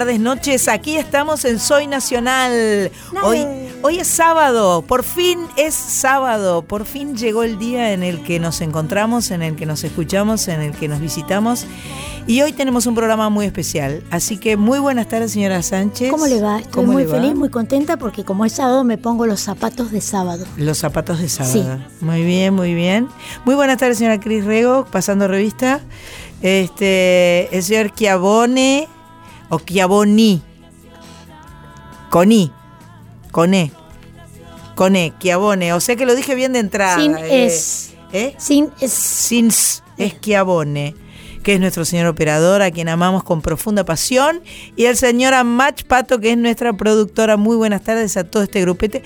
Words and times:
tardes, 0.00 0.18
noches. 0.18 0.66
Aquí 0.68 0.96
estamos 0.96 1.44
en 1.44 1.58
Soy 1.58 1.86
Nacional. 1.86 2.90
Hoy, 3.22 3.44
hoy 3.82 3.98
es 3.98 4.08
sábado, 4.08 4.80
por 4.80 5.04
fin 5.04 5.40
es 5.58 5.74
sábado, 5.74 6.62
por 6.62 6.86
fin 6.86 7.18
llegó 7.18 7.42
el 7.42 7.58
día 7.58 7.92
en 7.92 8.02
el 8.02 8.22
que 8.22 8.40
nos 8.40 8.62
encontramos, 8.62 9.30
en 9.30 9.42
el 9.42 9.56
que 9.56 9.66
nos 9.66 9.84
escuchamos, 9.84 10.48
en 10.48 10.62
el 10.62 10.72
que 10.72 10.88
nos 10.88 11.00
visitamos. 11.00 11.66
Y 12.26 12.40
hoy 12.40 12.54
tenemos 12.54 12.86
un 12.86 12.94
programa 12.94 13.28
muy 13.28 13.44
especial. 13.44 14.02
Así 14.10 14.38
que 14.38 14.56
muy 14.56 14.78
buenas 14.78 15.06
tardes, 15.06 15.32
señora 15.32 15.62
Sánchez. 15.62 16.10
¿Cómo 16.10 16.26
le 16.26 16.40
va? 16.40 16.60
Estoy 16.60 16.72
¿Cómo 16.72 16.92
muy 16.94 17.04
va? 17.04 17.16
feliz, 17.16 17.34
muy 17.34 17.50
contenta 17.50 17.98
porque 17.98 18.24
como 18.24 18.46
es 18.46 18.54
sábado 18.54 18.84
me 18.84 18.96
pongo 18.96 19.26
los 19.26 19.40
zapatos 19.40 19.90
de 19.90 20.00
sábado. 20.00 20.46
Los 20.56 20.78
zapatos 20.78 21.20
de 21.20 21.28
sábado. 21.28 21.78
Muy 22.00 22.24
bien, 22.24 22.54
muy 22.54 22.72
bien. 22.72 23.06
Muy 23.44 23.54
buenas 23.54 23.76
tardes, 23.76 23.98
señora 23.98 24.18
Cris 24.18 24.46
Rego, 24.46 24.86
pasando 24.90 25.28
revista. 25.28 25.82
Este, 26.40 27.54
el 27.54 27.62
señor 27.62 27.92
Chiavone 27.94 28.88
o 29.50 29.58
Chiavoni. 29.58 30.42
Coni. 32.08 32.50
Coné. 33.30 33.70
Coné, 34.74 35.12
Chiavone. 35.18 35.72
O 35.74 35.80
sea 35.80 35.96
que 35.96 36.06
lo 36.06 36.14
dije 36.14 36.34
bien 36.34 36.52
de 36.52 36.60
entrada. 36.60 36.96
Sin 36.96 37.16
eh. 37.16 37.44
es. 37.44 37.92
¿Eh? 38.12 38.34
Sin 38.38 38.70
es. 38.80 38.92
Sin 38.92 39.48
s, 39.48 39.82
es 39.98 40.20
Chiavone, 40.20 40.94
que 41.42 41.54
es 41.54 41.60
nuestro 41.60 41.84
señor 41.84 42.06
operador, 42.06 42.62
a 42.62 42.70
quien 42.70 42.88
amamos 42.88 43.22
con 43.22 43.42
profunda 43.42 43.84
pasión, 43.84 44.40
y 44.76 44.86
el 44.86 44.96
señor 44.96 45.34
Amach 45.34 45.84
Pato, 45.84 46.18
que 46.18 46.32
es 46.32 46.38
nuestra 46.38 46.72
productora. 46.72 47.36
Muy 47.36 47.56
buenas 47.56 47.82
tardes 47.82 48.16
a 48.16 48.24
todo 48.24 48.42
este 48.42 48.62
grupete. 48.62 49.02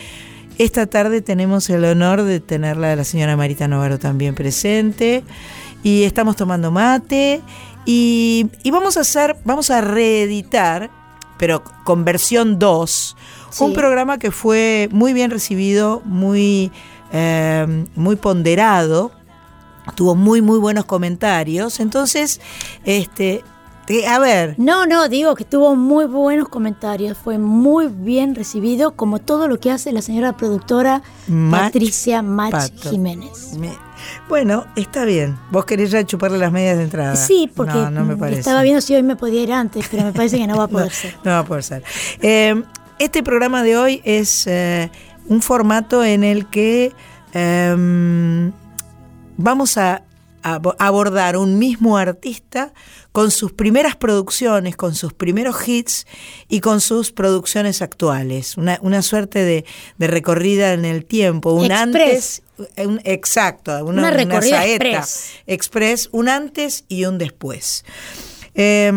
Esta 0.56 0.86
tarde 0.86 1.20
tenemos 1.20 1.68
el 1.68 1.84
honor 1.84 2.22
de 2.22 2.38
tenerla 2.38 2.92
a 2.92 2.96
la 2.96 3.04
señora 3.04 3.36
Marita 3.36 3.66
Novaro 3.66 3.98
también 3.98 4.36
presente, 4.36 5.24
y 5.82 6.04
estamos 6.04 6.36
tomando 6.36 6.70
mate, 6.70 7.42
y, 7.86 8.46
y 8.62 8.70
vamos 8.70 8.96
a 8.96 9.00
hacer, 9.00 9.36
vamos 9.44 9.70
a 9.70 9.80
reeditar, 9.80 10.90
pero 11.38 11.62
con 11.84 12.04
versión 12.04 12.58
2, 12.58 13.16
un 13.60 13.72
programa 13.72 14.18
que 14.18 14.30
fue 14.30 14.88
muy 14.92 15.12
bien 15.12 15.30
recibido, 15.30 16.00
muy, 16.04 16.72
eh, 17.12 17.86
muy 17.94 18.16
ponderado, 18.16 19.12
tuvo 19.96 20.14
muy 20.14 20.40
muy 20.42 20.58
buenos 20.58 20.86
comentarios. 20.86 21.78
Entonces, 21.80 22.40
este, 22.84 23.44
eh, 23.88 24.06
a 24.06 24.18
ver, 24.18 24.54
No, 24.56 24.86
no, 24.86 25.08
digo 25.08 25.34
que 25.34 25.44
tuvo 25.44 25.76
muy 25.76 26.06
buenos 26.06 26.48
comentarios, 26.48 27.18
fue 27.18 27.36
muy 27.38 27.88
bien 27.88 28.34
recibido, 28.34 28.92
como 28.96 29.18
todo 29.20 29.46
lo 29.46 29.60
que 29.60 29.70
hace 29.70 29.92
la 29.92 30.00
señora 30.02 30.36
productora 30.36 31.02
Mach 31.28 31.64
Patricia 31.64 32.22
Mach 32.22 32.50
Pato. 32.50 32.90
Jiménez. 32.90 33.52
me- 33.58 33.76
bueno, 34.28 34.66
está 34.76 35.04
bien. 35.04 35.36
Vos 35.50 35.64
querés 35.64 35.90
ya 35.90 36.04
chuparle 36.04 36.38
las 36.38 36.52
medias 36.52 36.76
de 36.76 36.84
entrada. 36.84 37.16
Sí, 37.16 37.50
porque 37.54 37.74
no, 37.74 37.90
no 37.90 38.04
me 38.04 38.16
parece. 38.16 38.40
estaba 38.40 38.62
viendo 38.62 38.80
si 38.80 38.94
hoy 38.94 39.02
me 39.02 39.16
podía 39.16 39.42
ir 39.42 39.52
antes, 39.52 39.86
pero 39.90 40.04
me 40.04 40.12
parece 40.12 40.38
que 40.38 40.46
no 40.46 40.56
va 40.56 40.64
a 40.64 40.68
poder 40.68 40.90
ser. 40.92 41.16
No 41.24 41.30
va 41.32 41.38
a 41.40 41.44
poder 41.44 41.62
ser. 41.62 41.82
Eh, 42.20 42.62
este 42.98 43.22
programa 43.22 43.62
de 43.62 43.76
hoy 43.76 44.00
es 44.04 44.46
eh, 44.46 44.90
un 45.26 45.42
formato 45.42 46.04
en 46.04 46.22
el 46.24 46.46
que 46.48 46.92
eh, 47.32 48.50
vamos 49.36 49.76
a, 49.78 50.04
a 50.42 50.58
abo- 50.60 50.76
abordar 50.78 51.36
un 51.36 51.58
mismo 51.58 51.96
artista 51.98 52.72
con 53.12 53.30
sus 53.30 53.52
primeras 53.52 53.94
producciones, 53.96 54.76
con 54.76 54.94
sus 54.94 55.12
primeros 55.12 55.66
hits 55.68 56.06
y 56.48 56.60
con 56.60 56.80
sus 56.80 57.12
producciones 57.12 57.80
actuales. 57.82 58.56
Una, 58.56 58.78
una 58.82 59.02
suerte 59.02 59.40
de, 59.44 59.64
de 59.98 60.06
recorrida 60.08 60.72
en 60.72 60.84
el 60.84 61.04
tiempo, 61.04 61.52
un 61.52 61.66
Express. 61.66 61.80
antes, 61.82 62.42
un, 62.78 63.00
exacto, 63.04 63.72
una, 63.84 64.02
Una 64.02 64.10
recorrida 64.10 64.58
saeta 64.62 64.84
express. 64.88 65.30
express, 65.46 66.08
un 66.12 66.28
antes 66.28 66.84
y 66.88 67.04
un 67.04 67.18
después. 67.18 67.84
Eh, 68.54 68.90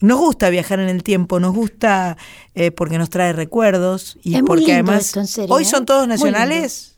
nos 0.00 0.18
gusta 0.18 0.50
viajar 0.50 0.78
en 0.80 0.88
el 0.88 1.02
tiempo, 1.02 1.40
nos 1.40 1.54
gusta 1.54 2.16
eh, 2.54 2.70
porque 2.70 2.98
nos 2.98 3.08
trae 3.10 3.32
recuerdos 3.32 4.18
y 4.22 4.34
Es 4.34 4.40
muy 4.42 4.46
porque 4.48 4.60
lindo 4.66 4.74
además 4.74 5.06
esto, 5.06 5.20
en 5.20 5.26
serio, 5.26 5.54
hoy 5.54 5.62
¿eh? 5.62 5.66
son 5.66 5.86
todos 5.86 6.06
Muy 6.06 6.16
nacionales. 6.16 6.92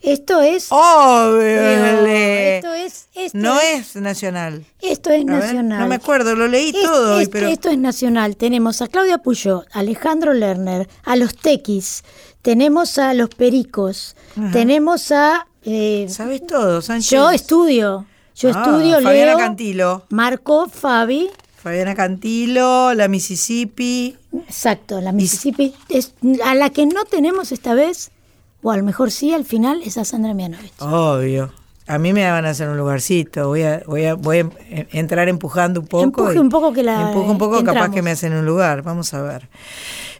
Esto 0.00 0.40
es. 0.40 0.68
Obvio. 0.70 1.60
Esto 1.60 2.72
es. 2.72 3.08
Esto 3.16 3.36
no 3.38 3.58
es, 3.60 3.96
es 3.96 4.02
nacional. 4.02 4.64
Esto 4.80 5.10
es 5.10 5.24
ver, 5.26 5.40
nacional. 5.40 5.80
no 5.80 5.88
me 5.88 5.96
acuerdo, 5.96 6.36
lo 6.36 6.46
leí 6.46 6.68
Es- 6.68 6.82
todo 6.82 7.16
hoy, 7.16 7.24
es- 7.24 7.28
pero 7.28 7.48
Esto 7.48 7.68
es 7.68 7.78
nacional. 7.78 8.36
Tenemos 8.36 8.80
a 8.80 8.86
Claudia 8.86 9.18
Puyó, 9.18 9.64
a 9.72 9.80
Alejandro 9.80 10.32
Lerner, 10.34 10.88
a 11.02 11.16
los 11.16 11.34
Tequis, 11.36 12.04
tenemos 12.42 12.98
a 12.98 13.14
los 13.14 13.28
Pericos, 13.30 14.16
Ajá. 14.36 14.50
tenemos 14.52 15.10
a. 15.12 15.46
eh, 15.64 16.06
sabes 16.08 16.46
todo, 16.46 16.80
Sánchez. 16.82 17.10
yo 17.10 17.30
estudio. 17.30 18.06
Yo 18.36 18.50
Ah, 18.54 18.62
estudio, 18.64 19.00
Fabiana 19.02 19.32
leo. 19.32 19.38
Cantilo. 19.38 20.06
Marco, 20.10 20.68
Fabi. 20.68 21.28
Fabiana 21.60 21.96
Cantilo, 21.96 22.94
la 22.94 23.08
Mississippi. 23.08 24.16
Exacto, 24.46 25.00
la 25.00 25.10
Mississippi. 25.12 25.74
es- 25.88 26.14
a 26.44 26.54
la 26.54 26.70
que 26.70 26.86
no 26.86 27.04
tenemos 27.04 27.50
esta 27.50 27.74
vez, 27.74 28.12
o 28.62 28.70
a 28.70 28.76
lo 28.76 28.84
mejor 28.84 29.10
sí 29.10 29.34
al 29.34 29.44
final, 29.44 29.82
es 29.84 29.98
a 29.98 30.04
Sandra 30.04 30.34
Mianovich. 30.34 30.72
Obvio. 30.80 31.52
A 31.88 31.98
mí 31.98 32.12
me 32.12 32.30
van 32.30 32.44
a 32.44 32.50
hacer 32.50 32.68
un 32.68 32.76
lugarcito. 32.76 33.48
Voy 33.48 33.62
a, 33.62 33.82
voy 33.86 34.04
a, 34.04 34.14
voy 34.14 34.38
a 34.40 34.48
entrar 34.92 35.28
empujando 35.28 35.80
un 35.80 35.86
poco. 35.86 36.04
Empuje 36.04 36.38
un 36.38 36.50
poco 36.50 36.72
que 36.72 36.82
la- 36.82 37.08
Empujo 37.08 37.30
un 37.32 37.38
poco, 37.38 37.64
capaz 37.64 37.90
que 37.90 38.02
me 38.02 38.10
hacen 38.10 38.34
un 38.34 38.44
lugar. 38.44 38.82
Vamos 38.82 39.14
a 39.14 39.22
ver. 39.22 39.48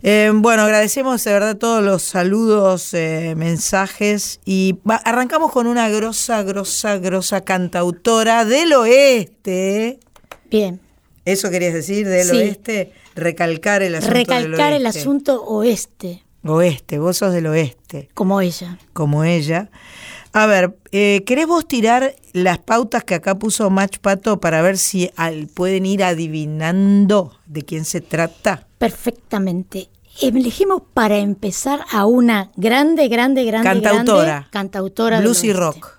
Eh, 0.03 0.31
bueno, 0.35 0.63
agradecemos 0.63 1.23
de 1.25 1.33
verdad 1.33 1.57
todos 1.59 1.83
los 1.83 2.03
saludos, 2.03 2.95
eh, 2.95 3.35
mensajes. 3.37 4.41
Y 4.47 4.79
va- 4.89 4.97
arrancamos 4.97 5.53
con 5.53 5.67
una 5.67 5.89
grosa, 5.91 6.43
grosa, 6.43 6.97
grosa 6.99 7.43
cantautora 7.43 8.45
del 8.47 8.73
oeste. 8.73 9.99
Bien. 10.51 10.81
¿Eso 11.25 11.51
querías 11.51 11.75
decir? 11.75 12.09
Del 12.09 12.27
Sí. 12.27 12.37
oeste. 12.37 12.93
Recalcar 13.15 13.83
el 13.83 13.97
asunto. 13.97 14.15
del 14.15 14.25
Recalcar 14.27 14.73
el 14.73 14.87
oeste. 14.87 15.01
asunto 15.01 15.43
oeste, 15.45 16.25
Oeste, 16.45 16.99
vos 16.99 17.17
sos 17.19 17.33
del 17.35 17.47
oeste. 17.49 18.09
como 18.15 18.41
ella. 18.41 18.79
como 18.95 19.25
ella. 19.25 19.69
A 20.33 20.47
ver, 20.47 20.77
eh, 20.93 21.25
¿querés 21.27 21.47
vos 21.47 21.67
tirar 21.67 22.15
las 22.33 22.59
pautas 22.59 23.03
que 23.05 23.15
acá 23.15 23.39
puso 23.39 23.71
Match 23.71 23.99
Pato 23.99 24.41
para 24.41 24.63
ver 24.63 24.77
si 24.79 25.11
al- 25.17 25.49
pueden 25.49 25.87
ir 25.87 26.05
adivinando 26.05 27.33
de 27.47 27.63
quién 27.65 27.85
se 27.85 28.01
trata? 28.01 28.67
Perfectamente. 28.79 29.89
Elegimos 30.21 30.83
para 30.95 31.19
empezar 31.19 31.85
a 31.91 32.05
una 32.07 32.51
grande, 32.57 33.09
grande, 33.09 33.45
grande, 33.45 33.69
Cantautora. 33.69 34.25
grande 34.25 34.49
cantautora. 34.51 35.17
del 35.17 35.25
Blues 35.27 35.45
y 35.45 35.49
oeste. 35.51 35.61
rock. 35.61 35.99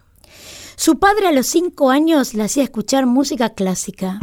Su 0.75 0.99
padre 0.99 1.27
a 1.27 1.31
los 1.31 1.47
cinco 1.47 1.89
años 1.89 2.33
le 2.33 2.43
hacía 2.43 2.63
escuchar 2.63 3.05
música 3.05 3.49
clásica. 3.49 4.19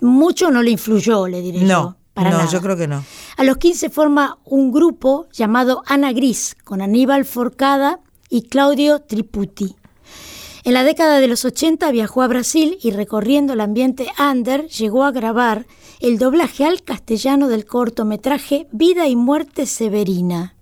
Mucho 0.00 0.50
no 0.50 0.62
le 0.62 0.70
influyó, 0.70 1.26
le 1.28 1.40
diré 1.40 1.60
yo. 1.60 1.66
No, 1.66 1.96
Para 2.12 2.30
no, 2.30 2.38
nada. 2.38 2.50
yo 2.50 2.60
creo 2.60 2.76
que 2.76 2.86
no. 2.88 3.02
A 3.38 3.44
los 3.44 3.56
15 3.56 3.88
forma 3.88 4.38
un 4.44 4.70
grupo 4.70 5.26
llamado 5.32 5.82
Ana 5.86 6.12
Gris, 6.12 6.56
con 6.64 6.82
Aníbal 6.82 7.24
Forcada 7.24 8.00
y 8.28 8.42
Claudio 8.48 9.00
Triputi. 9.00 9.76
En 10.64 10.72
la 10.72 10.82
década 10.82 11.20
de 11.20 11.28
los 11.28 11.44
80 11.44 11.90
viajó 11.90 12.22
a 12.22 12.26
Brasil 12.26 12.78
y 12.82 12.90
recorriendo 12.90 13.52
el 13.52 13.60
ambiente 13.60 14.06
under 14.18 14.66
llegó 14.68 15.04
a 15.04 15.12
grabar 15.12 15.66
el 16.00 16.18
doblaje 16.18 16.64
al 16.64 16.82
castellano 16.82 17.48
del 17.48 17.66
cortometraje 17.66 18.66
Vida 18.72 19.06
y 19.06 19.14
Muerte 19.16 19.66
Severina 19.66 20.54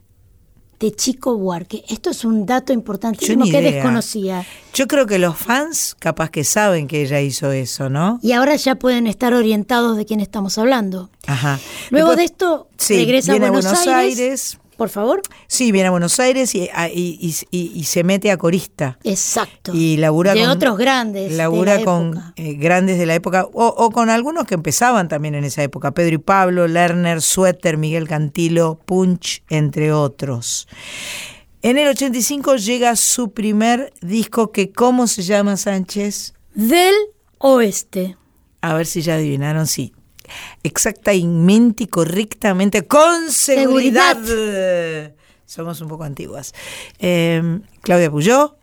de 0.81 0.91
Chico 0.91 1.39
Buarque. 1.39 1.85
Esto 1.89 2.11
es 2.11 2.25
un 2.25 2.45
dato 2.45 2.73
importantísimo 2.73 3.45
que 3.45 3.61
desconocía. 3.61 4.45
Yo 4.75 4.89
creo 4.89 5.07
que 5.07 5.21
los 5.21 5.37
fans 5.37 5.95
capaz 5.97 6.31
que 6.31 6.43
saben 6.43 6.89
que 6.89 7.03
ella 7.03 7.21
hizo 7.21 7.53
eso, 7.53 7.89
¿no? 7.89 8.19
Y 8.21 8.33
ahora 8.33 8.57
ya 8.57 8.75
pueden 8.75 9.07
estar 9.07 9.33
orientados 9.33 9.97
de 9.97 10.05
quién 10.05 10.19
estamos 10.19 10.59
hablando. 10.59 11.09
Ajá. 11.29 11.61
Luego 11.91 12.09
Después- 12.09 12.17
de 12.17 12.25
esto, 12.25 12.69
sí, 12.77 12.97
regresa 12.97 13.31
a 13.31 13.35
viene 13.37 13.51
Buenos, 13.51 13.73
Aires. 13.87 14.19
Aires. 14.19 14.59
Por 14.77 14.89
favor. 14.89 15.23
Sí, 15.47 15.71
viene 15.73 15.89
a 15.89 15.91
Buenos 15.91 16.19
Aires 16.19 16.55
y, 16.55 16.69
a- 16.75 16.89
y- 16.89 17.19
y- 17.21 17.35
y- 17.51 17.73
y 17.75 17.85
se 17.85 18.03
mete 18.05 18.31
a 18.31 18.37
corista. 18.37 18.99
Exacto. 19.05 19.73
Y 19.75 19.97
labura 19.99 20.35
de 20.35 20.41
con, 20.41 20.49
otros 20.51 20.79
grandes. 20.79 21.31
de 21.31 21.37
Labura 21.37 21.77
la 21.79 21.85
con 21.85 22.09
época. 22.09 22.33
eh, 22.37 22.55
grandes 22.55 22.99
de 22.99 23.07
la 23.07 23.15
época, 23.15 23.45
o, 23.53 23.67
o 23.67 23.91
con 23.91 24.11
algunos 24.11 24.47
que 24.47 24.55
empezaban 24.55 25.09
también 25.09 25.35
en 25.35 25.45
esa 25.45 25.63
época. 25.63 25.93
Pedro 25.93 26.15
y 26.17 26.19
Pablo, 26.19 26.67
Lerner, 26.69 27.23
Suéter, 27.23 27.77
Miguel 27.77 28.09
Cantilo, 28.09 28.81
Punch, 28.85 29.43
entre 29.51 29.93
otros. 29.93 30.67
En 31.63 31.79
el 31.79 31.87
85 31.89 32.57
llega 32.57 32.97
su 32.97 33.31
primer 33.31 33.93
disco 34.01 34.51
que, 34.51 34.73
¿cómo 34.73 35.07
se 35.07 35.23
llama 35.23 35.57
Sánchez? 35.57 36.35
Del 36.55 36.95
oeste. 37.39 38.17
A 38.63 38.75
ver 38.75 38.87
si 38.87 39.03
ya 39.03 39.15
adivinaron, 39.15 39.67
sí. 39.67 39.93
Exactamente 40.63 41.85
y 41.85 41.87
correctamente, 41.87 42.87
con 42.87 43.31
seguridad. 43.31 44.19
Somos 45.47 45.81
un 45.81 45.89
poco 45.89 46.05
antiguas. 46.05 46.55
Eh, 46.99 47.61
Claudia 47.83 48.11
Puyó, 48.11 48.57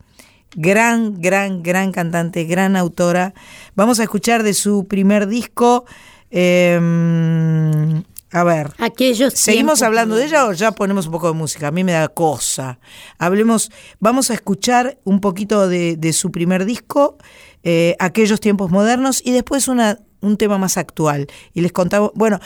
gran, 0.56 1.21
gran, 1.21 1.62
gran 1.62 1.92
cantante, 1.92 2.45
gran 2.45 2.75
autora. 2.75 3.33
Vamos 3.75 4.00
a 4.00 4.04
escuchar 4.04 4.44
de 4.44 4.54
su 4.54 4.88
primer 4.88 5.27
disco 5.27 5.86
Em, 6.31 8.04
a 8.31 8.44
ver. 8.44 8.71
Aquellos 8.77 9.33
¿Seguimos 9.33 9.81
hablando 9.81 10.16
de 10.16 10.25
ella 10.25 10.45
o 10.45 10.54
ya 10.54 10.71
ponemos 10.71 11.07
un 11.07 11.12
poco 11.12 11.27
de 11.27 11.33
música? 11.33 11.68
A 11.68 11.71
mí 11.71 11.83
me 11.83 11.94
da 11.94 12.07
cosa. 12.07 12.80
Hablemos, 13.18 13.71
vamos 14.00 14.30
a 14.30 14.36
escuchar 14.36 15.00
un 15.04 15.19
poquito 15.19 15.68
de, 15.68 15.95
de 15.98 16.13
su 16.13 16.31
primer 16.31 16.66
disco, 16.66 17.18
eh, 17.63 17.95
Aquellos 18.00 18.39
tiempos 18.39 18.71
modernos, 18.71 19.21
y 19.25 19.31
después 19.31 19.68
una, 19.68 20.00
un 20.21 20.38
tema 20.38 20.57
más 20.57 20.77
actual. 20.77 21.27
Y 21.54 21.62
les 21.62 21.71
contamos, 21.71 22.12
bueno, 22.16 22.39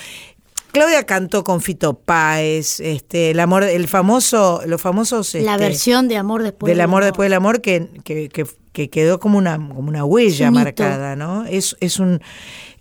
Claudia 0.71 1.05
cantó 1.05 1.43
con 1.43 1.61
Fito 1.61 1.93
Páez, 1.93 2.79
este, 2.79 3.31
el 3.31 3.39
amor, 3.39 3.63
el 3.63 3.87
famoso, 3.87 4.61
los 4.65 4.81
famosos 4.81 5.33
La 5.35 5.53
este, 5.53 5.57
versión 5.65 6.07
de 6.07 6.17
Amor 6.17 6.41
después 6.41 6.69
del 6.71 6.81
amor 6.81 7.03
después 7.03 7.27
del 7.27 7.33
amor 7.33 7.61
que, 7.61 7.89
que, 8.03 8.29
que- 8.29 8.47
que 8.73 8.89
quedó 8.89 9.19
como 9.19 9.37
una, 9.37 9.53
como 9.55 9.87
una 9.87 10.03
huella 10.03 10.47
Un 10.47 10.55
marcada, 10.55 11.15
¿no? 11.15 11.45
Es, 11.45 11.77
es 11.79 11.99
un 11.99 12.19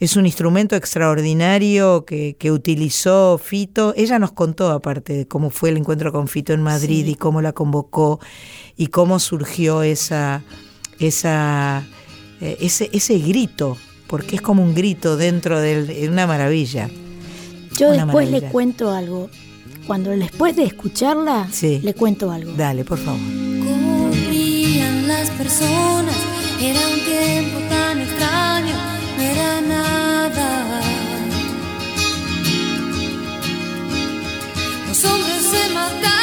es 0.00 0.16
un 0.16 0.24
instrumento 0.24 0.74
extraordinario 0.74 2.06
que, 2.06 2.34
que 2.38 2.50
utilizó 2.50 3.36
Fito. 3.36 3.92
Ella 3.94 4.18
nos 4.18 4.32
contó 4.32 4.70
aparte 4.70 5.12
de 5.12 5.28
cómo 5.28 5.50
fue 5.50 5.68
el 5.68 5.76
encuentro 5.76 6.10
con 6.10 6.28
Fito 6.28 6.54
en 6.54 6.62
Madrid 6.62 7.06
y 7.06 7.14
cómo 7.14 7.42
la 7.42 7.52
convocó 7.52 8.20
y 8.74 8.86
cómo 8.86 9.18
surgió 9.18 9.82
esa, 9.82 10.42
esa 10.98 11.84
eh, 12.40 12.56
ese, 12.60 12.88
ese 12.94 13.18
grito, 13.18 13.76
porque 14.12 14.36
es 14.36 14.42
como 14.42 14.62
un 14.62 14.74
grito 14.74 15.16
dentro 15.16 15.58
de 15.58 16.06
una 16.06 16.26
maravilla. 16.26 16.90
Yo 17.78 17.86
Una 17.88 18.04
después 18.04 18.26
maravilla. 18.26 18.40
le 18.46 18.52
cuento 18.52 18.90
algo. 18.90 19.30
Cuando 19.86 20.10
después 20.10 20.54
de 20.54 20.64
escucharla, 20.64 21.48
Sí. 21.50 21.80
le 21.82 21.94
cuento 21.94 22.30
algo. 22.30 22.52
Dale, 22.52 22.84
por 22.84 22.98
favor. 22.98 23.18
Corrían 23.18 25.08
las 25.08 25.30
personas, 25.30 26.14
era 26.60 26.78
un 26.88 27.00
tiempo 27.06 27.58
tan 27.70 28.00
extraño, 28.02 28.74
no 29.16 29.22
era 29.22 29.60
nada. 29.62 30.82
Los 34.88 35.04
hombres 35.06 35.42
se 35.50 35.68
mataban, 35.72 36.21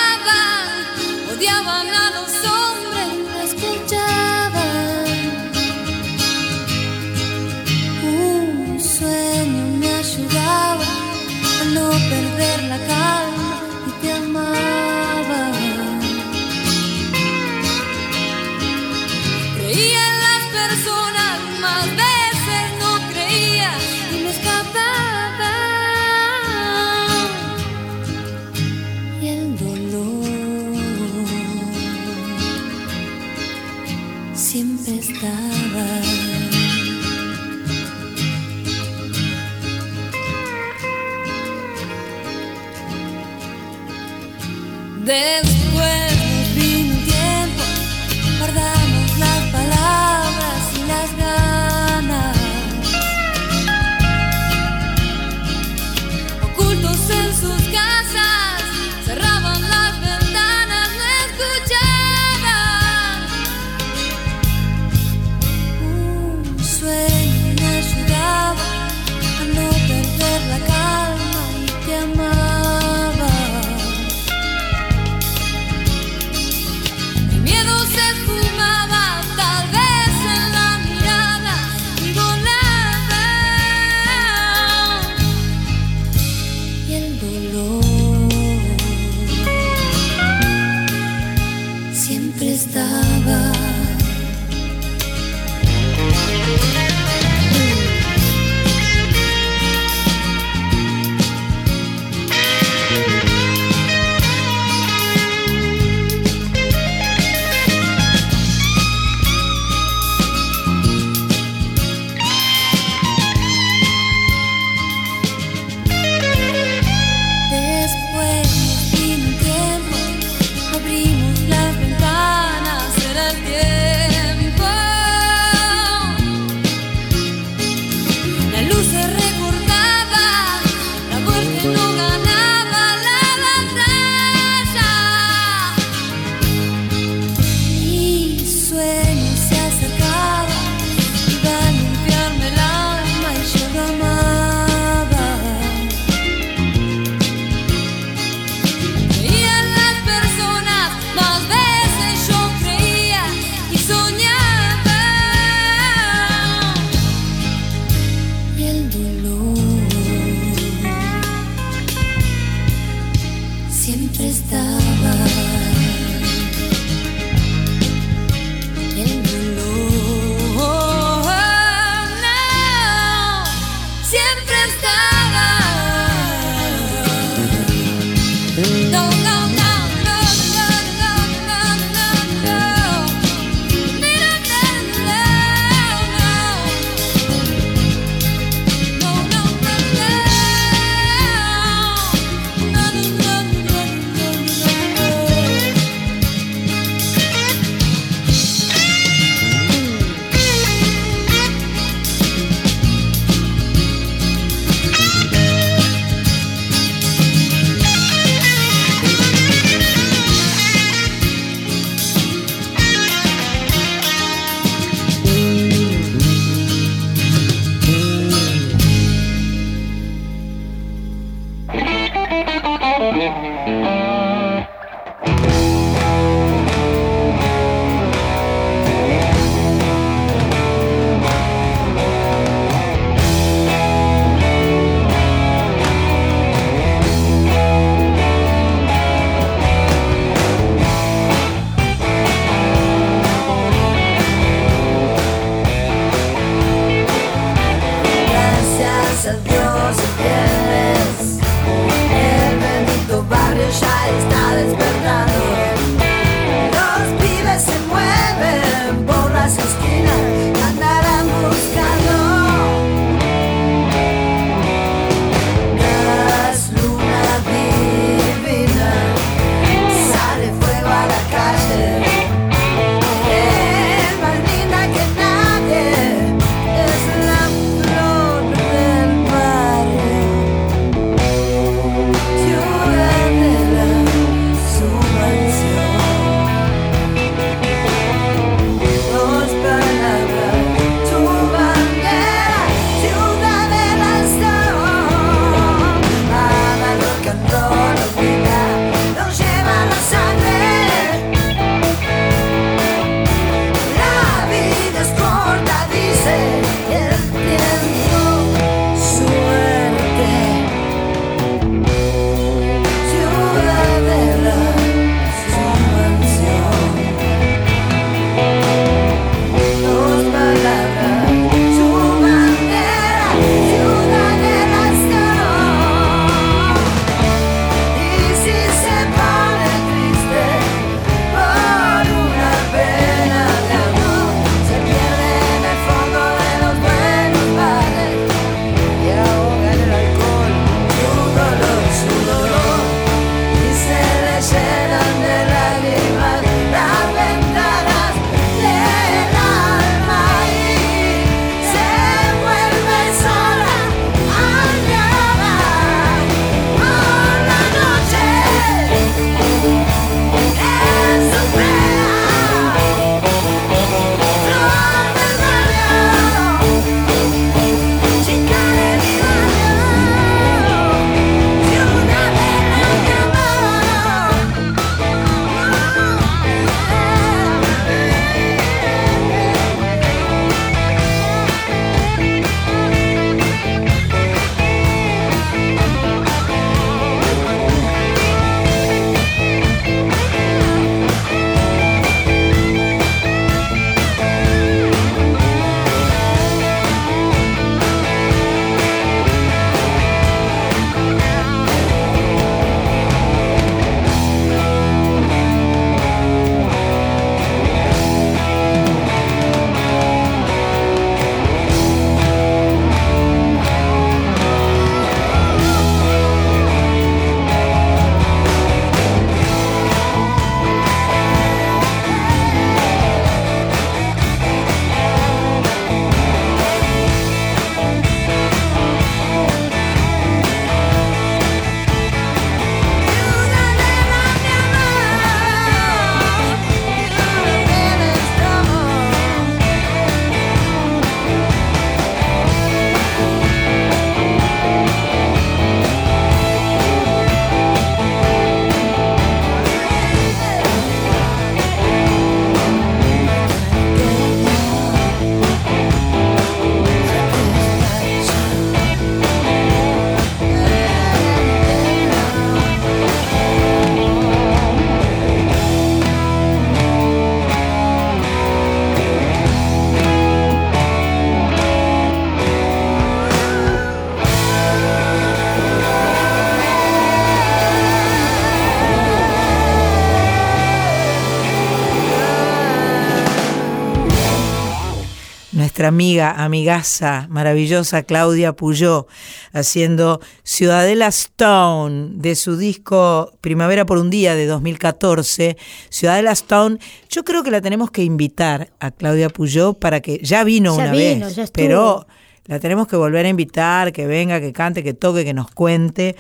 nuestra 485.80 485.88
amiga, 485.88 486.32
amigaza, 486.32 487.28
maravillosa 487.30 488.04
Claudia 488.04 488.52
Puyó, 488.52 489.08
haciendo 489.54 490.20
Ciudadela 490.44 491.08
Stone 491.08 492.10
de 492.16 492.36
su 492.36 492.58
disco 492.58 493.32
Primavera 493.40 493.86
por 493.86 493.98
un 493.98 494.10
Día 494.10 494.36
de 494.36 494.46
2014. 494.46 495.56
Ciudadela 495.90 496.34
Stone, 496.34 496.80
yo 497.10 497.24
creo 497.24 497.44
que 497.44 497.52
la 497.52 497.62
tenemos 497.62 497.92
que 497.92 498.04
invitar 498.04 498.74
a 498.82 498.92
Claudia 498.92 499.30
Puyó 499.30 499.74
para 499.74 500.02
que 500.02 500.20
ya 500.22 500.44
vino 500.44 500.76
Ya 500.76 500.84
una 500.84 500.92
vino, 500.92 501.28
vez, 501.28 501.36
ya 501.38 501.46
pero 501.54 502.06
la 502.48 502.60
tenemos 502.60 502.90
que 502.90 502.98
volver 502.98 503.26
a 503.26 503.30
invitar, 503.30 503.94
que 503.94 504.06
venga, 504.06 504.42
que 504.42 504.52
cante, 504.52 504.84
que 504.84 504.94
toque, 504.94 505.24
que 505.24 505.34
nos 505.34 505.50
cuente. 505.50 506.18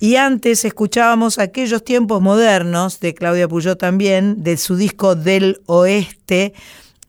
Y 0.00 0.16
antes 0.16 0.66
escuchábamos 0.66 1.38
aquellos 1.38 1.82
tiempos 1.82 2.20
modernos 2.20 3.00
de 3.00 3.14
Claudia 3.14 3.48
Puyó 3.48 3.76
también, 3.76 4.42
de 4.42 4.58
su 4.58 4.76
disco 4.76 5.14
Del 5.14 5.62
Oeste 5.64 6.52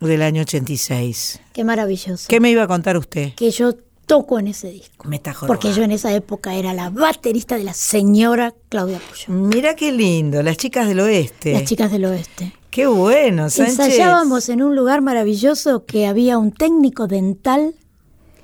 del 0.08 0.22
año 0.22 0.42
86. 0.42 1.42
Qué 1.54 1.64
maravilloso. 1.64 2.26
¿Qué 2.28 2.40
me 2.40 2.50
iba 2.50 2.64
a 2.64 2.68
contar 2.68 2.98
usted? 2.98 3.34
Que 3.36 3.52
yo 3.52 3.74
toco 4.06 4.40
en 4.40 4.48
ese 4.48 4.70
disco. 4.70 5.08
Me 5.08 5.16
está 5.18 5.34
Porque 5.48 5.74
yo 5.74 5.84
en 5.84 5.92
esa 5.92 6.14
época 6.14 6.56
era 6.56 6.74
la 6.74 6.90
baterista 6.90 7.58
de 7.58 7.64
la 7.64 7.74
señora 7.74 8.54
Claudia 8.70 9.00
Puyo. 9.00 9.34
Mira 9.34 9.76
qué 9.76 9.92
lindo, 9.92 10.44
las 10.44 10.58
chicas 10.58 10.88
del 10.88 11.00
oeste. 11.00 11.54
Las 11.54 11.64
chicas 11.66 11.92
del 11.92 12.06
oeste. 12.06 12.54
Qué 12.70 12.88
bueno, 12.88 13.50
Sánchez. 13.50 13.80
Ensayábamos 13.80 14.50
en 14.50 14.64
un 14.64 14.76
lugar 14.76 15.02
maravilloso 15.02 15.86
que 15.86 16.08
había 16.08 16.38
un 16.38 16.52
técnico 16.52 17.08
dental 17.08 17.76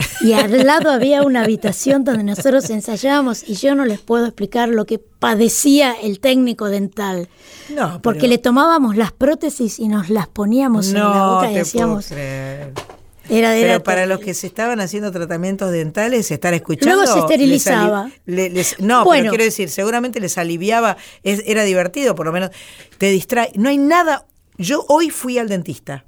y 0.22 0.34
al 0.34 0.66
lado 0.66 0.90
había 0.92 1.24
una 1.24 1.44
habitación 1.44 2.04
donde 2.04 2.24
nosotros 2.24 2.70
ensayábamos 2.70 3.48
y 3.48 3.56
yo 3.56 3.76
no 3.76 3.86
les 3.86 4.00
puedo 4.00 4.26
explicar 4.26 4.70
lo 4.70 4.86
que 4.86 5.00
padecía 5.00 5.94
el 6.02 6.20
técnico 6.20 6.70
dental. 6.70 7.30
No, 7.70 8.02
Porque 8.02 8.22
pero- 8.22 8.30
le 8.32 8.38
tomábamos 8.40 8.96
las 8.98 9.12
prótesis 9.12 9.80
y 9.80 9.88
nos 9.88 10.10
las 10.10 10.28
poníamos 10.28 10.90
en 10.90 10.96
la 10.96 11.28
boca 11.28 11.52
y 11.52 11.54
te 11.56 11.60
hacíamos... 11.62 12.06
puedo 12.08 12.18
creer. 12.20 12.74
Era, 13.32 13.56
era 13.56 13.74
Pero 13.74 13.84
para 13.84 14.06
los 14.08 14.20
que 14.22 14.34
se 14.34 14.48
estaban 14.48 14.80
haciendo 14.80 15.12
tratamientos 15.12 15.72
dentales, 15.72 16.32
estar 16.32 16.52
escuchando. 16.56 16.96
Luego 16.96 17.14
se 17.14 17.20
esterilizaba. 17.20 18.10
les- 18.26 18.80
no, 18.80 19.04
Bueno. 19.06 19.22
pero 19.26 19.30
quiero 19.34 19.44
decir, 19.44 19.70
seguramente 19.70 20.20
les 20.20 20.36
aliviaba, 20.40 20.98
es- 21.22 21.44
era 21.46 21.64
divertido, 21.64 22.16
por 22.16 22.26
lo 22.26 22.32
menos 22.32 22.50
te 22.98 23.12
distrae. 23.12 23.52
No 23.54 23.70
hay 23.70 23.78
nada. 23.78 24.26
Yo 24.58 24.84
hoy 24.90 25.12
fui 25.12 25.38
al 25.38 25.48
dentista. 25.48 26.04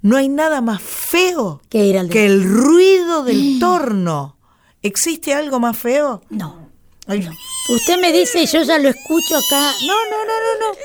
No 0.00 0.16
hay 0.16 0.28
nada 0.28 0.60
más 0.60 0.82
feo 0.82 1.62
Que 1.68 1.84
ir 1.86 1.98
al 1.98 2.08
que 2.08 2.26
el 2.26 2.42
ruido 2.44 3.24
del 3.24 3.58
torno. 3.60 4.36
¿Existe 4.82 5.32
algo 5.34 5.60
más 5.60 5.78
feo? 5.78 6.22
No. 6.30 6.70
Ay, 7.06 7.28
Usted 7.68 7.98
me 8.00 8.12
dice 8.12 8.42
y 8.42 8.46
yo 8.46 8.62
ya 8.62 8.78
lo 8.78 8.88
escucho 8.88 9.36
acá. 9.36 9.72
No, 9.86 9.94
no, 10.10 10.24
no, 10.24 10.24
no, 10.24 10.68
no. 10.72 10.78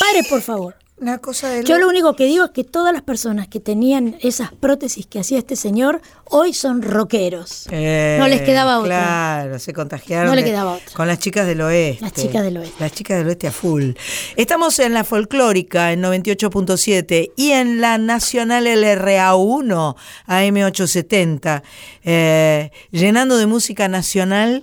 Pare, 0.00 0.22
por 0.28 0.42
favor. 0.42 0.76
Una 0.96 1.18
cosa 1.18 1.48
de 1.48 1.64
Yo 1.64 1.76
lo 1.78 1.88
único 1.88 2.14
que 2.14 2.24
digo 2.24 2.44
es 2.44 2.50
que 2.52 2.62
todas 2.62 2.92
las 2.92 3.02
personas 3.02 3.48
que 3.48 3.58
tenían 3.58 4.16
esas 4.20 4.52
prótesis 4.52 5.06
que 5.06 5.18
hacía 5.18 5.38
este 5.38 5.56
señor 5.56 6.00
hoy 6.24 6.54
son 6.54 6.82
rockeros. 6.82 7.66
Eh, 7.72 8.16
no 8.20 8.28
les 8.28 8.42
quedaba 8.42 8.78
otra. 8.78 8.96
Claro, 8.96 9.58
se 9.58 9.72
contagiaron. 9.72 10.28
No 10.28 10.36
le 10.36 10.44
quedaba 10.44 10.74
otra. 10.74 10.94
Con 10.94 11.08
las 11.08 11.18
chicas 11.18 11.48
del 11.48 11.62
oeste. 11.62 12.00
Las 12.00 12.12
chicas 12.12 12.44
del 12.44 12.58
oeste. 12.58 12.76
Las 12.78 12.92
chicas 12.92 13.18
del 13.18 13.26
oeste 13.26 13.48
a 13.48 13.50
full. 13.50 13.90
Estamos 14.36 14.78
en 14.78 14.94
la 14.94 15.02
folclórica 15.02 15.92
en 15.92 16.00
98.7 16.00 17.32
y 17.34 17.50
en 17.50 17.80
la 17.80 17.98
nacional 17.98 18.64
LRA1 18.64 19.96
AM870, 20.28 21.62
eh, 22.04 22.70
llenando 22.92 23.36
de 23.36 23.46
música 23.46 23.88
nacional, 23.88 24.62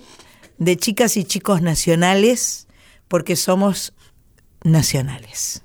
de 0.56 0.76
chicas 0.78 1.18
y 1.18 1.24
chicos 1.24 1.60
nacionales, 1.60 2.68
porque 3.08 3.36
somos 3.36 3.92
nacionales. 4.64 5.62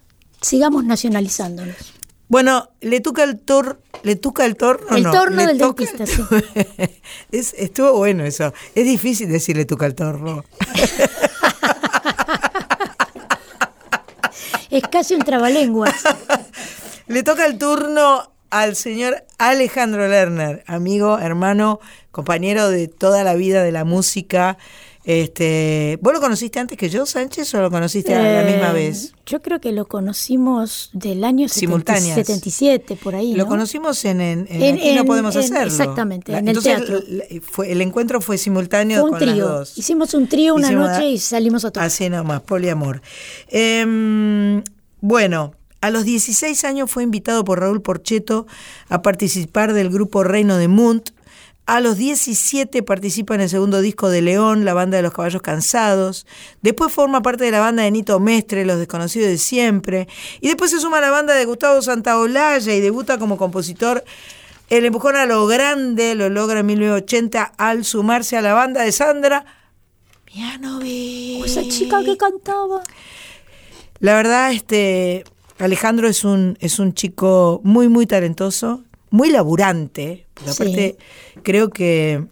Sigamos 0.47 0.85
nacionalizándonos. 0.85 1.75
Bueno, 2.29 2.69
le 2.79 3.01
toca 3.01 3.23
el 3.23 3.37
tor, 3.37 3.81
le 4.03 4.15
toca 4.15 4.45
el 4.45 4.55
torno. 4.55 4.95
El 4.95 5.03
no, 5.03 5.11
torno 5.11 5.45
del 5.45 5.57
dentista, 5.57 6.05
sí. 6.05 6.21
Es- 7.31 7.53
estuvo 7.57 7.91
bueno 7.97 8.23
eso. 8.23 8.53
Es 8.73 8.85
difícil 8.85 9.29
decirle 9.29 9.65
toca 9.65 9.85
el 9.85 9.95
torno. 9.95 10.45
Es 14.69 14.83
casi 14.91 15.15
un 15.15 15.21
trabalenguas. 15.23 15.95
Le 17.07 17.23
toca 17.23 17.45
el 17.45 17.57
turno 17.57 18.31
al 18.49 18.75
señor 18.75 19.23
Alejandro 19.37 20.07
Lerner, 20.07 20.63
amigo, 20.67 21.19
hermano, 21.19 21.79
compañero 22.11 22.69
de 22.69 22.87
toda 22.87 23.23
la 23.23 23.33
vida 23.35 23.63
de 23.63 23.71
la 23.71 23.85
música. 23.85 24.57
Este, 25.09 25.97
¿Vos 26.01 26.11
lo 26.11 26.19
conociste 26.19 26.59
antes 26.59 26.77
que 26.77 26.89
yo, 26.89 27.05
Sánchez, 27.05 27.53
o 27.55 27.61
lo 27.61 27.71
conociste 27.71 28.13
a 28.13 28.21
la 28.21 28.41
Eh, 28.45 28.51
misma 28.51 28.73
vez? 28.73 29.13
Yo 29.25 29.41
creo 29.41 29.61
que 29.61 29.71
lo 29.71 29.85
conocimos 29.87 30.89
del 30.91 31.23
año 31.23 31.47
70 31.47 31.59
Simultáneas. 31.61 32.15
77, 32.15 32.97
por 33.01 33.15
ahí. 33.15 33.31
Lo 33.33 33.45
¿no? 33.45 33.49
conocimos 33.49 34.03
en, 34.03 34.19
en, 34.19 34.47
en 34.49 34.61
En- 34.61 34.75
Aquí 34.75 34.95
no 34.95 35.05
podemos 35.05 35.33
hacerlo. 35.33 35.61
exactamente, 35.65 36.33
en 36.33 36.39
el 36.39 36.47
entonces, 36.49 36.75
teatro. 36.75 36.97
l- 37.07 37.41
fue- 37.41 37.71
el 37.71 37.81
encuentro 37.81 38.19
fue 38.19 38.37
simultáneo 38.37 38.99
Fue 38.99 39.09
un 39.11 39.17
con 39.17 39.25
las 39.25 39.33
trío. 39.35 39.47
dos. 39.47 39.77
Hicimos 39.77 40.13
un 40.13 40.27
trío 40.27 40.53
una 40.55 40.67
Hicimos 40.67 40.89
noche 40.89 41.03
a- 41.03 41.09
y 41.09 41.17
salimos 41.19 41.63
a 41.63 41.71
tocar. 41.71 41.87
Así 41.87 42.09
nomás, 42.09 42.41
poliamor. 42.41 43.01
Em, 43.47 44.61
bueno, 44.99 45.53
a 45.81 45.89
los 45.89 46.03
16 46.03 46.65
años 46.65 46.91
fue 46.91 47.03
invitado 47.03 47.45
por 47.45 47.59
Raúl 47.61 47.81
Porcheto 47.81 48.45
a 48.89 49.01
participar 49.01 49.73
del 49.73 49.89
grupo 49.89 50.23
Reino 50.25 50.57
de 50.57 50.67
Munt. 50.67 51.11
A 51.67 51.81
los 51.81 51.97
17 51.97 52.81
participa 52.81 53.35
en 53.35 53.41
el 53.41 53.49
segundo 53.49 53.81
disco 53.81 54.09
de 54.09 54.21
León, 54.21 54.63
la 54.63 54.73
banda 54.73 54.95
de 54.95 55.03
los 55.03 55.11
caballos 55.13 55.41
cansados. 55.41 56.25
Después 56.61 56.93
forma 56.93 57.21
parte 57.21 57.43
de 57.43 57.51
la 57.51 57.59
banda 57.59 57.83
de 57.83 57.91
Nito 57.91 58.21
Mestre, 58.21 58.65
Los 58.65 58.79
Desconocidos 58.79 59.27
de 59.27 59.37
Siempre. 59.37 60.07
Y 60.39 60.47
después 60.47 60.71
se 60.71 60.79
suma 60.79 60.99
a 60.99 61.01
la 61.01 61.11
banda 61.11 61.33
de 61.35 61.43
Gustavo 61.43 61.81
Santaolalla 61.81 62.73
y 62.73 62.79
debuta 62.79 63.17
como 63.19 63.37
compositor. 63.37 64.05
El 64.69 64.85
empujón 64.85 65.17
a 65.17 65.25
lo 65.25 65.45
grande 65.45 66.15
lo 66.15 66.29
logra 66.29 66.61
en 66.61 66.67
1980 66.67 67.53
al 67.57 67.83
sumarse 67.83 68.37
a 68.37 68.41
la 68.41 68.53
banda 68.53 68.83
de 68.83 68.91
Sandra 68.93 69.45
Mianovic. 70.33 71.45
Esa 71.45 71.67
chica 71.67 72.01
que 72.03 72.15
cantaba. 72.15 72.81
La 73.99 74.15
verdad, 74.15 74.53
este 74.53 75.25
Alejandro 75.59 76.07
es 76.07 76.23
un, 76.23 76.57
es 76.61 76.79
un 76.79 76.93
chico 76.93 77.59
muy, 77.63 77.89
muy 77.89 78.05
talentoso, 78.05 78.83
muy 79.09 79.31
laburante. 79.31 80.27
porque 80.35 80.51
Sí. 80.53 80.61
aparte, 80.61 80.97
creo 81.47 81.69
que 81.69 82.25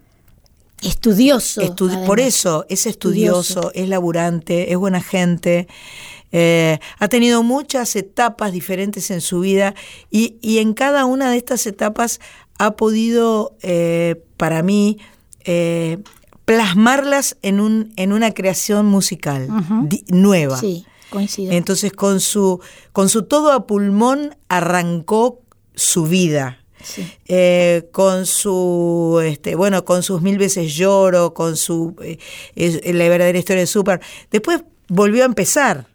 Estudioso. 0.81 1.61
además. 1.61 2.05
por 2.05 2.19
eso 2.19 2.65
es 2.67 2.85
estudioso, 2.85 3.71
es 3.73 3.87
laburante, 3.87 4.73
es 4.73 4.77
buena 4.77 5.01
gente. 5.01 5.69
eh, 6.33 6.79
ha 6.99 7.07
tenido 7.07 7.41
muchas 7.41 7.95
etapas 7.95 8.51
diferentes 8.51 9.09
en 9.11 9.21
su 9.21 9.39
vida 9.39 9.73
y, 10.11 10.35
y 10.41 10.57
en 10.57 10.73
cada 10.73 11.05
una 11.05 11.31
de 11.31 11.37
estas 11.37 11.65
etapas 11.65 12.19
ha 12.59 12.71
podido, 12.75 13.55
eh, 13.61 14.21
para 14.35 14.63
mí, 14.63 14.97
eh, 15.45 15.99
plasmarlas 16.43 17.37
en, 17.41 17.61
un, 17.61 17.93
en 17.95 18.11
una 18.11 18.33
creación 18.33 18.85
musical 18.85 19.47
nueva. 20.09 20.57
Sí, 20.59 20.85
coincido. 21.09 21.53
Entonces 21.53 21.93
con 21.93 22.19
su, 22.19 22.59
con 22.91 23.07
su 23.07 23.23
todo 23.23 23.53
a 23.53 23.65
pulmón 23.65 24.35
arrancó 24.49 25.39
su 25.73 26.03
vida. 26.05 26.59
Sí. 26.85 27.05
Eh, 27.27 27.89
con 27.91 28.25
su 28.25 29.19
este 29.25 29.55
bueno 29.55 29.83
con 29.85 30.03
sus 30.03 30.21
mil 30.21 30.37
veces 30.37 30.73
lloro 30.75 31.33
con 31.33 31.57
su 31.57 31.95
eh, 32.01 32.19
es- 32.55 32.79
la 32.93 33.09
verdadera 33.09 33.37
historia 33.39 33.61
de 33.61 33.67
Super. 33.67 33.99
Después 34.31 34.63
volvió 34.87 35.23
a 35.23 35.25
empezar 35.25 35.87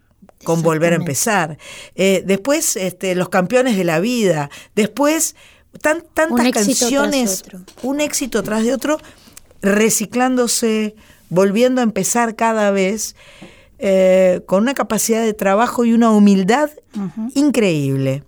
con 0.45 0.63
volver 0.63 0.93
a 0.93 0.97
empezar. 0.97 1.59
Eh, 1.95 2.23
después 2.27 2.75
este 2.77 3.15
los 3.15 3.29
campeones 3.29 3.77
de 3.77 3.85
la 3.85 4.01
vida. 4.01 4.51
Después 4.75 5.37
tan, 5.81 6.03
tantas 6.15 6.37
canciones 6.53 7.43
un 7.83 8.01
éxito 8.01 8.43
tras 8.43 8.65
de 8.65 8.73
otro 8.75 8.99
reciclándose 9.63 10.95
volviendo 11.29 11.81
a 11.81 11.85
empezar 11.85 12.35
cada 12.37 12.71
vez 12.71 13.15
eh, 13.79 14.41
con 14.47 14.63
una 14.63 14.75
capacidad 14.75 15.23
de 15.23 15.33
trabajo 15.33 15.85
y 15.85 15.93
una 15.93 16.11
humildad 16.11 16.71
increíble. 17.35 18.25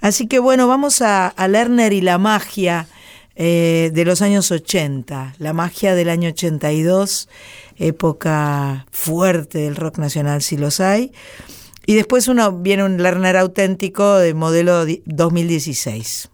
Así 0.00 0.26
que 0.26 0.38
bueno, 0.38 0.68
vamos 0.68 1.02
a, 1.02 1.34
Lerner 1.48 1.92
y 1.92 2.00
la 2.00 2.18
magia 2.18 2.86
eh, 3.34 3.90
de 3.92 4.04
los 4.04 4.22
años 4.22 4.50
80, 4.50 5.34
la 5.38 5.52
magia 5.52 5.94
del 5.94 6.08
año 6.08 6.30
82, 6.30 7.28
época 7.76 8.86
fuerte 8.90 9.58
del 9.58 9.76
rock 9.76 9.98
nacional 9.98 10.42
si 10.42 10.56
los 10.56 10.80
hay. 10.80 11.12
Y 11.86 11.94
después 11.94 12.26
uno 12.28 12.50
viene 12.52 12.84
un 12.84 13.02
Lerner 13.02 13.36
auténtico 13.36 14.16
de 14.16 14.34
modelo 14.34 14.84
di- 14.84 15.02
2016. 15.06 16.30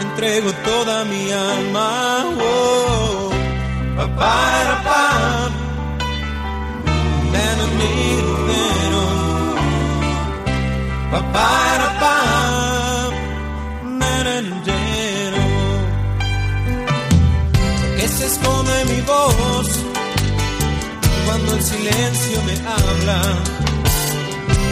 Entrego 0.00 0.52
toda 0.64 1.04
mi 1.04 1.32
alma. 1.32 2.24
oh. 2.40 3.30
Pa-pa-ra-pam. 11.10 13.12
Na-na-na-na-na. 13.98 15.44
Que 17.96 18.06
se 18.08 18.26
esconde 18.26 18.84
mi 18.90 19.00
voz 19.02 19.68
cuando 21.26 21.54
el 21.56 21.62
silencio 21.62 22.42
me 22.42 22.54
habla. 22.74 23.20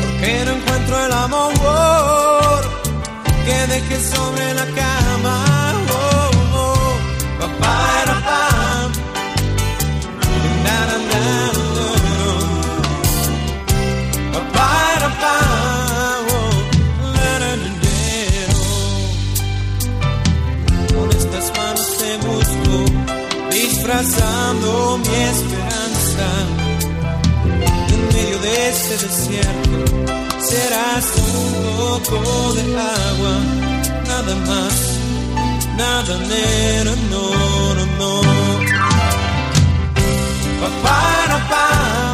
Porque 0.02 0.44
no 0.46 0.52
encuentro 0.52 0.94
el 1.06 1.12
amor 1.12 1.52
dejé 3.74 4.00
sobre 4.00 4.54
la 4.54 4.66
cama. 4.80 5.36
Oh, 5.90 6.30
oh. 6.54 6.74
Con 20.94 21.10
estas 21.10 21.46
manos 21.58 21.88
te 21.98 22.10
busco, 22.26 22.74
disfrazando 23.50 24.98
mi 24.98 25.14
esperanza. 25.32 26.26
En 27.92 28.00
medio 28.14 28.38
de 28.40 28.68
este 28.68 28.94
desierto 29.06 30.23
serás 30.48 31.06
un 31.16 32.00
poco 32.02 32.52
de 32.54 32.64
agua, 32.76 33.34
nada 34.06 34.34
más, 34.48 34.76
nada 35.76 36.14
menos, 36.32 36.96
no, 37.10 37.24
no, 37.74 37.84
no. 37.98 38.12
Pa-pa-ra-pam. 40.60 42.13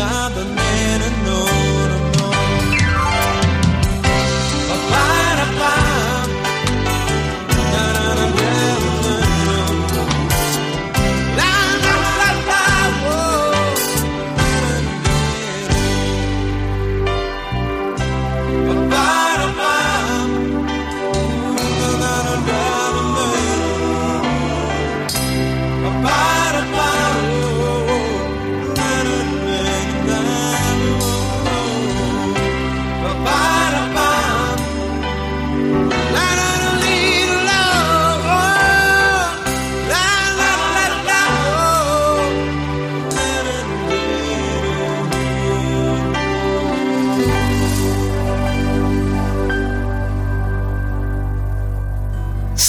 Nada 0.00 0.59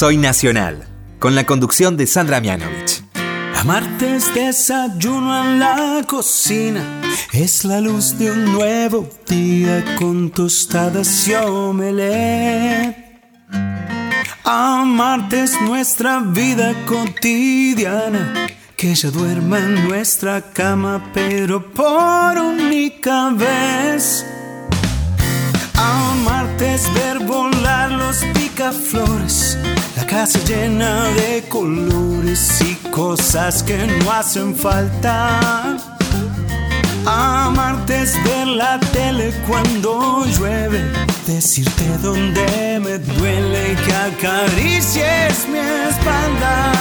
Soy 0.01 0.17
Nacional, 0.17 0.87
con 1.19 1.35
la 1.35 1.45
conducción 1.45 1.95
de 1.95 2.07
Sandra 2.07 2.41
Mianovich. 2.41 3.03
Amarte 3.55 4.15
es 4.15 4.33
desayuno 4.33 5.43
en 5.43 5.59
la 5.59 6.03
cocina, 6.07 6.83
es 7.31 7.63
la 7.65 7.79
luz 7.79 8.17
de 8.17 8.31
un 8.31 8.45
nuevo 8.51 9.07
día 9.27 9.85
con 9.99 10.31
tostadas 10.31 11.27
y 11.27 11.35
omelette. 11.35 12.97
Amarte 14.43 15.43
es 15.43 15.61
nuestra 15.61 16.19
vida 16.19 16.73
cotidiana, 16.87 18.47
que 18.75 18.89
ella 18.89 19.11
duerma 19.11 19.59
en 19.59 19.87
nuestra 19.87 20.41
cama, 20.51 21.11
pero 21.13 21.71
por 21.73 22.39
única 22.39 23.29
vez. 23.29 24.25
Es 26.61 26.93
ver 26.93 27.17
volar 27.25 27.91
los 27.91 28.17
picaflores, 28.35 29.57
la 29.97 30.05
casa 30.05 30.37
llena 30.45 31.05
de 31.15 31.43
colores 31.49 32.61
y 32.61 32.75
cosas 32.91 33.63
que 33.63 33.87
no 33.87 34.11
hacen 34.11 34.55
falta. 34.55 35.75
Amarte 37.05 38.03
es 38.03 38.13
ver 38.23 38.45
la 38.45 38.79
tele 38.79 39.33
cuando 39.47 40.23
llueve, 40.37 40.83
decirte 41.25 41.97
dónde 42.01 42.79
me 42.79 42.99
duele 42.99 43.73
y 43.73 43.75
que 43.77 43.93
acaricies 43.95 45.47
mi 45.49 45.57
espalda. 45.57 46.71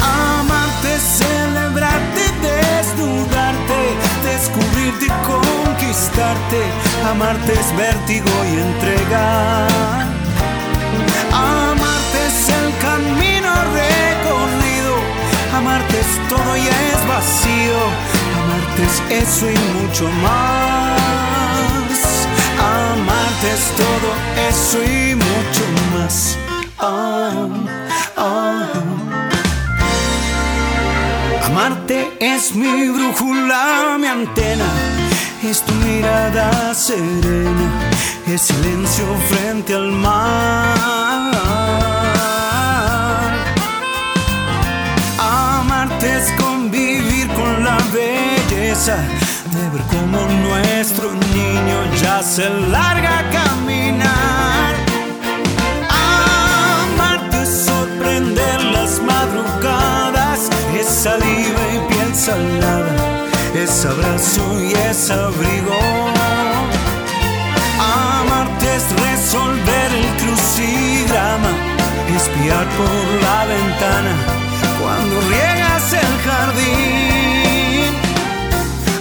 Amarte 0.00 0.94
es 0.96 1.02
celebrarte, 1.02 2.22
desnudarte, 2.42 3.57
descubrirte 4.92 5.06
y 5.06 5.08
conquistarte. 5.26 6.62
Amarte 7.10 7.52
es 7.52 7.76
vértigo 7.76 8.30
y 8.44 8.60
entrega. 8.60 9.66
Amarte 11.32 12.18
es 12.26 12.48
el 12.48 12.76
camino 12.78 13.50
recorrido. 13.74 14.94
Amarte 15.56 16.00
es 16.00 16.28
todo 16.28 16.56
y 16.56 16.66
es 16.66 17.08
vacío. 17.08 17.80
Amarte 18.40 18.82
es 18.84 19.24
eso 19.24 19.50
y 19.50 19.58
mucho 19.80 20.08
más. 20.22 21.08
Amarte 22.58 23.52
es 23.52 23.64
todo 23.76 24.08
eso 24.48 24.78
y 24.84 25.14
mucho 25.14 25.64
más. 25.94 26.36
Ah, 26.78 27.48
ah. 28.16 29.07
Amarte 31.48 32.12
es 32.20 32.54
mi 32.54 32.90
brújula, 32.90 33.96
mi 33.98 34.06
antena, 34.06 34.66
es 35.42 35.62
tu 35.62 35.72
mirada 35.76 36.74
serena, 36.74 37.90
es 38.26 38.42
silencio 38.42 39.06
frente 39.30 39.74
al 39.74 39.90
mar. 39.90 41.32
Amarte 45.18 46.18
es 46.18 46.30
convivir 46.32 47.28
con 47.28 47.64
la 47.64 47.78
belleza 47.94 48.98
de 49.54 49.70
ver 49.70 49.82
cómo 49.88 50.20
nuestro 50.48 51.12
niño 51.12 51.78
ya 52.02 52.22
se 52.22 52.48
larga 52.50 53.20
a 53.20 53.30
caminar. 53.30 54.77
Es 63.54 63.86
abrazo 63.86 64.42
y 64.60 64.72
es 64.72 65.10
abrigo. 65.10 65.78
Amarte 67.80 68.66
es 68.76 68.84
resolver 69.00 69.90
el 69.92 70.08
crucigrama, 70.20 71.52
espiar 72.14 72.66
por 72.76 73.22
la 73.22 73.44
ventana 73.46 74.12
cuando 74.80 75.20
riegas 75.30 75.92
el 75.94 76.12
jardín. 76.28 77.94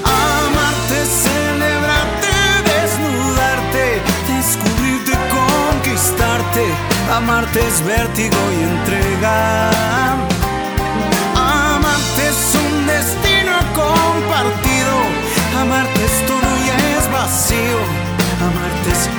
Amarte 0.05 0.95
es 1.03 1.09
celebrarte, 1.27 2.33
desnudarte, 2.71 4.01
descubrirte, 4.31 5.13
conquistarte. 5.35 6.65
Amarte 7.13 7.59
es 7.67 7.85
vértigo 7.85 8.37
y 8.57 8.63
entregar. 8.63 10.36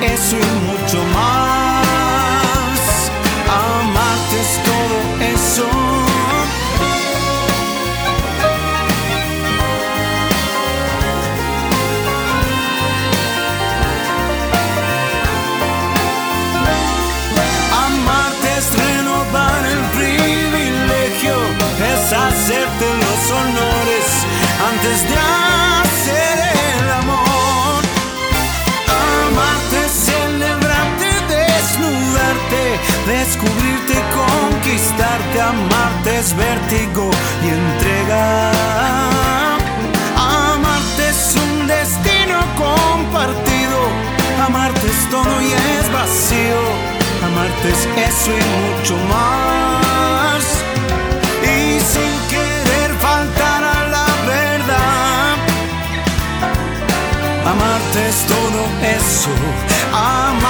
Eso 0.03 0.37
y 0.37 0.67
mucho 0.67 1.05
más. 1.15 1.78
Amarte 35.49 36.19
es 36.19 36.37
vértigo 36.37 37.11
y 37.43 37.49
entrega. 37.49 38.51
Amarte 40.15 41.09
es 41.09 41.37
un 41.37 41.67
destino 41.67 42.39
compartido. 42.59 43.79
Amarte 44.47 44.87
es 44.87 45.11
todo 45.11 45.41
y 45.41 45.53
es 45.53 45.91
vacío. 45.91 46.61
Amarte 47.25 47.69
es 47.71 47.83
eso 48.09 48.31
y 48.31 48.43
mucho 48.59 48.95
más. 49.15 50.45
Y 51.43 51.81
sin 51.93 52.13
querer 52.29 52.91
faltar 53.01 53.65
a 53.65 53.89
la 53.89 54.09
verdad. 54.27 55.37
Amarte 57.53 58.09
es 58.11 58.19
todo 58.35 58.61
eso. 58.83 59.31
Amarte 59.95 60.48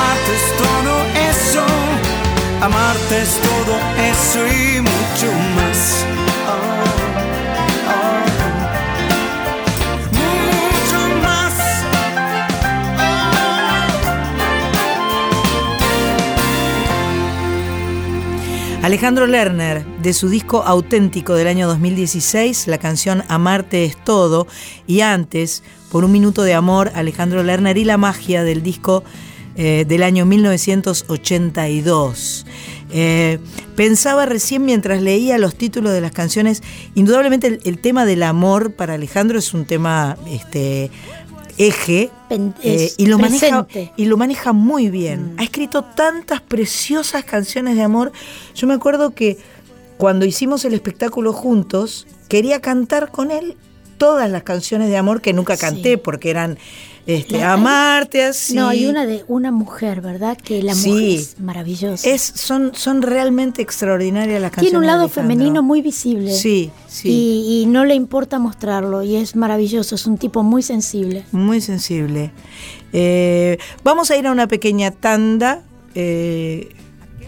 es 3.21 3.41
todo 3.41 3.77
eso 3.99 4.47
y 4.47 4.81
mucho 4.81 5.33
más. 5.57 6.07
Ah, 6.47 6.85
ah. 7.89 8.25
Mucho 10.13 11.09
más. 11.21 11.55
Alejandro 18.85 19.27
Lerner, 19.27 19.85
de 20.01 20.13
su 20.13 20.29
disco 20.29 20.63
auténtico 20.63 21.35
del 21.35 21.49
año 21.49 21.67
2016, 21.67 22.69
la 22.69 22.79
canción 22.79 23.25
Amarte 23.27 23.85
es 23.85 23.97
todo, 23.97 24.47
y 24.87 25.01
antes, 25.01 25.65
por 25.91 26.05
un 26.05 26.13
minuto 26.13 26.45
de 26.45 26.55
amor, 26.55 26.93
Alejandro 26.95 27.43
Lerner 27.43 27.79
y 27.79 27.85
la 27.85 27.97
magia 27.97 28.45
del 28.45 28.63
disco 28.63 29.03
eh, 29.57 29.85
del 29.89 30.05
año 30.05 30.25
1982. 30.25 32.47
Eh, 32.91 33.39
pensaba 33.77 34.27
recién 34.27 34.65
mientras 34.65 35.03
leía 35.03 35.39
los 35.39 35.55
títulos 35.55 35.93
de 35.93 36.01
las 36.01 36.13
canciones, 36.13 36.63
indudablemente 36.95 37.47
el, 37.47 37.61
el 37.65 37.79
tema 37.79 38.05
del 38.05 38.23
amor 38.23 38.73
para 38.73 38.95
Alejandro 38.95 39.39
es 39.39 39.53
un 39.55 39.67
tema 39.67 40.17
este, 40.31 40.91
eje 41.59 42.11
eh, 42.63 42.93
y, 42.97 43.07
lo 43.07 43.19
maneja, 43.19 43.67
y 43.97 44.05
lo 44.07 44.17
maneja 44.17 44.53
muy 44.53 44.89
bien. 44.89 45.35
Ha 45.39 45.45
escrito 45.45 45.83
tantas 45.83 46.41
preciosas 46.41 47.25
canciones 47.25 47.77
de 47.77 47.83
amor. 47.83 48.13
Yo 48.55 48.67
me 48.67 48.75
acuerdo 48.75 49.11
que 49.15 49.39
cuando 49.97 50.25
hicimos 50.25 50.65
el 50.65 50.75
espectáculo 50.75 51.33
juntos, 51.33 52.07
quería 52.29 52.61
cantar 52.61 53.11
con 53.11 53.33
él 53.33 53.57
todas 53.99 54.31
las 54.31 54.45
canciones 54.45 54.89
de 54.89 54.97
amor 54.97 55.21
que 55.21 55.33
nunca 55.33 55.57
Sí. 55.57 55.63
canté 55.63 55.99
porque 55.99 56.31
eran 56.31 56.59
este, 57.09 57.39
La- 57.39 57.55
Amarte 57.55 58.23
así. 58.25 58.55
No, 58.55 58.69
hay 58.69 58.85
una 58.87 59.07
de 59.07 59.25
una 59.29 59.51
mujer, 59.51 60.01
¿verdad? 60.03 60.37
Que 60.37 60.63
la 60.63 60.75
Sí. 60.75 60.91
mujer 60.91 61.09
es 61.19 61.41
maravillosa. 61.41 62.09
Es, 62.09 62.21
son, 62.23 62.73
son 62.75 63.03
realmente 63.03 63.63
extraordinarias 63.63 64.41
las 64.41 64.51
canciones. 64.51 64.71
Tiene 64.73 64.79
un 64.79 64.87
lado 64.87 65.09
femenino 65.09 65.63
muy 65.63 65.81
visible. 65.83 66.33
Sí, 66.33 66.71
sí. 66.87 67.09
Y, 67.09 67.63
y 67.63 67.67
no 67.67 67.85
le 67.87 67.95
importa 67.95 68.39
mostrarlo. 68.39 69.03
Y 69.03 69.17
es 69.17 69.35
maravilloso. 69.37 69.95
Es 69.95 70.07
un 70.07 70.19
tipo 70.19 70.43
muy 70.43 70.63
sensible. 70.63 71.25
Muy 71.33 71.61
sensible. 71.63 72.31
Eh, 72.93 73.59
vamos 73.83 74.11
a 74.11 74.17
ir 74.17 74.27
a 74.27 74.33
una 74.33 74.47
pequeña 74.47 74.91
tanda. 74.91 75.63
eh, 75.95 76.75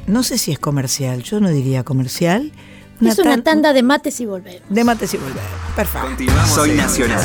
no 0.06 0.22
sé 0.22 0.38
si 0.38 0.50
es 0.52 0.58
comercial, 0.58 1.22
yo 1.22 1.40
no 1.40 1.48
diría 1.50 1.84
comercial. 1.84 2.52
es 3.00 3.18
una 3.18 3.30
tan- 3.36 3.44
tanda 3.44 3.72
de 3.72 3.82
mates 3.82 4.20
y 4.20 4.26
volver. 4.26 4.60
de 4.68 4.84
mates 4.84 5.14
y 5.14 5.16
volver. 5.16 5.42
Perfecto. 5.74 6.08
Soy 6.54 6.72
Nacional. 6.72 7.24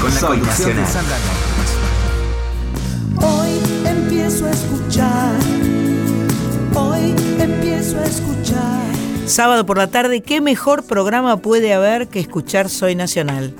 Con 0.00 0.14
la 0.14 0.20
conducción 0.20 0.76
de 0.76 1.49
escuchar. 5.00 5.40
Hoy 6.74 7.14
empiezo 7.38 7.98
a 7.98 8.04
escuchar. 8.04 8.80
Sábado 9.26 9.64
por 9.64 9.78
la 9.78 9.86
tarde, 9.86 10.22
¿qué 10.22 10.40
mejor 10.40 10.84
programa 10.84 11.36
puede 11.38 11.72
haber 11.72 12.08
que 12.08 12.20
escuchar 12.20 12.68
Soy 12.68 12.94
Nacional? 12.94 13.54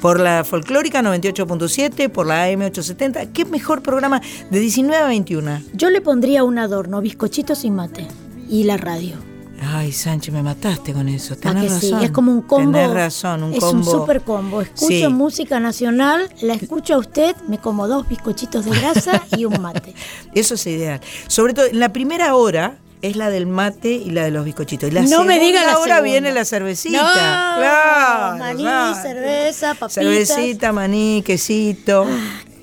Por 0.00 0.18
la 0.18 0.42
folclórica 0.42 1.00
98.7, 1.00 2.08
por 2.10 2.26
la 2.26 2.48
AM870, 2.48 3.32
¿qué 3.32 3.44
mejor 3.44 3.82
programa 3.82 4.20
de 4.50 4.58
19 4.58 4.96
a 4.96 5.06
21? 5.06 5.60
Yo 5.74 5.90
le 5.90 6.00
pondría 6.00 6.42
un 6.42 6.58
adorno, 6.58 7.00
bizcochitos 7.00 7.64
y 7.64 7.70
mate. 7.70 8.08
Y 8.48 8.64
la 8.64 8.76
radio. 8.76 9.31
Ay, 9.64 9.92
Sánchez, 9.92 10.34
me 10.34 10.42
mataste 10.42 10.92
con 10.92 11.08
eso. 11.08 11.34
¿A 11.34 11.36
Tenés 11.36 11.64
que 11.64 11.68
razón. 11.70 11.98
sí? 12.00 12.04
Es 12.04 12.10
como 12.10 12.32
un 12.32 12.42
combo. 12.42 12.72
Tenés 12.72 12.90
razón, 12.90 13.42
un 13.44 13.54
es 13.54 13.60
combo. 13.60 13.78
un 13.78 13.84
super 13.84 14.22
combo. 14.22 14.60
Escucho 14.60 14.86
Sí. 14.88 15.06
música 15.08 15.60
nacional, 15.60 16.28
la 16.40 16.54
escucho 16.54 16.94
a 16.94 16.98
usted, 16.98 17.36
me 17.48 17.58
como 17.58 17.86
dos 17.86 18.08
bizcochitos 18.08 18.64
de 18.64 18.72
grasa 18.72 19.22
y 19.36 19.44
un 19.44 19.60
mate. 19.62 19.94
Eso 20.34 20.54
es 20.54 20.66
ideal. 20.66 21.00
Sobre 21.28 21.54
todo, 21.54 21.66
en 21.66 21.78
la 21.80 21.92
primera 21.92 22.34
hora 22.34 22.78
es 23.02 23.16
la 23.16 23.30
del 23.30 23.46
mate 23.46 23.90
y 23.92 24.10
la 24.10 24.24
de 24.24 24.30
los 24.30 24.44
bizcochitos. 24.44 24.88
Y 24.88 24.92
la 24.92 25.02
no 25.02 25.24
me 25.24 25.38
diga 25.40 25.60
la 25.64 25.78
hora 25.78 25.96
segunda. 25.96 26.00
viene 26.02 26.32
la 26.32 26.44
cervecita. 26.44 26.98
No, 27.02 27.12
claro. 27.60 28.38
maní, 28.38 28.62
claro. 28.62 29.02
cerveza, 29.02 29.68
papitas. 29.74 29.94
Cervecita, 29.94 30.72
maní, 30.72 31.22
quesito. 31.24 32.06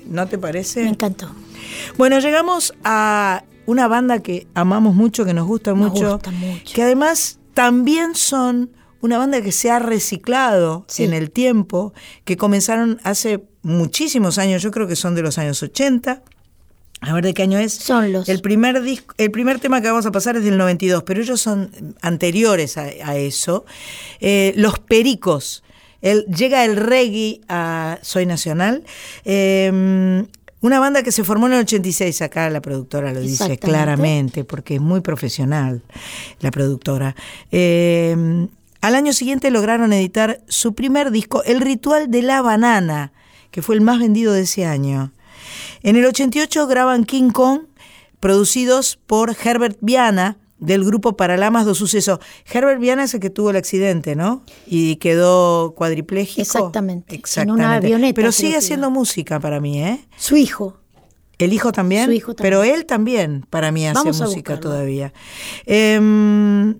¿No 0.06 0.26
te 0.26 0.36
Me 0.36 0.40
parece? 0.42 0.86
encantó. 0.86 1.30
Bueno, 1.96 2.18
llegamos 2.20 2.74
a 2.84 3.42
una 3.70 3.88
banda 3.88 4.20
que 4.22 4.46
amamos 4.54 4.94
mucho, 4.94 5.24
que 5.24 5.32
nos 5.34 5.46
gusta 5.46 5.72
Nos 5.72 5.92
mucho. 5.92 6.12
gusta 6.14 6.30
mucho. 6.30 6.74
Que 6.74 6.82
además 6.82 7.38
también 7.54 8.14
son 8.14 8.70
una 9.00 9.16
banda 9.18 9.40
que 9.40 9.52
se 9.52 9.70
ha 9.70 9.78
reciclado 9.78 10.84
Sí. 10.88 11.04
en 11.04 11.14
el 11.14 11.30
tiempo, 11.30 11.92
que 12.24 12.36
comenzaron 12.36 13.00
hace 13.04 13.42
muchísimos 13.62 14.38
años, 14.38 14.62
yo 14.62 14.70
creo 14.70 14.86
que 14.86 14.96
son 14.96 15.14
de 15.14 15.22
los 15.22 15.38
años 15.38 15.62
80. 15.62 16.22
A 17.02 17.14
ver 17.14 17.24
de 17.24 17.32
qué 17.32 17.42
año 17.44 17.58
es. 17.58 17.72
Son 17.72 18.12
los. 18.12 18.28
El 18.28 18.42
primer, 18.42 18.82
disco, 18.82 19.14
el 19.16 19.30
primer 19.30 19.58
tema 19.58 19.80
que 19.80 19.88
vamos 19.88 20.04
a 20.04 20.12
pasar 20.12 20.36
es 20.36 20.44
del 20.44 20.58
92, 20.58 21.02
pero 21.04 21.22
ellos 21.22 21.40
son 21.40 21.70
anteriores 22.02 22.76
a, 22.76 22.82
a 22.82 23.16
eso. 23.16 23.64
Eh, 24.20 24.52
los 24.56 24.78
Pericos. 24.80 25.62
El, 26.02 26.24
llega 26.26 26.64
el 26.64 26.76
reggae 26.76 27.40
a 27.48 27.98
Soy 28.02 28.26
Nacional. 28.26 28.84
Eh, 29.24 30.24
una 30.60 30.78
banda 30.78 31.02
que 31.02 31.12
se 31.12 31.24
formó 31.24 31.46
en 31.46 31.54
el 31.54 31.60
86, 31.60 32.22
acá 32.22 32.50
la 32.50 32.60
productora 32.60 33.12
lo 33.12 33.20
dice 33.20 33.58
claramente, 33.58 34.44
porque 34.44 34.74
es 34.74 34.80
muy 34.80 35.00
profesional 35.00 35.82
la 36.40 36.50
productora. 36.50 37.16
Eh, 37.50 38.46
al 38.80 38.94
año 38.94 39.12
siguiente 39.12 39.50
lograron 39.50 39.92
editar 39.92 40.40
su 40.48 40.74
primer 40.74 41.10
disco, 41.10 41.42
El 41.44 41.60
Ritual 41.60 42.10
de 42.10 42.22
la 42.22 42.40
Banana, 42.40 43.12
que 43.50 43.62
fue 43.62 43.74
el 43.74 43.80
más 43.80 43.98
vendido 43.98 44.32
de 44.32 44.42
ese 44.42 44.64
año. 44.64 45.12
En 45.82 45.96
el 45.96 46.04
88 46.06 46.66
graban 46.66 47.04
King 47.04 47.30
Kong, 47.30 47.62
producidos 48.20 48.98
por 49.06 49.36
Herbert 49.42 49.78
Viana, 49.80 50.36
del 50.60 50.84
grupo 50.84 51.16
Paralamas 51.16 51.66
do 51.66 51.74
Suceso. 51.74 52.20
Herbert 52.46 52.80
Viana 52.80 53.04
es 53.04 53.14
el 53.14 53.20
que 53.20 53.30
tuvo 53.30 53.50
el 53.50 53.56
accidente, 53.56 54.14
¿no? 54.14 54.44
Y 54.66 54.96
quedó 54.96 55.74
cuadripléjico. 55.74 56.42
Exactamente, 56.42 57.14
en 57.14 57.20
Exactamente. 57.20 57.64
una 57.64 57.74
avioneta, 57.74 58.14
Pero 58.14 58.30
sigue 58.30 58.56
haciendo 58.56 58.90
música 58.90 59.40
para 59.40 59.60
mí, 59.60 59.82
¿eh? 59.82 60.06
Su 60.16 60.36
hijo. 60.36 60.76
El 61.38 61.54
hijo 61.54 61.72
también. 61.72 62.04
Su 62.04 62.12
hijo 62.12 62.34
también. 62.34 62.60
Pero 62.60 62.64
él 62.64 62.84
también, 62.84 63.46
para 63.48 63.72
mí, 63.72 63.86
hace 63.86 63.94
Vamos 63.94 64.20
música 64.20 64.60
todavía. 64.60 65.12
Em, 65.64 66.78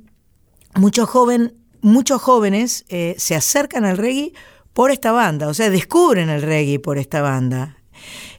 muchos, 0.75 1.09
joven, 1.09 1.55
muchos 1.81 2.21
jóvenes 2.21 2.85
eh, 2.91 3.15
se 3.19 3.35
acercan 3.35 3.87
al 3.87 3.97
reggae 3.97 4.35
por 4.75 4.91
esta 4.91 5.11
banda, 5.11 5.49
o 5.49 5.55
sea, 5.55 5.71
descubren 5.71 6.29
el 6.29 6.43
reggae 6.43 6.79
por 6.79 6.99
esta 6.99 7.23
banda. 7.23 7.80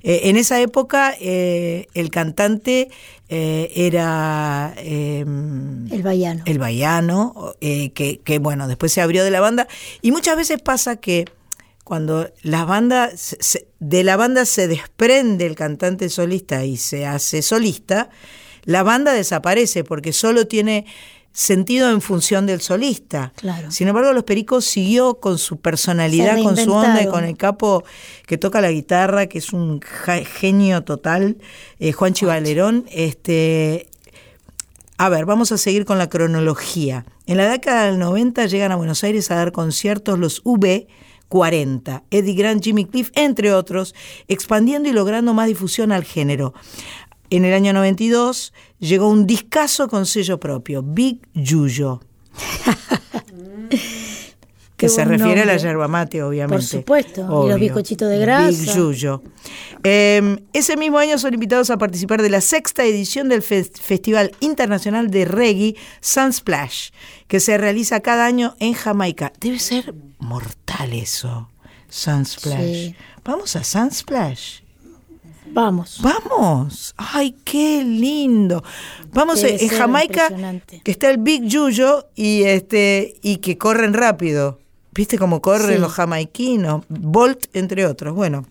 Eh, 0.03 0.21
en 0.25 0.37
esa 0.37 0.59
época, 0.61 1.13
eh, 1.19 1.87
el 1.93 2.09
cantante 2.09 2.89
eh, 3.29 3.71
era 3.75 4.73
em, 4.77 5.91
El 5.91 6.03
Bayano. 6.03 6.43
el 6.45 6.59
Baiano, 6.59 7.53
eh, 7.61 7.91
que, 7.91 8.19
que, 8.19 8.39
bueno, 8.39 8.67
después 8.67 8.91
se 8.91 9.01
abrió 9.01 9.23
de 9.23 9.31
la 9.31 9.39
banda. 9.39 9.67
Y 10.01 10.11
muchas 10.11 10.35
veces 10.35 10.61
pasa 10.61 10.95
que 10.97 11.25
cuando 11.83 12.29
la 12.43 12.65
banda, 12.65 13.11
se- 13.15 13.37
se- 13.39 13.67
de 13.79 14.03
la 14.03 14.17
banda 14.17 14.45
se 14.45 14.67
desprende 14.67 15.45
el 15.45 15.55
cantante 15.55 16.09
solista 16.09 16.63
y 16.65 16.77
se 16.77 17.05
hace 17.05 17.41
solista, 17.41 18.09
la 18.63 18.83
banda 18.83 19.13
desaparece 19.13 19.83
porque 19.83 20.13
solo 20.13 20.45
tiene 20.47 20.85
sentido 21.33 21.89
en 21.89 22.01
función 22.01 22.45
del 22.45 22.61
solista. 22.61 23.33
Claro. 23.35 23.71
Sin 23.71 23.87
embargo, 23.87 24.13
Los 24.13 24.23
Pericos 24.23 24.65
siguió 24.65 25.15
con 25.15 25.37
su 25.37 25.57
personalidad, 25.57 26.41
con 26.41 26.57
su 26.57 26.71
onda 26.71 27.01
y 27.01 27.07
con 27.07 27.23
el 27.23 27.37
capo 27.37 27.83
que 28.25 28.37
toca 28.37 28.61
la 28.61 28.71
guitarra, 28.71 29.27
que 29.27 29.37
es 29.37 29.53
un 29.53 29.81
genio 29.81 30.83
total, 30.83 31.37
eh, 31.79 31.91
Juan 31.93 32.13
Chivalerón. 32.13 32.85
Este, 32.91 33.89
a 34.97 35.09
ver, 35.09 35.25
vamos 35.25 35.51
a 35.51 35.57
seguir 35.57 35.85
con 35.85 35.97
la 35.97 36.09
cronología. 36.09 37.05
En 37.25 37.37
la 37.37 37.49
década 37.49 37.85
del 37.85 37.97
90 37.97 38.45
llegan 38.47 38.71
a 38.71 38.75
Buenos 38.75 39.03
Aires 39.03 39.31
a 39.31 39.35
dar 39.35 39.51
conciertos 39.51 40.19
los 40.19 40.43
V40, 40.43 42.03
Eddie 42.11 42.35
Grant, 42.35 42.63
Jimmy 42.63 42.85
Cliff, 42.85 43.09
entre 43.15 43.53
otros, 43.53 43.95
expandiendo 44.27 44.89
y 44.89 44.91
logrando 44.91 45.33
más 45.33 45.47
difusión 45.47 45.91
al 45.91 46.03
género. 46.03 46.53
En 47.31 47.45
el 47.45 47.53
año 47.53 47.73
92 47.73 48.53
llegó 48.79 49.09
un 49.09 49.25
discazo 49.25 49.87
con 49.87 50.05
sello 50.05 50.39
propio, 50.39 50.83
Big 50.83 51.19
Yuyo. 51.33 52.01
que 54.77 54.89
se 54.89 55.05
refiere 55.05 55.41
a 55.41 55.45
la 55.45 55.57
yerba 55.57 55.87
mate, 55.87 56.23
obviamente. 56.23 56.55
Por 56.55 56.63
supuesto, 56.63 57.45
y 57.45 57.49
los 57.49 57.59
bizcochitos 57.59 58.09
de 58.09 58.15
Big 58.17 58.25
grasa. 58.25 58.73
Yuyo. 58.75 59.21
Eh, 59.83 60.43
ese 60.53 60.75
mismo 60.75 60.97
año 60.97 61.17
son 61.19 61.33
invitados 61.35 61.69
a 61.69 61.77
participar 61.77 62.21
de 62.23 62.29
la 62.31 62.41
sexta 62.41 62.83
edición 62.83 63.29
del 63.29 63.43
Fes- 63.43 63.79
Festival 63.79 64.31
Internacional 64.39 65.11
de 65.11 65.25
Reggae 65.25 65.75
Sunsplash, 66.01 66.89
que 67.27 67.39
se 67.39 67.57
realiza 67.59 67.99
cada 67.99 68.25
año 68.25 68.55
en 68.59 68.73
Jamaica. 68.73 69.31
Debe 69.39 69.59
ser 69.59 69.93
mortal 70.17 70.93
eso, 70.93 71.49
Sunsplash. 71.87 72.59
Sí. 72.87 72.95
Vamos 73.23 73.55
a 73.55 73.63
Sunsplash. 73.63 74.61
Vamos. 75.53 75.99
Vamos. 76.01 76.93
Ay, 76.97 77.35
qué 77.43 77.83
lindo. 77.83 78.63
Vamos 79.13 79.41
Debe 79.41 79.55
eh, 79.55 79.63
en 79.63 79.69
Jamaica 79.69 80.29
que 80.83 80.91
está 80.91 81.09
el 81.09 81.17
Big 81.17 81.43
Yuyo 81.45 82.07
y 82.15 82.43
este 82.43 83.15
y 83.21 83.37
que 83.37 83.57
corren 83.57 83.93
rápido. 83.93 84.59
¿Viste 84.93 85.17
cómo 85.17 85.41
corren 85.41 85.75
Sí. 85.75 85.81
los 85.81 85.93
jamaiquinos? 85.93 86.83
Bolt 86.89 87.45
entre 87.55 87.85
otros. 87.85 88.13
Bueno, 88.15 88.45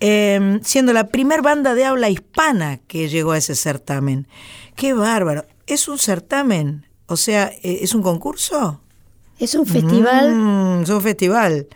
eh, 0.00 0.58
siendo 0.62 0.92
la 0.92 1.08
primer 1.08 1.42
banda 1.42 1.74
de 1.74 1.84
habla 1.84 2.10
hispana 2.10 2.78
que 2.86 3.08
llegó 3.08 3.32
a 3.32 3.38
ese 3.38 3.54
certamen. 3.54 4.26
Qué 4.74 4.92
bárbaro. 4.92 5.44
¿Es 5.66 5.88
un 5.88 5.98
certamen? 5.98 6.86
O 7.06 7.16
sea, 7.16 7.46
eh, 7.62 7.78
¿es 7.82 7.94
un 7.94 8.02
concurso? 8.02 8.80
Es 9.38 9.54
un 9.54 9.66
festival. 9.66 10.34
Mm, 10.34 10.82
es 10.82 10.88
un 10.90 11.00
festival. 11.02 11.66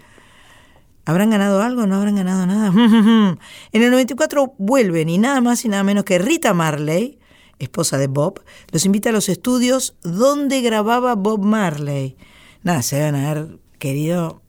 ¿Habrán 1.04 1.30
ganado 1.30 1.62
algo? 1.62 1.86
¿No 1.86 1.96
habrán 1.96 2.16
ganado 2.16 2.46
nada? 2.46 2.68
en 3.72 3.82
el 3.82 3.90
94 3.90 4.54
vuelven 4.58 5.08
y 5.08 5.18
nada 5.18 5.40
más 5.40 5.64
y 5.64 5.68
nada 5.68 5.82
menos 5.82 6.04
que 6.04 6.18
Rita 6.18 6.54
Marley, 6.54 7.18
esposa 7.58 7.98
de 7.98 8.06
Bob, 8.06 8.42
los 8.70 8.84
invita 8.84 9.10
a 9.10 9.12
los 9.12 9.28
estudios 9.28 9.96
donde 10.02 10.60
grababa 10.60 11.14
Bob 11.14 11.44
Marley. 11.44 12.16
Nada, 12.62 12.82
se 12.82 12.96
deben 12.96 13.14
haber 13.14 13.58
querido 13.78 14.42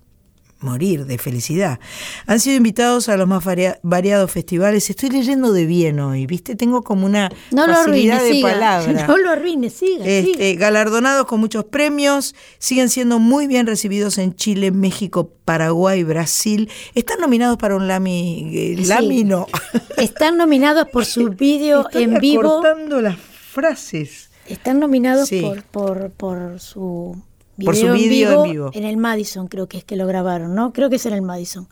morir 0.61 1.05
de 1.05 1.17
felicidad. 1.17 1.79
Han 2.27 2.39
sido 2.39 2.55
invitados 2.57 3.09
a 3.09 3.17
los 3.17 3.27
más 3.27 3.43
varia- 3.43 3.79
variados 3.83 4.31
festivales. 4.31 4.89
Estoy 4.89 5.09
leyendo 5.09 5.51
de 5.53 5.65
bien 5.65 5.99
hoy, 5.99 6.25
¿viste? 6.25 6.55
Tengo 6.55 6.83
como 6.83 7.05
una 7.05 7.29
No 7.51 7.65
facilidad 7.67 8.21
de 8.23 8.31
siga. 8.31 8.51
palabra. 8.51 9.05
No 9.07 9.17
lo 9.17 9.29
arruines, 9.31 9.73
siga, 9.73 10.05
siga. 10.05 10.07
Este, 10.31 10.55
galardonados 10.55 11.25
con 11.25 11.39
muchos 11.39 11.65
premios, 11.65 12.35
siguen 12.59 12.89
siendo 12.89 13.19
muy 13.19 13.47
bien 13.47 13.67
recibidos 13.67 14.17
en 14.17 14.35
Chile, 14.35 14.71
México, 14.71 15.31
Paraguay, 15.45 16.03
Brasil. 16.03 16.69
Están 16.95 17.19
nominados 17.19 17.57
para 17.57 17.75
un 17.75 17.87
Lami, 17.87 18.49
eh, 18.53 18.75
Sí. 18.77 18.85
Lami 18.85 19.23
no. 19.23 19.47
Están 19.97 20.37
nominados 20.37 20.87
por 20.89 21.05
su 21.05 21.29
vídeo 21.37 21.85
en 21.93 22.19
vivo. 22.19 22.59
acortando 22.59 23.01
las 23.01 23.17
frases. 23.17 24.29
Están 24.47 24.79
nominados 24.79 25.29
Sí. 25.29 25.41
por, 25.41 25.63
por, 25.63 26.11
por 26.11 26.59
su 26.59 27.21
Por 27.65 27.75
su 27.75 27.87
en, 27.87 27.93
video 27.93 28.29
vivo 28.31 28.45
en 28.45 28.51
vivo. 28.51 28.71
en 28.73 28.83
el 28.83 28.97
Madison, 28.97 29.47
creo 29.47 29.67
que 29.67 29.77
es 29.79 29.83
que 29.83 29.95
lo 29.95 30.05
grabaron, 30.07 30.53
¿no? 30.55 30.73
Creo 30.73 30.89
que 30.89 30.95
es 30.97 31.05
en 31.05 31.13
el 31.13 31.21
Madison. 31.21 31.67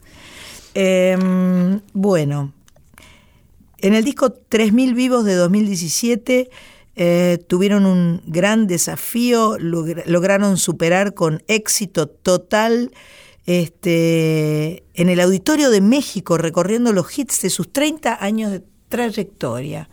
Em, 0.74 1.82
bueno, 1.94 2.54
en 3.80 3.94
el 3.96 4.04
disco 4.04 4.32
3000 4.32 4.94
vivos 4.94 5.26
de 5.26 5.34
2017 5.36 6.50
eh, 6.96 7.38
tuvieron 7.48 7.86
un 7.86 8.22
gran 8.28 8.68
desafío, 8.68 9.58
logra- 9.58 10.04
lograron 10.06 10.58
superar 10.58 11.14
con 11.14 11.42
éxito 11.48 12.08
total 12.08 12.92
este, 13.46 14.84
en 14.94 15.10
el 15.10 15.20
Auditorio 15.20 15.70
de 15.70 15.82
México, 15.82 16.38
recorriendo 16.38 16.94
los 16.94 17.18
hits 17.18 17.42
de 17.42 17.50
sus 17.50 17.72
30 17.72 18.24
años 18.24 18.52
de 18.52 18.62
trayectoria. 18.90 19.90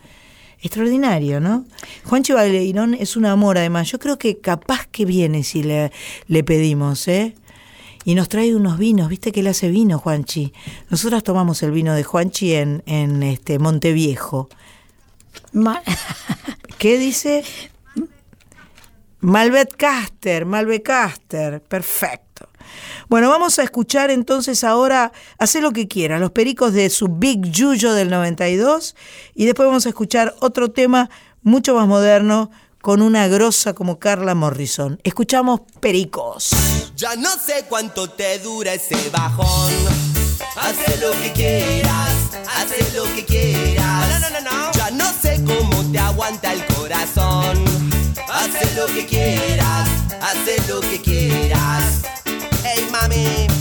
Extraordinario, 0.61 1.39
¿no? 1.39 1.65
Juancho 2.05 2.35
Baleirón 2.35 2.93
es 2.95 3.15
un 3.15 3.25
amor, 3.25 3.57
además. 3.57 3.91
Yo 3.91 3.99
creo 3.99 4.17
que 4.17 4.37
capaz 4.39 4.87
que 4.87 5.05
viene 5.05 5.43
si 5.43 5.63
le, 5.63 5.91
le 6.27 6.43
pedimos, 6.43 7.07
¿eh? 7.07 7.35
Y 8.05 8.15
nos 8.15 8.29
trae 8.29 8.55
unos 8.55 8.77
vinos, 8.79 9.09
viste 9.09 9.31
que 9.31 9.41
él 9.41 9.47
hace 9.47 9.69
vino, 9.69 9.99
Juanchi. 9.99 10.53
Nosotras 10.89 11.23
tomamos 11.23 11.61
el 11.61 11.71
vino 11.71 11.93
de 11.93 12.03
Juanchi 12.03 12.53
en, 12.53 12.81
en 12.85 13.21
este 13.21 13.59
Monteviejo. 13.59 14.49
Ma- 15.51 15.81
¿Qué 16.77 16.97
dice? 16.97 17.43
Malbec 19.19 19.75
Caster, 19.75 20.45
Malbec 20.45 20.83
Caster, 20.83 21.61
perfecto. 21.61 22.46
Bueno, 23.09 23.29
vamos 23.29 23.59
a 23.59 23.63
escuchar 23.63 24.11
entonces 24.11 24.63
ahora, 24.63 25.11
hace 25.37 25.61
lo 25.61 25.71
que 25.71 25.87
quiera, 25.87 26.19
los 26.19 26.31
pericos 26.31 26.73
de 26.73 26.89
su 26.89 27.07
Big 27.07 27.51
Yuyo 27.51 27.93
del 27.93 28.09
92 28.09 28.95
y 29.35 29.45
después 29.45 29.67
vamos 29.67 29.85
a 29.85 29.89
escuchar 29.89 30.35
otro 30.39 30.71
tema 30.71 31.09
mucho 31.41 31.75
más 31.75 31.87
moderno 31.87 32.51
con 32.81 33.01
una 33.01 33.27
grosa 33.27 33.73
como 33.73 33.99
Carla 33.99 34.35
Morrison. 34.35 34.99
Escuchamos 35.03 35.61
Pericos. 35.79 36.51
Ya 36.95 37.15
no 37.15 37.29
sé 37.31 37.65
cuánto 37.67 38.09
te 38.09 38.39
dura 38.39 38.73
ese 38.73 39.09
bajón. 39.09 39.73
Haz 40.55 40.75
lo 41.01 41.11
que 41.21 41.33
quieras, 41.33 42.13
haz 42.55 42.95
lo 42.95 43.03
que 43.13 43.25
quieras. 43.25 44.21
No, 44.21 44.29
no, 44.29 44.39
no, 44.39 44.51
no. 44.51 44.71
Ya 44.73 44.91
no 44.91 45.05
sé 45.21 45.43
cómo 45.45 45.83
te 45.91 45.99
aguanta 45.99 46.53
el 46.53 46.65
corazón. 46.65 47.63
Haz 48.29 48.75
lo 48.75 48.85
que 48.87 49.05
quieras, 49.05 49.89
haz 50.21 50.67
lo 50.67 50.79
que 50.81 51.01
quieras. 51.01 51.06
mami. 53.07 53.56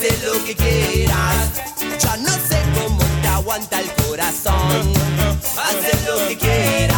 Haz 0.00 0.22
lo 0.22 0.44
que 0.44 0.54
quieras. 0.54 1.50
Ya 1.98 2.16
no 2.18 2.30
sé 2.30 2.62
cómo 2.76 3.02
te 3.20 3.26
aguanta 3.26 3.80
el 3.80 3.92
corazón. 3.94 4.92
Haz 5.56 6.06
lo 6.06 6.28
que 6.28 6.38
quieras, 6.38 6.97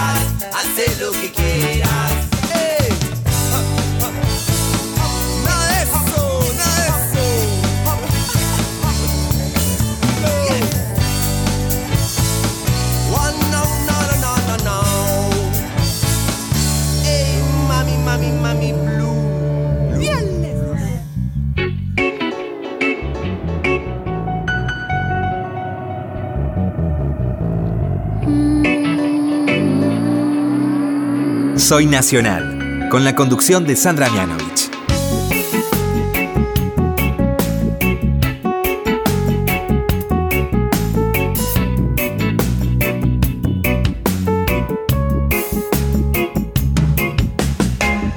Soy 31.71 31.87
Nacional, 31.87 32.89
con 32.91 33.05
la 33.05 33.15
conducción 33.15 33.65
de 33.65 33.77
Sandra 33.77 34.11
Mianovich. 34.11 34.69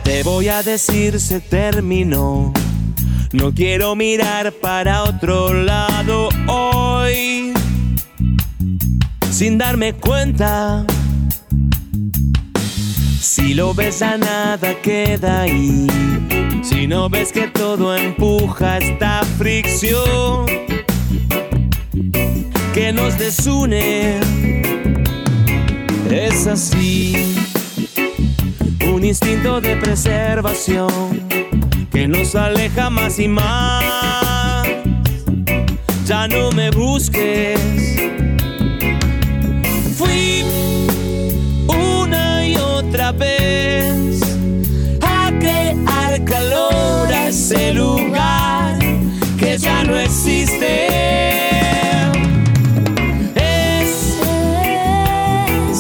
Te 0.03 0.23
voy 0.23 0.47
a 0.47 0.63
decir 0.63 1.19
se 1.19 1.39
terminó. 1.39 2.51
No 3.33 3.53
quiero 3.53 3.95
mirar 3.95 4.51
para 4.53 5.03
otro 5.03 5.53
lado 5.53 6.29
hoy. 6.47 7.53
Sin 9.29 9.59
darme 9.59 9.93
cuenta. 9.93 10.87
Si 13.43 13.53
lo 13.53 13.73
ves 13.73 14.01
a 14.01 14.17
nada 14.17 14.73
queda 14.81 15.41
ahí. 15.41 15.85
Si 16.63 16.87
no 16.87 17.09
ves 17.09 17.33
que 17.33 17.49
todo 17.49 17.93
empuja 17.93 18.77
esta 18.77 19.21
fricción 19.37 20.45
que 22.73 22.93
nos 22.93 23.19
desune. 23.19 24.21
Es 26.09 26.47
así 26.47 27.35
un 28.87 29.03
instinto 29.03 29.59
de 29.59 29.75
preservación 29.75 31.27
que 31.91 32.07
nos 32.07 32.35
aleja 32.35 32.89
más 32.89 33.19
y 33.19 33.27
más. 33.27 34.65
Ya 36.05 36.29
no 36.29 36.49
me 36.53 36.71
busques. 36.71 38.02
Lugar 47.73 48.77
que 49.37 49.57
ya 49.57 49.83
no 49.83 49.97
existe. 49.97 50.87
Es 53.35 54.19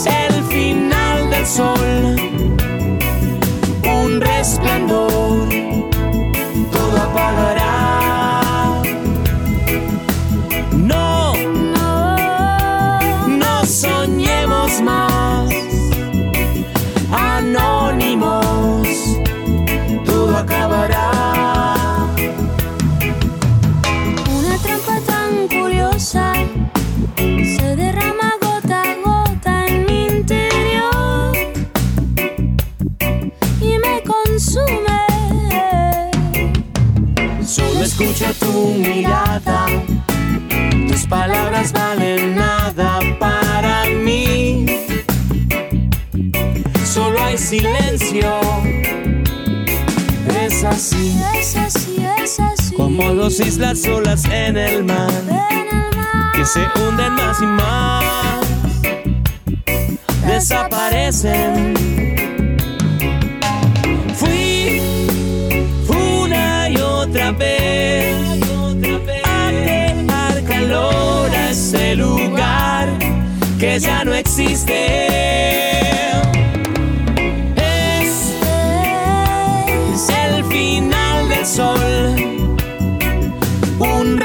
el 0.05 0.43
final 0.45 1.29
del 1.29 1.45
sol 1.45 2.32
así. 50.73 51.15
Es 51.39 51.55
así, 51.55 52.05
es 52.23 52.39
así. 52.39 52.75
Como 52.75 53.13
dos 53.13 53.39
islas 53.39 53.79
solas 53.79 54.25
en 54.25 54.57
el 54.57 54.83
mar 54.83 55.11
En 55.27 55.77
el 55.77 55.95
mar. 55.95 56.31
que 56.33 56.45
se 56.45 56.59
hunden 56.75 57.13
más 57.13 57.41
y 57.41 57.45
más, 57.45 58.03
desaparecen. 60.27 61.73
Fui 64.15 64.81
una 65.87 66.69
y 66.69 66.77
otra 66.77 67.31
vez 67.31 68.41
a 69.29 70.41
calor 70.47 71.29
a 71.29 71.51
ese 71.51 71.95
lugar 71.95 72.89
que 73.59 73.79
ya 73.79 74.03
no 74.03 74.13
existe. 74.13 75.72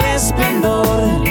Resplandor, 0.02 1.27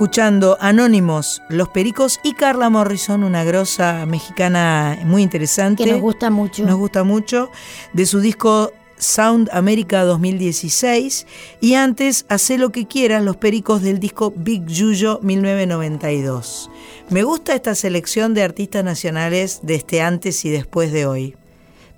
escuchando 0.00 0.56
Anónimos, 0.62 1.42
Los 1.50 1.68
Pericos 1.68 2.20
y 2.24 2.32
Carla 2.32 2.70
Morrison, 2.70 3.22
una 3.22 3.44
grosa 3.44 4.06
mexicana 4.06 4.98
muy 5.04 5.22
interesante. 5.22 5.84
Que 5.84 5.92
nos 5.92 6.00
gusta 6.00 6.30
mucho. 6.30 6.64
Nos 6.64 6.76
gusta 6.76 7.04
mucho. 7.04 7.50
De 7.92 8.06
su 8.06 8.20
disco 8.20 8.72
Sound 8.96 9.50
America 9.52 10.02
2016. 10.04 11.26
Y 11.60 11.74
antes, 11.74 12.24
Hacé 12.30 12.56
lo 12.56 12.70
que 12.70 12.86
quieras, 12.86 13.22
Los 13.22 13.36
Pericos 13.36 13.82
del 13.82 14.00
disco 14.00 14.32
Big 14.34 14.64
Yuyo 14.64 15.20
1992. 15.22 16.70
Me 17.10 17.22
gusta 17.22 17.54
esta 17.54 17.74
selección 17.74 18.32
de 18.32 18.42
artistas 18.42 18.82
nacionales 18.82 19.60
de 19.64 19.74
este 19.74 20.00
antes 20.00 20.46
y 20.46 20.48
después 20.48 20.92
de 20.92 21.04
hoy. 21.04 21.36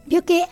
Vio 0.07 0.25
que 0.25 0.43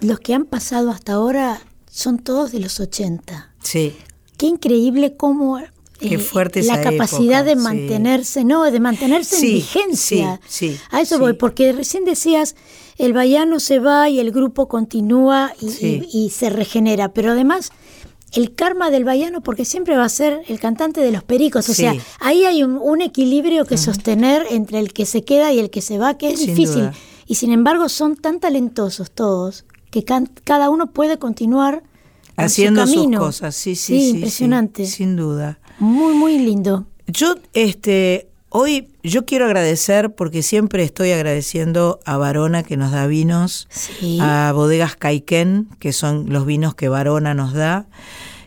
los 0.00 0.18
que 0.18 0.34
han 0.34 0.46
pasado 0.46 0.90
hasta 0.90 1.12
ahora 1.12 1.60
son 1.88 2.18
todos 2.18 2.50
de 2.50 2.58
los 2.58 2.80
80. 2.80 3.54
Sí. 3.62 3.96
Qué 4.36 4.46
increíble 4.46 5.16
cómo 5.16 5.60
Qué 5.98 6.14
eh, 6.14 6.18
fuerte 6.18 6.62
la 6.62 6.80
capacidad 6.80 7.40
época, 7.40 7.44
de 7.44 7.56
sí. 7.56 7.62
mantenerse, 7.62 8.44
no, 8.44 8.62
de 8.70 8.80
mantenerse 8.80 9.36
Sí, 9.36 9.46
en 9.48 9.54
vigencia. 9.54 10.40
sí, 10.46 10.70
sí, 10.70 10.80
A 10.90 11.00
eso 11.00 11.18
voy, 11.18 11.32
porque 11.32 11.72
recién 11.72 12.04
decías, 12.04 12.54
el 12.98 13.12
vallano 13.12 13.58
se 13.60 13.78
va 13.80 14.08
y 14.08 14.20
el 14.20 14.30
grupo 14.30 14.68
continúa 14.68 15.52
y, 15.60 15.70
Sí. 15.70 16.02
y- 16.12 16.26
y 16.26 16.30
se 16.30 16.50
regenera, 16.50 17.12
pero 17.12 17.32
además 17.32 17.70
el 18.32 18.54
karma 18.54 18.90
del 18.90 19.04
vallano, 19.04 19.40
porque 19.42 19.64
siempre 19.64 19.96
va 19.96 20.04
a 20.04 20.08
ser 20.10 20.42
el 20.48 20.60
cantante 20.60 21.00
de 21.00 21.10
los 21.12 21.22
pericos, 21.24 21.68
o 21.68 21.74
sea, 21.74 21.94
ahí 22.20 22.44
hay 22.44 22.62
un, 22.62 22.76
un 22.76 23.00
equilibrio 23.00 23.64
que 23.64 23.78
sostener 23.78 24.46
entre 24.50 24.78
el 24.80 24.92
que 24.92 25.06
se 25.06 25.24
queda 25.24 25.52
y 25.52 25.58
el 25.58 25.70
que 25.70 25.80
se 25.80 25.96
va, 25.98 26.18
que 26.18 26.30
es 26.30 26.38
Sin 26.40 26.48
difícil. 26.54 26.80
duda. 26.82 26.94
Y 27.26 27.36
sin 27.36 27.50
embargo 27.52 27.88
son 27.88 28.16
tan 28.16 28.38
talentosos 28.38 29.10
todos 29.10 29.64
que 29.90 30.04
can- 30.04 30.30
cada 30.44 30.68
uno 30.70 30.92
puede 30.92 31.18
continuar 31.18 31.82
con 32.36 32.44
Haciendo 32.44 32.82
su 32.82 32.92
sus 32.92 32.96
camino. 33.02 33.18
cosas, 33.18 33.54
sí, 33.56 33.74
sí, 33.74 33.98
sí. 34.00 34.08
impresionante. 34.10 34.84
sí, 34.86 34.92
sin 34.92 35.16
duda. 35.16 35.58
Muy, 35.78 36.14
muy 36.14 36.38
lindo. 36.38 36.86
Yo, 37.06 37.34
este, 37.54 38.28
hoy 38.50 38.88
yo 39.02 39.24
quiero 39.24 39.46
agradecer 39.46 40.14
porque 40.14 40.42
siempre 40.42 40.82
estoy 40.82 41.12
agradeciendo 41.12 42.00
a 42.04 42.16
Varona 42.16 42.62
que 42.62 42.76
nos 42.76 42.92
da 42.92 43.06
vinos, 43.06 43.66
Sí. 43.70 44.18
a 44.20 44.52
Bodegas 44.54 44.96
Caiquén, 44.96 45.68
que 45.78 45.92
son 45.92 46.26
los 46.28 46.44
vinos 46.46 46.74
que 46.74 46.88
Varona 46.88 47.34
nos 47.34 47.52
da. 47.54 47.86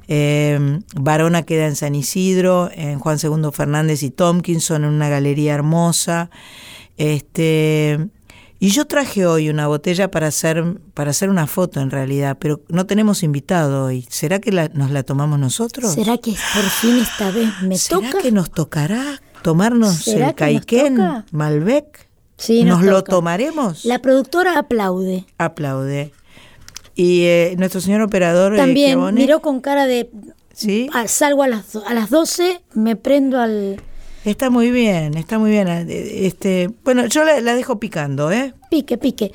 Eh, 0.07 0.79
Varona 0.95 1.43
queda 1.43 1.67
en 1.67 1.75
San 1.75 1.95
Isidro, 1.95 2.69
en 2.73 2.99
Juan 2.99 3.17
II 3.23 3.49
Fernández 3.53 4.03
y 4.03 4.11
Tompkinson, 4.11 4.83
en 4.83 4.89
una 4.91 5.07
galería 5.09 5.53
hermosa. 5.53 6.29
Este, 6.97 8.09
y 8.63 8.69
yo 8.69 8.85
traje 8.85 9.25
hoy 9.25 9.49
una 9.49 9.65
botella 9.65 10.11
para 10.11 10.27
hacer, 10.27 10.63
para 10.93 11.09
hacer 11.09 11.29
una 11.29 11.47
foto 11.47 11.81
en 11.81 11.89
realidad, 11.89 12.37
pero 12.39 12.61
no 12.69 12.85
tenemos 12.85 13.23
invitado 13.23 13.85
hoy. 13.85 14.05
¿Será 14.09 14.37
que 14.39 14.51
la- 14.51 14.69
nos 14.69 14.91
la 14.91 15.01
tomamos 15.01 15.39
nosotros? 15.39 15.91
¿Será 15.93 16.17
que 16.19 16.31
por 16.53 16.63
fin 16.63 16.97
esta 16.99 17.31
vez 17.31 17.49
me 17.63 17.75
¿Será 17.77 17.99
toca? 18.11 18.21
que 18.21 18.31
nos 18.31 18.51
tocará 18.51 19.19
tomarnos 19.41 19.95
¿Será 19.95 20.29
el 20.29 20.35
Caiquén? 20.35 20.97
Malbec? 21.31 22.07
Sí, 22.37 22.63
¿Nos, 22.63 22.81
nos 22.81 22.85
lo 22.87 23.03
tomaremos? 23.03 23.83
La 23.83 23.99
productora 23.99 24.59
aplaude. 24.59 25.25
Aplaude. 25.39 26.11
Y 26.93 27.23
eh, 27.23 27.55
nuestro 27.57 27.81
señor 27.81 28.01
operador 28.01 28.53
eh, 28.53 28.57
También 28.57 28.99
miró 29.15 29.41
con 29.41 29.59
cara 29.59 29.87
de 29.87 30.11
¿sí? 30.53 30.87
ah, 30.93 31.07
salgo 31.07 31.41
a 31.41 31.47
las, 31.47 31.75
a 31.75 31.93
las 31.95 32.11
12, 32.11 32.61
me 32.75 32.95
prendo 32.95 33.39
al 33.39 33.81
Está 34.23 34.49
muy 34.51 34.69
bien, 34.69 35.15
está 35.17 35.39
muy 35.39 35.49
bien. 35.49 35.67
Este, 35.89 36.69
bueno, 36.83 37.07
yo 37.07 37.23
la, 37.23 37.41
la 37.41 37.55
dejo 37.55 37.79
picando, 37.79 38.31
¿eh? 38.31 38.53
pique, 38.69 38.97
pique. 38.97 39.31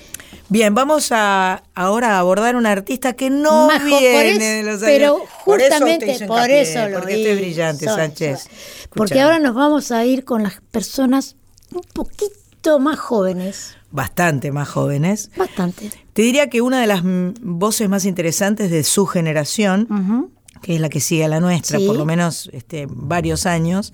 Bien, 0.49 0.75
vamos 0.75 1.09
a 1.11 1.65
ahora 1.75 2.15
a 2.17 2.19
abordar 2.21 2.55
una 2.55 2.71
artista 2.71 3.15
que 3.15 3.29
no 3.29 3.67
Majo, 3.67 3.81
por 3.89 3.99
viene 4.01 4.31
eso- 4.31 4.39
de 4.39 4.63
los 4.63 4.81
pero 4.81 5.17
años. 5.17 5.29
Por 5.45 5.61
eso 5.61 5.71
justamente 5.73 6.07
te 6.07 6.13
hice 6.13 6.27
por 6.27 6.37
hincapié, 6.39 6.61
eso 6.63 6.89
lo 6.89 6.99
Porque 7.01 7.15
esto 7.15 7.29
es 7.29 7.35
hizo, 7.35 7.43
brillante, 7.45 7.85
eso. 7.87 7.95
Sánchez. 7.97 8.49
Porque 8.95 9.21
ahora 9.21 9.39
nos 9.41 9.55
vamos 9.57 9.91
a 9.91 10.05
ir 10.05 10.25
con 10.25 10.45
las 10.45 10.61
personas 10.71 11.35
un 11.75 11.83
poquito 11.93 12.79
más 12.79 12.99
jóvenes. 12.99 13.75
Bastante 13.91 14.53
más 14.53 14.69
jóvenes. 14.69 15.31
Bastante. 15.37 15.91
Te 16.13 16.23
diría 16.23 16.49
que 16.49 16.61
una 16.61 16.81
de 16.81 16.87
las 16.87 17.01
voces 17.05 17.89
más 17.89 18.05
interesantes 18.05 18.71
de 18.71 18.85
su 18.85 19.07
generación. 19.07 20.31
Que 20.63 20.75
es 20.75 20.81
la 20.81 20.89
que 20.89 21.01
sigue 21.01 21.25
a 21.25 21.29
la 21.29 21.41
nuestra, 21.41 21.79
Sí. 21.79 21.87
por 21.87 21.97
lo 21.97 22.05
menos 22.05 22.49
este, 22.53 22.87
varios 22.89 23.47
años, 23.47 23.93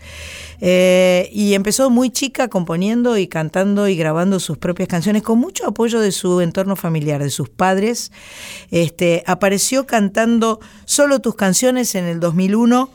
eh, 0.60 1.28
y 1.32 1.54
empezó 1.54 1.90
muy 1.90 2.10
chica 2.10 2.48
componiendo 2.48 3.16
y 3.18 3.26
cantando 3.26 3.88
y 3.88 3.96
grabando 3.96 4.40
sus 4.40 4.58
propias 4.58 4.88
canciones 4.88 5.22
con 5.22 5.38
mucho 5.38 5.66
apoyo 5.66 6.00
de 6.00 6.12
su 6.12 6.40
entorno 6.40 6.76
familiar, 6.76 7.22
de 7.22 7.30
sus 7.30 7.48
padres. 7.48 8.12
Este, 8.70 9.22
apareció 9.26 9.86
cantando 9.86 10.60
solo 10.84 11.20
tus 11.20 11.34
canciones 11.34 11.94
en 11.94 12.04
el 12.04 12.20
2001. 12.20 12.90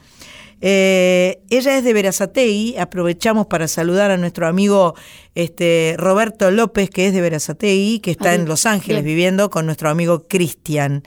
Eh, 0.59 1.39
ella 1.51 1.77
es 1.77 1.83
de 1.83 1.93
Verazategui, 1.93 2.77
aprovechamos 2.77 3.45
para 3.45 3.67
saludar 3.67 4.09
a 4.09 4.17
nuestro 4.17 4.47
amigo 4.47 4.95
este, 5.35 5.93
Roberto 5.99 6.49
López, 6.49 6.89
que 6.89 7.05
es 7.07 7.13
de 7.13 7.21
Verazategui, 7.21 7.99
que 7.99 8.09
está 8.09 8.33
en. 8.33 8.45
Los 8.47 8.65
Ángeles 8.65 9.03
Bien. 9.03 9.15
viviendo 9.15 9.51
con 9.51 9.67
nuestro 9.67 9.89
amigo 9.89 10.25
Cristian 10.27 11.03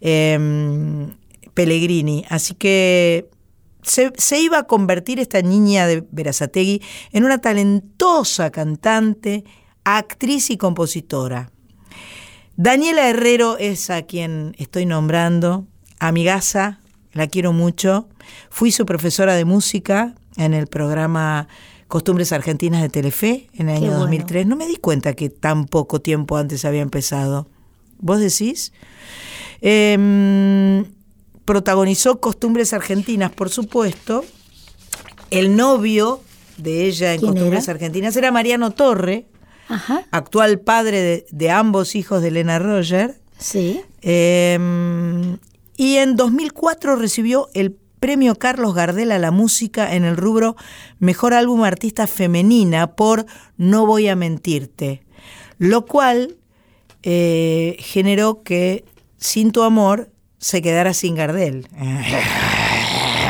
eh, 0.00 1.06
Pellegrini. 1.58 2.24
Así 2.28 2.54
que 2.54 3.28
se, 3.82 4.12
se 4.16 4.40
iba 4.40 4.58
a 4.58 4.62
convertir 4.68 5.18
esta 5.18 5.42
niña 5.42 5.88
de 5.88 6.06
Verazategui 6.08 6.80
en 7.10 7.24
una 7.24 7.38
talentosa 7.38 8.52
cantante, 8.52 9.42
actriz 9.82 10.50
y 10.50 10.56
compositora. 10.56 11.50
Daniela 12.56 13.08
Herrero 13.08 13.58
es 13.58 13.90
a 13.90 14.02
quien 14.02 14.54
estoy 14.58 14.86
nombrando, 14.86 15.66
amigaza, 15.98 16.78
la 17.12 17.26
quiero 17.26 17.52
mucho. 17.52 18.08
Fui 18.50 18.70
su 18.70 18.86
profesora 18.86 19.34
de 19.34 19.44
música 19.44 20.14
en 20.36 20.54
el 20.54 20.68
programa 20.68 21.48
Costumbres 21.88 22.30
Argentinas 22.30 22.82
de 22.82 22.88
Telefe 22.88 23.48
en 23.54 23.68
el 23.68 23.80
Qué 23.80 23.86
año 23.86 23.96
bueno. 23.96 24.00
2003. 24.02 24.46
No 24.46 24.54
me 24.54 24.68
di 24.68 24.76
cuenta 24.76 25.14
que 25.14 25.28
tan 25.28 25.66
poco 25.66 26.00
tiempo 26.00 26.36
antes 26.36 26.64
había 26.64 26.82
empezado. 26.82 27.48
¿Vos 27.98 28.20
decís? 28.20 28.72
Em, 29.60 30.84
protagonizó 31.48 32.20
Costumbres 32.20 32.74
Argentinas, 32.74 33.32
por 33.32 33.48
supuesto. 33.48 34.22
El 35.30 35.56
novio 35.56 36.20
de 36.58 36.84
ella 36.84 37.14
en 37.14 37.20
¿Quién 37.20 37.32
Costumbres 37.32 37.64
era? 37.64 37.72
Argentinas 37.72 38.14
era 38.18 38.30
Mariano 38.30 38.70
Torre, 38.72 39.28
Ajá. 39.66 40.04
actual 40.10 40.60
padre 40.60 41.00
de, 41.00 41.26
de 41.30 41.50
ambos 41.50 41.94
hijos 41.94 42.20
de 42.20 42.28
Elena 42.28 42.58
Roger. 42.58 43.18
Sí. 43.38 43.80
Eh, 44.02 44.58
y 45.78 45.96
en 45.96 46.16
2004 46.16 46.96
recibió 46.96 47.48
el 47.54 47.74
premio 47.98 48.34
Carlos 48.34 48.74
Gardel 48.74 49.10
a 49.10 49.18
la 49.18 49.30
música 49.30 49.94
en 49.94 50.04
el 50.04 50.18
rubro 50.18 50.54
Mejor 50.98 51.32
Álbum 51.32 51.62
Artista 51.64 52.06
Femenina 52.06 52.88
por 52.88 53.24
No 53.56 53.86
Voy 53.86 54.08
a 54.08 54.16
Mentirte, 54.16 55.02
lo 55.56 55.86
cual 55.86 56.36
eh, 57.02 57.76
generó 57.78 58.42
que 58.42 58.84
Sin 59.16 59.50
Tu 59.50 59.62
Amor 59.62 60.10
se 60.38 60.62
quedara 60.62 60.94
sin 60.94 61.14
Gardel. 61.14 61.68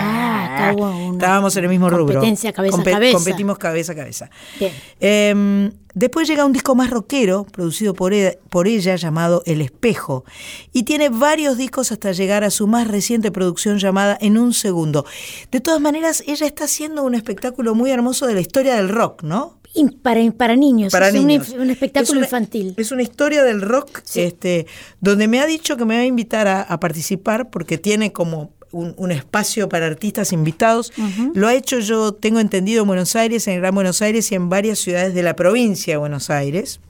Ah, 0.00 0.74
Estábamos 1.12 1.56
en 1.56 1.64
el 1.64 1.70
mismo 1.70 1.88
rubro. 1.88 2.14
Competencia 2.14 2.52
cabeza 2.52 2.76
Compe- 2.76 2.90
cabeza. 2.92 3.16
Competimos 3.16 3.58
cabeza 3.58 3.92
a 3.92 3.94
cabeza. 3.96 4.30
Bien. 4.58 4.72
Eh, 5.00 5.70
después 5.94 6.28
llega 6.28 6.44
un 6.44 6.52
disco 6.52 6.74
más 6.74 6.90
rockero, 6.90 7.44
producido 7.44 7.94
por 7.94 8.12
ella, 8.12 8.96
llamado 8.96 9.42
El 9.46 9.60
Espejo. 9.60 10.24
Y 10.72 10.82
tiene 10.84 11.08
varios 11.08 11.56
discos 11.56 11.90
hasta 11.92 12.12
llegar 12.12 12.44
a 12.44 12.50
su 12.50 12.66
más 12.66 12.86
reciente 12.88 13.30
producción 13.30 13.78
llamada 13.78 14.16
En 14.20 14.36
un 14.38 14.52
Segundo. 14.52 15.04
De 15.50 15.60
todas 15.60 15.80
maneras, 15.80 16.22
ella 16.26 16.46
está 16.46 16.64
haciendo 16.64 17.02
un 17.04 17.14
espectáculo 17.14 17.74
muy 17.74 17.90
hermoso 17.90 18.26
de 18.26 18.34
la 18.34 18.40
historia 18.40 18.74
del 18.76 18.88
rock, 18.88 19.22
¿no? 19.22 19.57
Para, 20.02 20.20
para 20.32 20.56
niños. 20.56 20.92
Para 20.92 21.08
es 21.08 21.14
un 21.14 21.26
niños. 21.26 21.48
inf- 21.54 21.60
Un, 21.60 21.70
espectáculo 21.70 22.04
Es 22.12 22.16
una- 22.16 22.26
infantil. 22.26 22.74
Es 22.76 22.90
una 22.92 23.02
historia 23.02 23.42
del 23.44 23.60
rock, 23.62 24.00
este, 24.14 24.66
donde 25.00 25.28
me 25.28 25.40
ha 25.40 25.46
dicho 25.46 25.76
que 25.76 25.84
me 25.84 25.94
va 25.96 26.00
a 26.02 26.06
invitar 26.06 26.46
a, 26.48 26.62
a 26.62 26.80
participar 26.80 27.50
porque 27.50 27.78
tiene 27.78 28.12
como 28.12 28.52
un, 28.70 28.94
un 28.98 29.10
espacio 29.12 29.68
para 29.68 29.86
artistas 29.86 30.32
invitados. 30.32 30.92
Lo 31.34 31.48
ha 31.48 31.54
hecho 31.54 31.78
yo, 31.78 32.12
tengo 32.12 32.38
entendido, 32.40 32.82
en 32.82 32.88
Buenos 32.88 33.16
Aires, 33.16 33.48
en 33.48 33.60
Gran 33.60 33.74
Buenos 33.74 34.02
Aires 34.02 34.30
y 34.30 34.34
en 34.34 34.48
varias 34.50 34.78
ciudades 34.78 35.14
de 35.14 35.22
la 35.22 35.34
provincia 35.34 35.94
de 35.94 35.98
Buenos 35.98 36.28
Aires. 36.28 36.80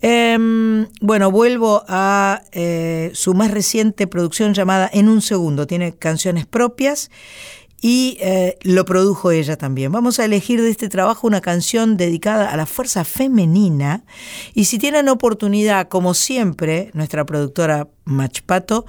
Em, 0.00 0.86
bueno, 1.00 1.30
vuelvo 1.30 1.84
a 1.88 2.42
eh, 2.52 3.10
su 3.14 3.34
más 3.34 3.50
reciente 3.50 4.06
producción 4.06 4.54
llamada 4.54 4.88
En 4.92 5.08
un 5.08 5.22
segundo. 5.22 5.66
Tiene 5.66 5.92
canciones 5.92 6.46
propias 6.46 7.10
y 7.80 8.18
eh, 8.20 8.58
lo 8.62 8.84
produjo 8.84 9.30
ella 9.30 9.56
también. 9.56 9.92
Vamos 9.92 10.18
a 10.18 10.24
elegir 10.24 10.60
de 10.60 10.70
este 10.70 10.88
trabajo 10.88 11.26
una 11.26 11.40
canción 11.40 11.96
dedicada 11.96 12.50
a 12.50 12.56
la 12.56 12.66
fuerza 12.66 13.04
femenina 13.04 14.04
y 14.54 14.64
si 14.64 14.78
tienen 14.78 15.08
oportunidad, 15.08 15.88
como 15.88 16.14
siempre, 16.14 16.90
nuestra 16.94 17.24
productora 17.24 17.88
Machpato 18.04 18.84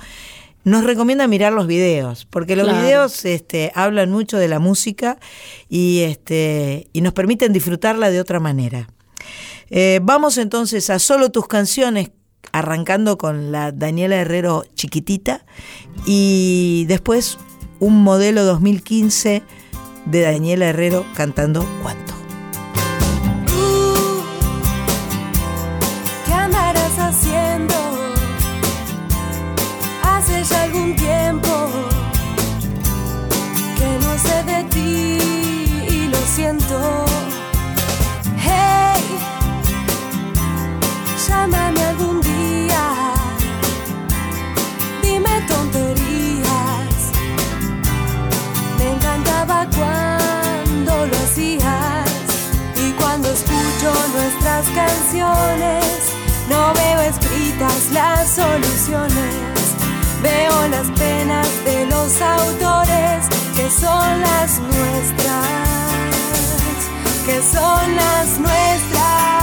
nos 0.63 0.83
recomienda 0.83 1.27
mirar 1.27 1.53
los 1.53 1.67
videos, 1.67 2.25
porque 2.29 2.55
los 2.55 2.67
Claro. 2.67 2.81
videos 2.83 3.23
este, 3.25 3.71
hablan 3.75 4.11
mucho 4.11 4.37
de 4.37 4.47
la 4.47 4.59
música 4.59 5.17
y, 5.69 5.99
este, 6.01 6.87
y 6.91 7.01
nos 7.01 7.13
permiten 7.13 7.53
disfrutarla 7.53 8.09
de 8.11 8.19
otra 8.19 8.39
manera. 8.39 8.87
Eh, 9.69 9.99
vamos 10.03 10.37
entonces 10.37 10.89
a 10.89 10.99
solo 10.99 11.29
tus 11.31 11.47
canciones, 11.47 12.11
arrancando 12.51 13.17
con 13.17 13.51
la 13.51 13.71
Daniela 13.71 14.15
Herrero 14.17 14.63
chiquitita 14.73 15.45
y 16.05 16.85
después 16.87 17.37
un 17.79 18.03
modelo 18.03 18.43
2015 18.43 19.43
de 20.05 20.21
Daniela 20.21 20.67
Herrero 20.67 21.05
cantando 21.15 21.65
Cuánto. 21.81 22.18
canciones, 54.67 55.85
no 56.49 56.73
veo 56.73 57.01
escritas 57.01 57.91
las 57.91 58.29
soluciones, 58.29 59.75
veo 60.21 60.67
las 60.67 60.87
penas 60.99 61.47
de 61.63 61.85
los 61.85 62.21
autores 62.21 63.27
que 63.55 63.69
son 63.69 64.21
las 64.21 64.59
nuestras, 64.59 65.47
que 67.25 67.41
son 67.41 67.95
las 67.95 68.39
nuestras. 68.39 69.38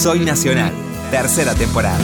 Soy 0.00 0.20
Nacional, 0.20 0.72
tercera 1.10 1.54
temporada. 1.54 1.98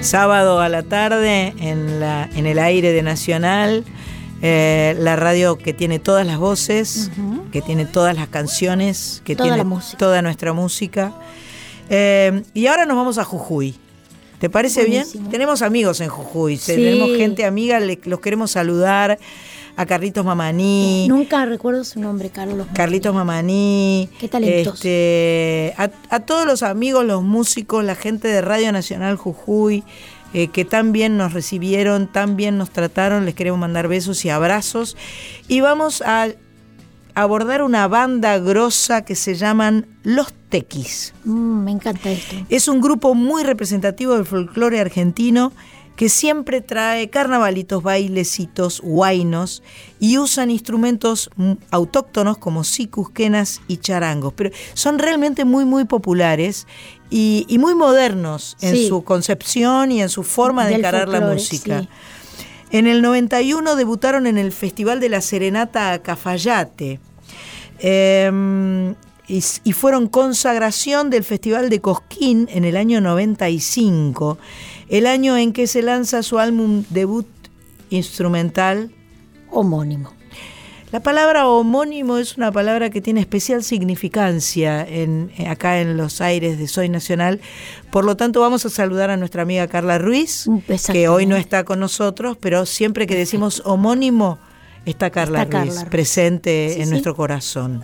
Sábado 0.00 0.60
a 0.60 0.68
la 0.68 0.82
tarde 0.82 1.54
en, 1.58 1.98
la, 1.98 2.28
en 2.36 2.46
el 2.46 2.58
aire 2.58 2.92
de 2.92 3.02
Nacional, 3.02 3.84
eh, 4.42 4.94
la 4.98 5.16
radio 5.16 5.56
que 5.56 5.72
tiene 5.72 5.98
todas 5.98 6.26
las 6.26 6.36
voces, 6.38 7.10
que 7.50 7.62
tiene 7.62 7.86
todas 7.86 8.14
las 8.14 8.28
canciones, 8.28 9.22
que 9.24 9.34
Toda 9.34 9.46
tiene 9.46 9.58
la 9.58 9.64
música. 9.64 9.96
toda 9.96 10.20
nuestra 10.20 10.52
música. 10.52 11.12
Eh, 11.88 12.42
y 12.52 12.66
ahora 12.66 12.84
nos 12.84 12.96
vamos 12.98 13.16
a 13.16 13.24
Jujuy. 13.24 13.74
¿Te 14.38 14.50
parece 14.50 14.80
Buenísimo. 14.82 15.22
bien? 15.22 15.30
Tenemos 15.30 15.62
amigos 15.62 16.00
en 16.02 16.10
Jujuy, 16.10 16.58
Sí. 16.58 16.72
tenemos 16.74 17.16
gente 17.16 17.46
amiga, 17.46 17.80
le- 17.80 17.98
los 18.04 18.20
queremos 18.20 18.50
saludar. 18.50 19.18
A 19.76 19.86
Carlitos 19.86 20.24
Mamaní. 20.24 21.06
Nunca 21.08 21.44
recuerdo 21.46 21.82
su 21.84 22.00
nombre, 22.00 22.30
Carlos. 22.30 22.66
Carlitos 22.74 23.14
Mamaní. 23.14 24.08
Qué 24.20 24.28
talentoso. 24.28 24.74
Este, 24.74 25.74
a, 25.76 25.90
a 26.10 26.20
todos 26.20 26.46
los 26.46 26.62
amigos, 26.62 27.04
los 27.04 27.22
músicos, 27.22 27.84
la 27.84 27.96
gente 27.96 28.28
de 28.28 28.40
Radio 28.40 28.70
Nacional 28.70 29.16
Jujuy, 29.16 29.82
eh, 30.32 30.48
que 30.48 30.64
tan 30.64 30.92
bien 30.92 31.16
nos 31.16 31.32
recibieron, 31.32 32.06
tan 32.06 32.36
bien 32.36 32.58
nos 32.58 32.70
trataron, 32.70 33.24
les 33.24 33.34
queremos 33.34 33.58
mandar 33.58 33.88
besos 33.88 34.24
y 34.24 34.30
abrazos. 34.30 34.96
Y 35.48 35.60
vamos 35.60 36.02
a 36.02 36.28
abordar 37.14 37.62
una 37.62 37.86
banda 37.88 38.38
grosa 38.38 39.04
que 39.04 39.14
se 39.14 39.36
llaman 39.36 39.86
Los 40.02 40.32
Tequis. 40.48 41.14
Mm, 41.24 41.64
me 41.64 41.70
encanta 41.70 42.10
esto. 42.10 42.36
Es 42.48 42.68
un 42.68 42.80
grupo 42.80 43.14
muy 43.14 43.44
representativo 43.44 44.14
del 44.14 44.26
folclore 44.26 44.80
argentino 44.80 45.52
que 45.96 46.08
siempre 46.08 46.60
trae 46.60 47.08
carnavalitos, 47.08 47.82
bailecitos, 47.82 48.80
guainos 48.80 49.62
y 50.00 50.18
usan 50.18 50.50
instrumentos 50.50 51.30
autóctonos 51.70 52.36
como 52.38 52.64
sicus, 52.64 53.10
quenas 53.10 53.60
y 53.68 53.76
charangos. 53.76 54.32
Pero 54.34 54.50
son 54.74 54.98
realmente 54.98 55.44
muy, 55.44 55.64
muy 55.64 55.84
populares 55.84 56.66
y, 57.10 57.46
y 57.48 57.58
muy 57.58 57.74
modernos 57.76 58.56
en 58.60 58.74
Sí. 58.74 58.88
su 58.88 59.04
concepción 59.04 59.92
y 59.92 60.02
en 60.02 60.08
su 60.08 60.24
forma 60.24 60.64
de 60.64 60.70
Del 60.70 60.80
encarar 60.80 61.08
la 61.08 61.20
música. 61.20 61.80
sí. 61.82 61.88
En 62.70 62.88
el 62.88 63.02
91 63.02 63.76
debutaron 63.76 64.26
en 64.26 64.36
el 64.36 64.50
Festival 64.50 64.98
de 64.98 65.08
la 65.08 65.20
Serenata 65.20 65.92
a 65.92 66.02
Cafayate. 66.02 66.98
Eh, 67.78 68.94
s- 69.28 69.60
y 69.62 69.72
fueron 69.72 70.08
consagración 70.08 71.08
del 71.08 71.22
Festival 71.22 71.70
de 71.70 71.80
Cosquín 71.80 72.48
en 72.50 72.64
el 72.64 72.76
año 72.76 73.00
95, 73.00 74.38
el 74.88 75.06
año 75.06 75.36
en 75.36 75.52
que 75.52 75.66
se 75.66 75.82
lanza 75.82 76.22
su 76.22 76.38
álbum 76.38 76.84
debut 76.90 77.26
instrumental. 77.90 78.90
Homónimo. 79.50 80.12
La 80.92 81.00
palabra 81.00 81.48
homónimo 81.48 82.18
es 82.18 82.36
una 82.36 82.52
palabra 82.52 82.88
que 82.88 83.00
tiene 83.00 83.20
especial 83.20 83.64
significancia 83.64 84.86
en, 84.86 85.32
eh, 85.38 85.48
acá 85.48 85.80
en 85.80 85.96
los 85.96 86.20
aires 86.20 86.56
de 86.56 86.68
Soy 86.68 86.88
Nacional. 86.88 87.40
Por 87.90 88.04
lo 88.04 88.16
tanto, 88.16 88.40
vamos 88.40 88.64
a 88.64 88.70
saludar 88.70 89.10
a 89.10 89.16
nuestra 89.16 89.42
amiga 89.42 89.66
Carla 89.66 89.98
Ruiz, 89.98 90.46
que 90.92 91.08
hoy 91.08 91.26
no 91.26 91.34
está 91.36 91.64
con 91.64 91.80
nosotros, 91.80 92.36
pero 92.40 92.64
siempre 92.64 93.08
que 93.08 93.16
decimos 93.16 93.60
homónimo, 93.64 94.38
está 94.84 95.10
Carla 95.10 95.42
Está 95.42 95.58
Ruiz 95.58 95.68
Carla 95.70 95.80
Ruiz. 95.82 95.90
presente 95.90 96.70
Sí, 96.74 96.80
en 96.80 96.86
sí. 96.86 96.90
nuestro 96.90 97.16
corazón. 97.16 97.82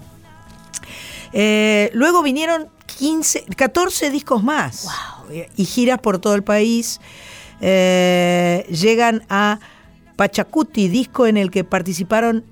Eh, 1.32 1.90
luego 1.94 2.22
vinieron 2.22 2.68
15, 2.98 3.44
14 3.56 4.10
discos 4.10 4.42
más 4.42 4.88
y 5.56 5.64
giras 5.64 5.98
por 6.00 6.18
todo 6.18 6.34
el 6.34 6.42
país. 6.42 7.00
Eh, 7.60 8.66
llegan 8.70 9.22
a 9.28 9.58
Pachacuti, 10.16 10.88
disco 10.88 11.26
en 11.26 11.36
el 11.36 11.50
que 11.50 11.64
participaron 11.64 12.44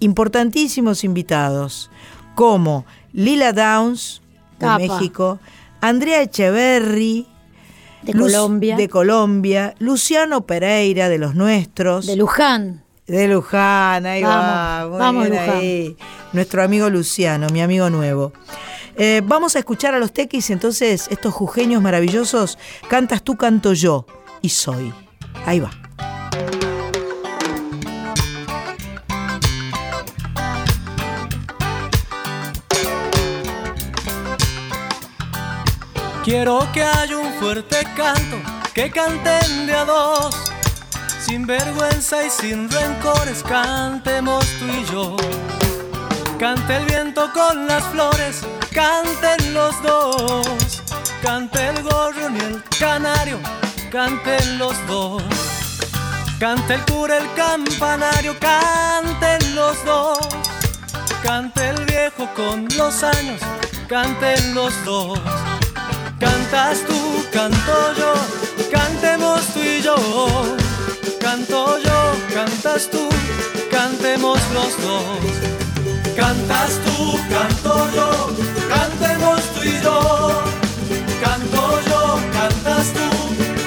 importantísimos 0.00 1.04
invitados, 1.04 1.90
como 2.34 2.84
Lila 3.12 3.52
Downs, 3.52 4.22
de 4.58 4.66
Capa. 4.66 4.78
México, 4.78 5.38
Andrea 5.80 6.22
Echeverry, 6.22 7.26
De 8.02 8.12
Colombia. 8.12 8.76
de 8.76 8.88
Colombia, 8.88 9.74
Luciano 9.78 10.46
Pereira, 10.46 11.08
de 11.08 11.18
los 11.18 11.34
nuestros. 11.34 12.06
De 12.06 12.16
Luján. 12.16 12.85
De 13.06 13.28
Luján, 13.28 14.04
ahí 14.04 14.22
va. 14.22 14.84
Vamos, 14.84 14.90
muy 14.90 14.98
vamos, 14.98 15.30
bien 15.30 15.42
Luján. 15.42 15.58
ahí. 15.58 15.96
Nuestro 16.32 16.62
amigo 16.62 16.90
Luciano, 16.90 17.46
mi 17.52 17.62
amigo 17.62 17.88
nuevo. 17.88 18.32
Eh, 18.96 19.22
vamos 19.24 19.54
a 19.54 19.60
escuchar 19.60 19.94
a 19.94 19.98
los 19.98 20.12
tequis, 20.12 20.50
entonces, 20.50 21.06
estos 21.10 21.32
jujeños 21.32 21.82
maravillosos. 21.82 22.58
Cantas 22.88 23.22
tú, 23.22 23.36
canto 23.36 23.72
yo, 23.74 24.06
y 24.42 24.48
soy. 24.48 24.92
Ahí 25.44 25.60
va. 25.60 25.70
Quiero 36.24 36.66
que 36.72 36.82
haya 36.82 37.18
un 37.18 37.32
fuerte 37.34 37.76
canto, 37.96 38.36
que 38.74 38.90
canten 38.90 39.66
de 39.66 39.74
a 39.74 39.84
dos. 39.84 40.34
Sin 41.26 41.44
vergüenza 41.44 42.24
y 42.24 42.30
sin 42.30 42.70
rencores, 42.70 43.42
cantemos 43.42 44.46
tú 44.60 44.64
y 44.66 44.84
yo. 44.92 45.16
Cante 46.38 46.76
el 46.76 46.84
viento 46.84 47.28
con 47.32 47.66
las 47.66 47.82
flores, 47.86 48.42
canten 48.72 49.52
los 49.52 49.74
dos. 49.82 50.84
Cante 51.24 51.66
el 51.66 51.82
gorrión 51.82 52.36
y 52.36 52.38
el 52.44 52.62
canario, 52.78 53.40
canten 53.90 54.58
los 54.58 54.74
dos. 54.86 55.20
Cante 56.38 56.74
el 56.74 56.84
cura, 56.84 57.16
el 57.18 57.34
campanario, 57.34 58.36
canten 58.38 59.56
los 59.56 59.84
dos. 59.84 60.18
Cante 61.24 61.70
el 61.70 61.84
viejo 61.86 62.28
con 62.36 62.68
los 62.76 63.02
años, 63.02 63.40
canten 63.88 64.54
los 64.54 64.72
dos. 64.84 65.18
Cantas 66.20 66.78
tú, 66.86 67.26
canto 67.32 67.94
yo, 67.98 68.14
cantemos 68.70 69.44
tú 69.48 69.60
y 69.60 69.82
yo. 69.82 70.65
Canto 71.20 71.78
yo, 71.78 72.12
cantas 72.34 72.90
tú, 72.90 73.08
cantemos 73.70 74.38
los 74.52 74.82
dos. 74.82 75.04
Cantas 76.16 76.80
tú, 76.84 77.18
canto 77.30 77.88
yo, 77.94 78.30
cantemos 78.68 79.40
tú 79.54 79.62
y 79.62 79.80
yo. 79.82 80.44
Canto 81.22 81.80
yo, 81.88 82.20
cantas 82.32 82.92
tú, 82.92 83.08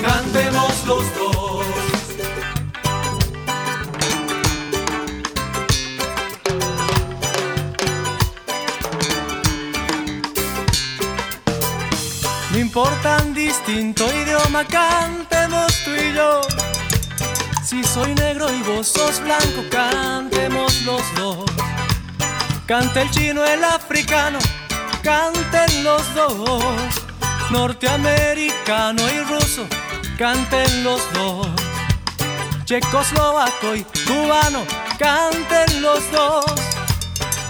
cantemos 0.02 0.86
los 0.86 1.04
dos. 1.16 1.66
No 12.52 12.58
importan 12.58 13.34
distinto 13.34 14.06
idioma, 14.12 14.66
cantemos 14.66 15.72
tú 15.86 15.92
y 15.92 16.14
yo. 16.14 16.42
Si 17.70 17.84
soy 17.84 18.16
negro 18.16 18.52
y 18.52 18.64
vos 18.64 18.88
sos 18.88 19.22
blanco, 19.22 19.64
cantemos 19.70 20.82
los 20.86 21.04
dos. 21.14 21.46
Canta 22.66 23.04
el 23.04 23.12
chino, 23.12 23.46
el 23.46 23.64
africano, 23.64 24.40
canten 25.04 25.84
los 25.84 26.02
dos. 26.16 26.64
Norteamericano 27.52 29.04
y 29.08 29.20
ruso, 29.20 29.68
canten 30.18 30.84
los 30.84 31.00
dos. 31.14 31.48
Checoslovaco 32.66 33.76
y 33.76 33.84
cubano, 34.08 34.66
canten 34.98 35.84
los 35.84 36.12
dos. 36.12 36.46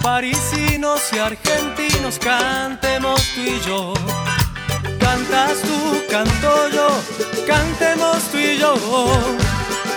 Parisinos 0.02 1.00
y 1.14 1.18
argentinos, 1.18 2.18
cantemos 2.18 3.22
tú 3.34 3.40
y 3.40 3.58
yo. 3.66 3.94
Cantas 4.98 5.62
tú, 5.62 6.02
canto 6.10 6.68
yo, 6.68 6.88
cantemos 7.46 8.18
tú 8.30 8.36
y 8.36 8.58
yo. 8.58 8.74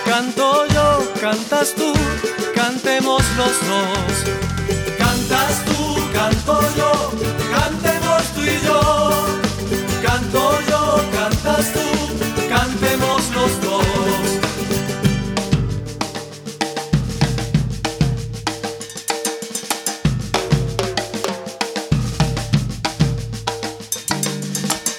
Canto 0.04 0.66
yo, 0.66 1.12
cantas 1.20 1.74
tú, 1.74 1.92
cantemos 2.54 3.22
los 3.36 3.52
dos. 3.66 4.14
Cantas 4.98 5.64
tú, 5.64 5.96
canto 6.12 6.60
yo, 6.76 6.92
cantemos 7.50 8.22
tú 8.34 8.42
y 8.42 8.60
yo. 8.64 9.10
Canto 10.02 10.60
yo, 10.68 11.00
cantas 11.12 11.72
tú, 11.72 12.48
cantemos 12.48 13.30
los 13.34 13.60
dos. 13.62 13.84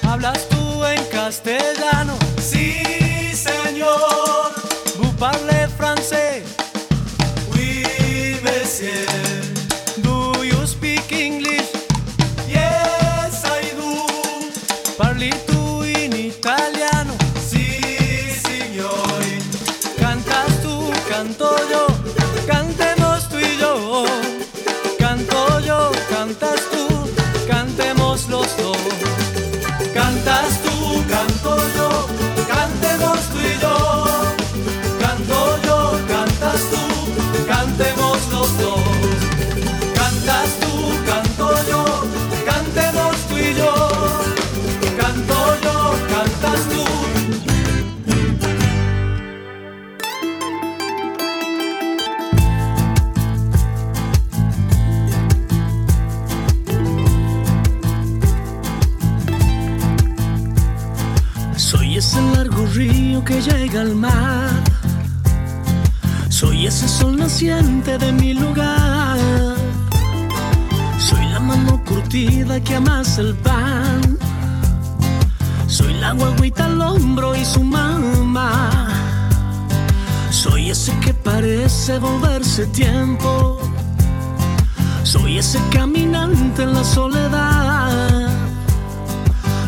¿Hablas 0.03 0.49
tú 0.49 0.83
en 0.85 1.03
castellano? 1.05 2.17
Sí, 2.39 3.33
señor. 3.33 4.64
¿Vous 4.97 5.11
parlez 5.13 5.67
français? 5.77 6.43
Oui, 7.53 7.83
monsieur. 8.43 9.34
Soy 66.29 66.65
ese 66.65 66.87
sol 66.87 67.17
naciente 67.17 67.99
de 67.99 68.11
mi 68.11 68.33
lugar. 68.33 69.17
Soy 70.97 71.23
la 71.27 71.39
mano 71.39 71.83
curtida 71.85 72.59
que 72.61 72.75
amasa 72.75 73.21
el 73.21 73.35
pan. 73.35 74.17
Soy 75.67 75.93
la 75.93 76.13
guaguita 76.13 76.65
al 76.65 76.81
hombro 76.81 77.35
y 77.35 77.45
su 77.45 77.63
mamá. 77.63 78.87
Soy 80.31 80.71
ese 80.71 80.91
que 80.99 81.13
parece 81.13 81.99
volverse 81.99 82.65
tiempo. 82.67 83.59
Soy 85.03 85.37
ese 85.37 85.59
caminante 85.69 86.63
en 86.63 86.73
la 86.73 86.83
soledad. 86.83 88.29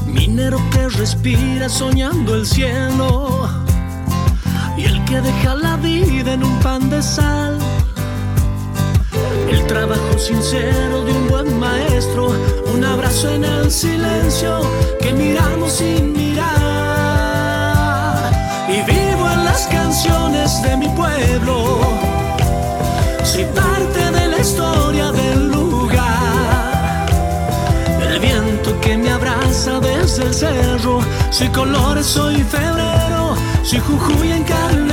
Minero 0.08 0.60
que 0.72 0.90
respira 0.90 1.70
soñando 1.70 2.34
el 2.34 2.48
cielo. 2.48 3.57
Que 5.08 5.22
deja 5.22 5.56
la 5.56 5.78
vida 5.78 6.34
en 6.34 6.44
un 6.44 6.60
pan 6.60 6.90
de 6.90 7.02
sal. 7.02 7.58
El 9.50 9.66
trabajo 9.66 10.18
sincero 10.18 11.06
de 11.06 11.14
un 11.14 11.30
buen 11.30 11.58
maestro. 11.58 12.34
Un 12.74 12.84
abrazo 12.84 13.30
en 13.30 13.46
el 13.46 13.72
silencio 13.72 14.60
que 15.02 15.14
miramos 15.14 15.72
sin 15.72 16.12
mirar. 16.12 16.48
Y 18.68 18.82
vivo 18.82 19.30
en 19.32 19.46
las 19.46 19.68
canciones 19.68 20.62
de 20.62 20.76
mi 20.76 20.90
pueblo. 20.90 21.80
Soy 23.24 23.46
parte 23.46 24.12
de 24.12 24.28
la 24.28 24.40
historia 24.40 25.14
del 25.14 25.50
lugar. 25.50 27.06
El 28.12 28.20
viento 28.20 28.78
que 28.82 28.98
me 28.98 29.10
abraza 29.12 29.80
desde 29.80 30.24
el 30.24 30.34
cerro. 30.34 31.00
Soy 31.32 31.48
colores, 31.48 32.06
soy 32.06 32.44
febrero. 32.44 33.38
Soy 33.64 33.80
Jujuy 33.80 34.32
en 34.34 34.44
carnaval. 34.44 34.87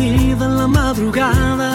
En 0.00 0.56
la 0.56 0.68
madrugada. 0.68 1.72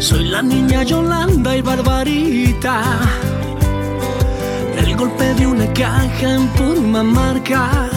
Soy 0.00 0.24
la 0.24 0.42
niña 0.42 0.82
Yolanda 0.82 1.56
y 1.56 1.62
Barbarita. 1.62 2.82
El 4.76 4.96
golpe 4.96 5.34
de 5.34 5.46
una 5.46 5.72
caja 5.72 6.34
en 6.34 6.48
Purmamarca. 6.48 7.88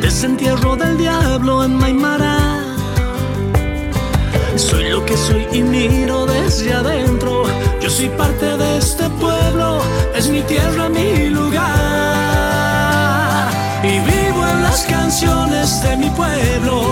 Desentierro 0.00 0.74
del 0.74 0.98
diablo 0.98 1.64
en 1.64 1.76
Maimara. 1.76 2.64
Soy 4.56 4.90
lo 4.90 5.04
que 5.04 5.16
soy 5.16 5.46
y 5.52 5.62
miro 5.62 6.26
desde 6.26 6.72
adentro. 6.72 7.44
Yo 7.80 7.90
soy 7.90 8.08
parte 8.08 8.56
de 8.56 8.78
este 8.78 9.08
pueblo. 9.20 9.80
Es 10.16 10.28
mi 10.28 10.40
tierra, 10.42 10.88
mi 10.88 11.27
las 14.78 14.86
canciones 14.86 15.82
de 15.82 15.96
mi 15.96 16.08
pueblo. 16.10 16.82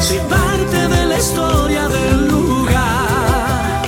Soy 0.00 0.18
parte 0.28 0.88
de 0.88 1.06
la 1.06 1.18
historia 1.18 1.88
del 1.88 2.28
lugar. 2.28 3.82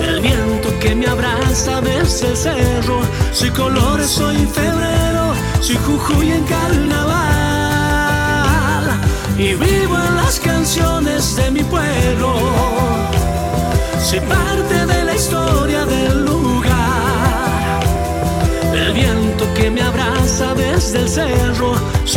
Del 0.00 0.20
viento 0.22 0.68
que 0.80 0.94
me 0.94 1.06
abraza 1.06 1.82
desde 1.82 2.28
el 2.28 2.36
cerro. 2.36 3.00
Soy 3.32 3.50
colores, 3.50 4.06
soy 4.06 4.46
febrero. 4.46 5.34
Soy 5.60 5.76
Jujuy 5.76 6.32
en 6.32 6.44
carnaval. 6.44 7.20
Y 9.36 9.54
vivo 9.54 9.98
en 9.98 10.16
las 10.16 10.40
canciones 10.40 11.36
de 11.36 11.50
mi 11.50 11.62
pueblo. 11.62 12.36
Soy 14.02 14.20
parte 14.20 14.86
de 14.86 14.99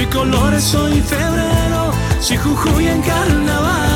Soy 0.03 0.11
colores, 0.11 0.63
soy 0.65 1.01
febrero. 1.01 1.91
Soy 2.19 2.35
Jujuy 2.35 2.87
en 2.87 3.01
carnaval. 3.03 3.92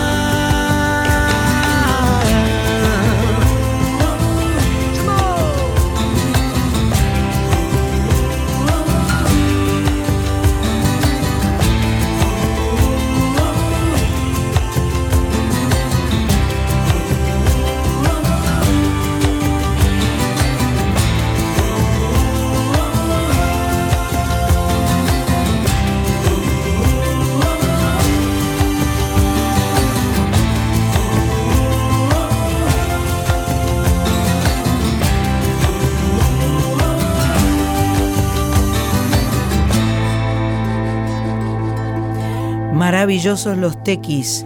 Maravillosos 43.11 43.55
los 43.57 43.81
tequis. 43.85 44.45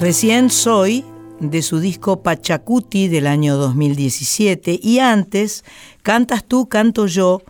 Recién 0.00 0.50
soy 0.50 1.04
de 1.38 1.62
su 1.62 1.78
disco 1.78 2.24
Pachacuti 2.24 3.06
del 3.06 3.28
año 3.28 3.54
2017 3.56 4.80
y 4.82 4.98
antes 4.98 5.62
Cantas 6.02 6.42
tú, 6.42 6.68
canto 6.68 7.06
yo 7.06 7.42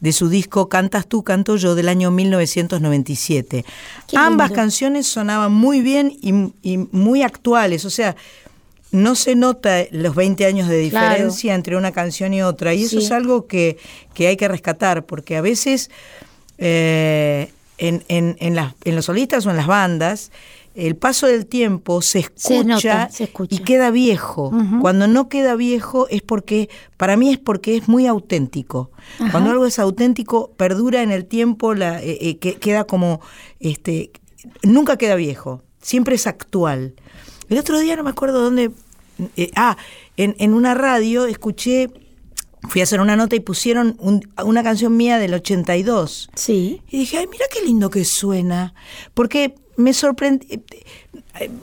de 0.00 0.12
su 0.14 0.30
disco 0.30 0.70
Cantas 0.70 1.06
tú, 1.06 1.22
canto 1.22 1.56
yo 1.56 1.74
del 1.74 1.86
año 1.90 2.10
1997. 2.10 3.62
Qué 4.08 4.16
Ambas 4.16 4.48
lindo. 4.48 4.56
canciones 4.62 5.06
sonaban 5.06 5.52
muy 5.52 5.82
bien 5.82 6.16
y, 6.22 6.32
y 6.62 6.78
muy 6.92 7.22
actuales, 7.22 7.84
o 7.84 7.90
sea, 7.90 8.16
no 8.92 9.14
se 9.14 9.34
nota 9.34 9.82
los 9.90 10.14
20 10.14 10.46
años 10.46 10.66
de 10.68 10.88
Claro. 10.88 11.08
diferencia 11.10 11.54
entre 11.54 11.76
una 11.76 11.92
canción 11.92 12.32
y 12.32 12.40
otra 12.40 12.72
y 12.72 12.84
eso 12.84 12.98
Sí. 13.00 13.04
es 13.04 13.10
algo 13.12 13.46
que, 13.46 13.76
que 14.14 14.28
hay 14.28 14.38
que 14.38 14.48
rescatar 14.48 15.04
porque 15.04 15.36
a 15.36 15.42
veces 15.42 15.90
eh, 16.56 17.52
en, 17.80 18.04
en, 18.08 18.36
en, 18.40 18.54
las, 18.54 18.74
en 18.84 18.94
los 18.94 19.06
solistas 19.06 19.46
o 19.46 19.50
en 19.50 19.56
las 19.56 19.66
bandas, 19.66 20.30
el 20.74 20.96
paso 20.96 21.26
del 21.26 21.46
tiempo 21.46 22.00
se 22.02 22.20
Se 22.34 22.58
escucha, 22.58 22.64
nota, 22.64 23.10
se 23.10 23.24
escucha. 23.24 23.56
y 23.56 23.58
queda 23.58 23.90
viejo. 23.90 24.52
Cuando 24.80 25.08
no 25.08 25.28
queda 25.28 25.56
viejo 25.56 26.06
es 26.08 26.22
porque, 26.22 26.68
para 26.96 27.16
mí 27.16 27.30
es 27.30 27.38
porque 27.38 27.76
es 27.76 27.88
muy 27.88 28.06
auténtico. 28.06 28.90
Ajá. 29.18 29.32
Cuando 29.32 29.50
algo 29.50 29.66
es 29.66 29.78
auténtico, 29.78 30.52
perdura 30.56 31.02
en 31.02 31.10
el 31.10 31.24
tiempo, 31.24 31.74
la, 31.74 32.00
eh, 32.02 32.18
eh, 32.20 32.38
que, 32.38 32.54
queda 32.54 32.84
como, 32.84 33.20
este, 33.58 34.12
nunca 34.62 34.96
queda 34.96 35.16
viejo, 35.16 35.62
siempre 35.80 36.14
es 36.14 36.26
actual. 36.26 36.94
El 37.48 37.58
otro 37.58 37.80
día 37.80 37.96
no 37.96 38.04
me 38.04 38.10
acuerdo 38.10 38.40
dónde, 38.42 38.70
eh, 39.36 39.50
ah, 39.56 39.76
en, 40.16 40.36
en 40.38 40.54
una 40.54 40.74
radio 40.74 41.26
escuché, 41.26 41.90
fui 42.68 42.80
a 42.80 42.84
hacer 42.84 43.00
una 43.00 43.16
nota 43.16 43.36
y 43.36 43.40
pusieron 43.40 43.96
un- 43.98 44.28
una 44.44 44.62
canción 44.62 44.96
mía 44.96 45.18
del 45.18 45.34
82. 45.34 46.30
Sí. 46.34 46.82
Y 46.90 46.98
dije, 47.00 47.18
ay, 47.18 47.26
mira 47.30 47.44
qué 47.52 47.62
lindo 47.64 47.90
que 47.90 48.04
suena. 48.04 48.74
Porque 49.14 49.54
me 49.76 49.92
sorprende. 49.94 50.62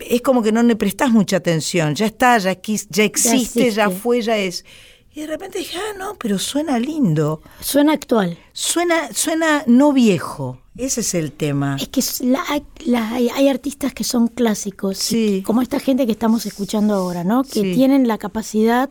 Es 0.10 0.22
como 0.22 0.42
que 0.42 0.52
no 0.52 0.64
le 0.64 0.76
prestás 0.76 1.12
mucha 1.12 1.38
atención. 1.38 1.94
Ya 1.96 2.06
está, 2.08 2.38
ya, 2.40 2.44
ya 2.44 2.50
existe, 2.52 2.88
ya, 2.92 3.04
existe. 3.04 3.90
fue, 3.92 4.22
ya 4.22 4.38
es. 4.38 4.66
Y 5.14 5.22
de 5.22 5.28
repente 5.28 5.58
dije, 5.60 5.78
ah, 5.78 5.98
no, 5.98 6.16
pero 6.20 6.38
suena 6.38 6.78
lindo. 6.78 7.42
Suena 7.60 7.94
actual. 7.94 8.38
Suena, 8.54 9.12
suena 9.14 9.64
no 9.66 9.92
viejo. 9.94 10.60
Ese 10.78 11.02
es 11.02 11.16
el 11.16 11.32
tema. 11.32 11.76
Es 11.80 11.88
que 11.90 12.04
la- 12.24 12.44
la- 12.86 13.10
hay, 13.14 13.30
hay 13.30 13.48
artistas 13.48 13.94
que 13.96 14.04
son 14.04 14.28
clásicos, 14.28 15.00
Sí. 15.00 15.42
como 15.44 15.64
esta 15.64 15.80
gente 15.80 16.06
que 16.06 16.12
estamos 16.12 16.46
escuchando 16.46 16.94
ahora, 16.94 17.24
¿no? 17.24 17.44
Que 17.44 17.62
Sí. 17.62 17.74
tienen 17.74 18.08
la 18.08 18.20
capacidad 18.20 18.90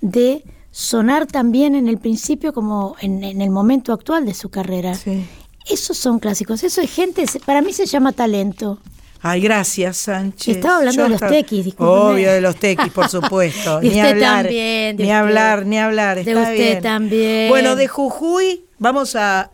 de 0.00 0.44
sonar 0.70 1.26
también 1.26 1.74
en 1.74 1.88
el 1.88 1.98
principio 1.98 2.52
como 2.52 2.96
en, 3.00 3.24
en 3.24 3.40
el 3.40 3.50
momento 3.50 3.92
actual 3.92 4.26
de 4.26 4.34
su 4.34 4.50
carrera. 4.50 4.94
Sí. 4.94 5.26
Esos 5.68 5.96
son 5.98 6.18
clásicos. 6.18 6.62
Eso 6.62 6.80
es 6.80 6.90
gente, 6.92 7.24
para 7.44 7.60
mí 7.62 7.72
se 7.72 7.86
llama 7.86 8.12
talento. 8.12 8.78
Ay, 9.20 9.40
gracias, 9.40 9.96
Sánchez. 9.96 10.56
Estaba 10.56 10.76
hablando 10.76 10.96
Yo 10.98 11.02
de 11.04 11.08
los 11.08 11.16
estaba- 11.16 11.32
tequis, 11.32 11.64
discúlpeme. 11.64 12.00
Obvio, 12.00 12.32
de 12.32 12.40
los 12.40 12.56
tequis, 12.56 12.92
por 12.92 13.08
supuesto. 13.08 13.80
Ni 13.82 13.88
usted 13.88 14.00
hablar, 14.12 14.44
también, 14.44 14.96
ni 14.96 15.02
usted. 15.02 15.14
hablar, 15.16 15.66
ni 15.66 15.78
hablar. 15.78 16.24
De 16.24 16.36
usted 16.36 16.54
bien. 16.54 16.82
también. 16.82 17.48
Bueno, 17.48 17.74
de 17.74 17.88
Jujuy 17.88 18.64
vamos 18.78 19.16
a 19.16 19.50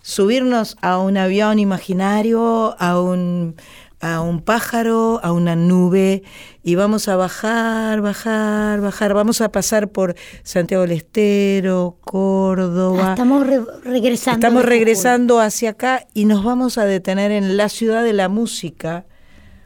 subirnos 0.00 0.76
a 0.80 0.98
un 0.98 1.16
avión 1.18 1.58
imaginario, 1.58 2.74
a 2.80 3.00
un 3.00 3.56
a 4.00 4.20
un 4.20 4.40
pájaro, 4.40 5.20
a 5.22 5.30
una 5.30 5.54
nube, 5.54 6.24
y 6.64 6.74
vamos 6.76 7.08
a 7.08 7.16
bajar, 7.16 8.00
bajar, 8.00 8.80
bajar. 8.80 9.14
Vamos 9.14 9.40
a 9.40 9.50
pasar 9.50 9.88
por 9.88 10.14
Santiago 10.44 10.82
del 10.82 10.92
Estero, 10.92 11.98
Córdoba. 12.02 13.08
Ah, 13.08 13.10
Estamos 13.12 13.46
re- 13.46 13.60
regresando. 13.84 14.38
Estamos 14.38 14.62
Jujuy. 14.62 14.70
regresando 14.78 15.40
hacia 15.40 15.70
acá 15.70 16.06
y 16.14 16.24
nos 16.24 16.44
vamos 16.44 16.78
a 16.78 16.84
detener 16.84 17.30
en 17.32 17.56
la 17.56 17.68
ciudad 17.68 18.04
de 18.04 18.12
la 18.12 18.28
música 18.28 19.06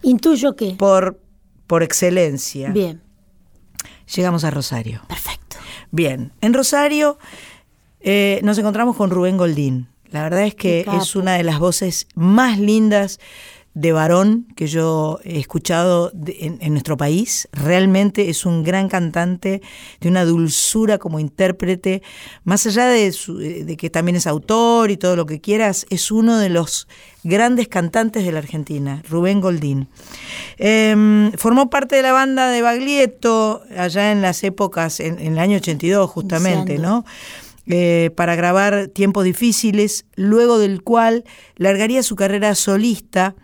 ¿Intuyo 0.03 0.57
qué? 0.57 0.75
por, 0.79 1.21
por 1.67 1.83
excelencia. 1.83 2.71
Bien. 2.71 3.03
Llegamos 4.15 4.45
a 4.45 4.51
Rosario. 4.51 5.03
Perfecto. 5.09 5.57
Bien, 5.91 6.33
en 6.41 6.55
Rosario 6.55 7.19
eh, 8.01 8.41
nos 8.43 8.57
encontramos 8.59 8.97
con 8.97 9.11
Rubén 9.11 9.37
Goldín. 9.37 9.89
La 10.11 10.23
verdad 10.23 10.45
es 10.45 10.55
que 10.55 10.87
es 11.01 11.17
una 11.17 11.35
de 11.35 11.43
las 11.43 11.59
voces 11.59 12.07
más 12.15 12.59
lindas 12.61 13.19
de 13.79 13.93
varón 13.93 14.47
que 14.57 14.69
yo 14.69 15.21
he 15.23 15.39
escuchado 15.39 16.11
de- 16.15 16.39
en, 16.41 16.57
en 16.63 16.73
nuestro 16.73 16.97
país. 16.97 17.47
Realmente 17.53 18.31
es 18.31 18.47
un 18.47 18.63
gran 18.65 18.89
cantante, 18.89 19.61
de 20.01 20.09
una 20.09 20.25
dulzura 20.25 20.97
como 20.97 21.21
intérprete. 21.21 22.01
Más 22.45 22.65
allá 22.67 22.87
de, 22.87 23.13
su- 23.13 23.37
de 23.37 23.77
que 23.77 23.91
también 23.91 24.17
es 24.17 24.27
autor 24.27 24.91
y 24.91 24.97
todo 24.97 25.15
lo 25.15 25.27
que 25.27 25.43
quieras, 25.43 25.85
es 25.91 26.11
uno 26.11 26.39
de 26.39 26.49
los 26.49 26.89
grandes 27.23 27.69
cantantes 27.69 28.25
de 28.25 28.33
la 28.33 28.39
Argentina, 28.39 29.03
Rubén 29.11 29.43
Goldín. 29.43 29.89
Em, 30.57 31.33
formó 31.33 31.69
parte 31.69 31.97
de 31.97 32.03
la 32.03 32.13
banda 32.13 32.49
de 32.49 32.63
Baglietto 32.63 33.63
allá 33.77 34.11
en 34.11 34.23
las 34.23 34.43
épocas, 34.43 35.01
en, 35.01 35.19
en 35.19 35.35
el 35.35 35.39
año 35.39 35.59
82 35.59 36.09
justamente, 36.11 36.75
Iniciando. 36.77 36.89
¿no? 36.89 37.05
Eh, 37.69 38.11
para 38.17 38.37
grabar 38.37 38.87
Tiempos 38.89 39.25
Difíciles, 39.25 40.07
luego 40.15 40.59
del 40.59 40.83
cual 40.83 41.25
largaría 41.57 42.03
su 42.03 42.17
carrera 42.17 42.55
solista 42.55 43.35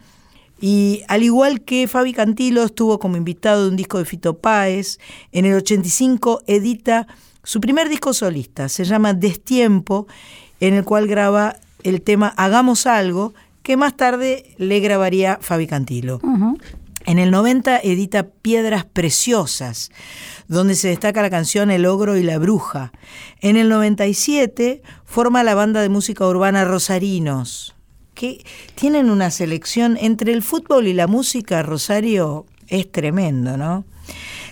y 0.62 1.02
al 1.08 1.24
igual 1.24 1.62
que 1.62 1.88
Fabi 1.88 2.12
Cantilo 2.12 2.62
estuvo 2.62 3.00
como 3.00 3.16
invitado 3.16 3.64
de 3.64 3.70
un 3.70 3.76
disco 3.76 3.98
de 3.98 4.04
Fito 4.04 4.38
Páez, 4.38 5.00
en 5.32 5.44
el 5.44 5.54
85 5.54 6.42
edita 6.46 7.08
su 7.42 7.60
primer 7.60 7.88
disco 7.88 8.14
solista, 8.14 8.68
se 8.68 8.84
llama 8.84 9.12
Destiempo, 9.12 10.06
en 10.60 10.74
el 10.74 10.84
cual 10.84 11.08
graba 11.08 11.56
el 11.82 12.00
tema 12.00 12.32
Hagamos 12.36 12.86
algo, 12.86 13.34
que 13.64 13.76
más 13.76 13.96
tarde 13.96 14.54
le 14.56 14.78
grabaría 14.78 15.40
Fabi 15.40 15.66
Cantilo. 15.66 16.20
En 17.06 17.18
el 17.18 17.32
90 17.32 17.80
edita 17.80 18.28
Piedras 18.28 18.84
Preciosas, 18.84 19.90
donde 20.46 20.76
se 20.76 20.86
destaca 20.86 21.22
la 21.22 21.30
canción 21.30 21.72
El 21.72 21.86
Ogro 21.86 22.16
y 22.16 22.22
la 22.22 22.38
Bruja. 22.38 22.92
En 23.40 23.56
el 23.56 23.68
97 23.68 24.80
forma 25.04 25.42
la 25.42 25.56
banda 25.56 25.82
de 25.82 25.88
música 25.88 26.24
urbana 26.24 26.64
Rosarinos, 26.64 27.74
que 28.14 28.44
tienen 28.74 29.10
una 29.10 29.30
selección 29.30 29.96
entre 30.00 30.32
el 30.32 30.42
fútbol 30.42 30.86
y 30.86 30.92
la 30.92 31.06
música, 31.06 31.62
Rosario, 31.62 32.46
es 32.68 32.90
tremendo, 32.90 33.56
¿no? 33.56 33.84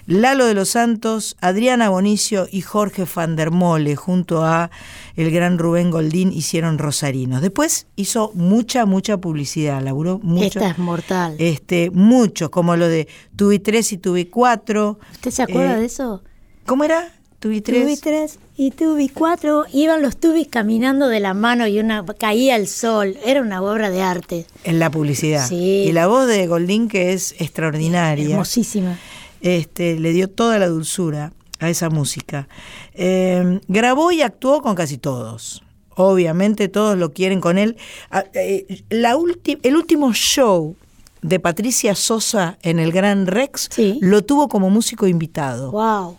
Lalo 0.07 0.47
de 0.47 0.55
los 0.55 0.71
Santos, 0.71 1.37
Adriana 1.41 1.89
Bonicio 1.89 2.49
y 2.51 2.63
Jorge 2.63 3.05
van 3.15 3.37
der 3.37 3.51
Mole, 3.51 3.95
junto 3.97 4.45
a 4.45 4.71
el 5.15 5.31
gran 5.31 5.59
Rubén 5.59 5.91
Goldín, 5.91 6.33
hicieron 6.33 6.79
Rosarinos. 6.79 7.43
Después 7.43 7.87
hizo 7.97 8.33
mucha, 8.35 8.87
mucha 8.87 9.19
publicidad, 9.19 9.83
laburó 9.83 10.19
mucho. 10.21 10.59
Esta 10.59 10.71
es 10.71 10.79
mortal. 10.79 11.37
Este, 11.39 11.91
mucho, 11.91 12.51
como 12.51 12.77
lo 12.77 12.89
de 12.89 13.07
Tubi 13.37 13.59
3 13.61 13.93
y 13.93 13.99
Tubi 13.99 14.25
4. 14.25 14.99
¿Usted 15.13 15.31
se 15.31 15.43
acuerda 15.43 15.77
Eh, 15.77 15.81
de 15.81 15.87
eso? 15.87 16.23
¿Cómo 16.67 16.83
era? 16.85 17.13
Tubi 17.41 17.63
3. 17.63 17.83
Tubi 17.83 17.97
3 17.97 18.39
y 18.59 18.71
Tubi 18.71 19.09
4 19.09 19.65
iban 19.73 20.03
los 20.03 20.19
tubis 20.19 20.47
caminando 20.49 21.09
de 21.09 21.21
la 21.21 21.33
mano 21.33 21.67
y 21.67 21.81
una 21.81 22.05
caía 22.05 22.55
el 22.55 22.69
sol. 22.69 23.17
Era 23.25 23.41
una 23.41 23.63
obra 23.63 23.89
de 23.89 24.03
arte. 24.03 24.47
En 24.65 24.79
la 24.79 24.91
publicidad. 24.91 25.49
Sí. 25.49 25.85
Y 25.89 25.93
la 25.93 26.07
voz 26.07 26.29
de 26.29 26.47
Goldín, 26.47 26.89
que 26.89 27.15
es 27.15 27.35
extraordinaria. 27.39 28.29
Hermosísima. 28.29 28.99
este, 29.41 29.99
le 29.99 30.13
dio 30.13 30.29
toda 30.29 30.59
la 30.59 30.69
dulzura 30.69 31.33
a 31.61 31.71
esa 31.71 31.89
música. 31.89 32.47
Eh, 32.93 33.61
grabó 33.69 34.13
y 34.13 34.21
actuó 34.21 34.61
con 34.61 34.75
casi 34.75 34.99
todos. 34.99 35.63
Obviamente 35.97 36.69
todos 36.69 36.99
lo 36.99 37.15
quieren 37.15 37.41
con 37.41 37.57
él. 37.57 37.79
Ah, 38.11 38.25
eh, 38.35 38.83
la 38.91 39.17
el 39.63 39.77
último 39.77 40.13
show 40.13 40.77
de 41.23 41.41
Patricia 41.41 41.95
Sosa 41.95 42.59
en 42.63 42.79
el 42.79 42.93
Gran 42.93 43.27
Rex 43.27 43.71
lo 44.01 44.23
tuvo 44.23 44.49
como 44.49 44.69
músico 44.69 45.07
invitado. 45.07 45.71
Wow. 45.71 46.17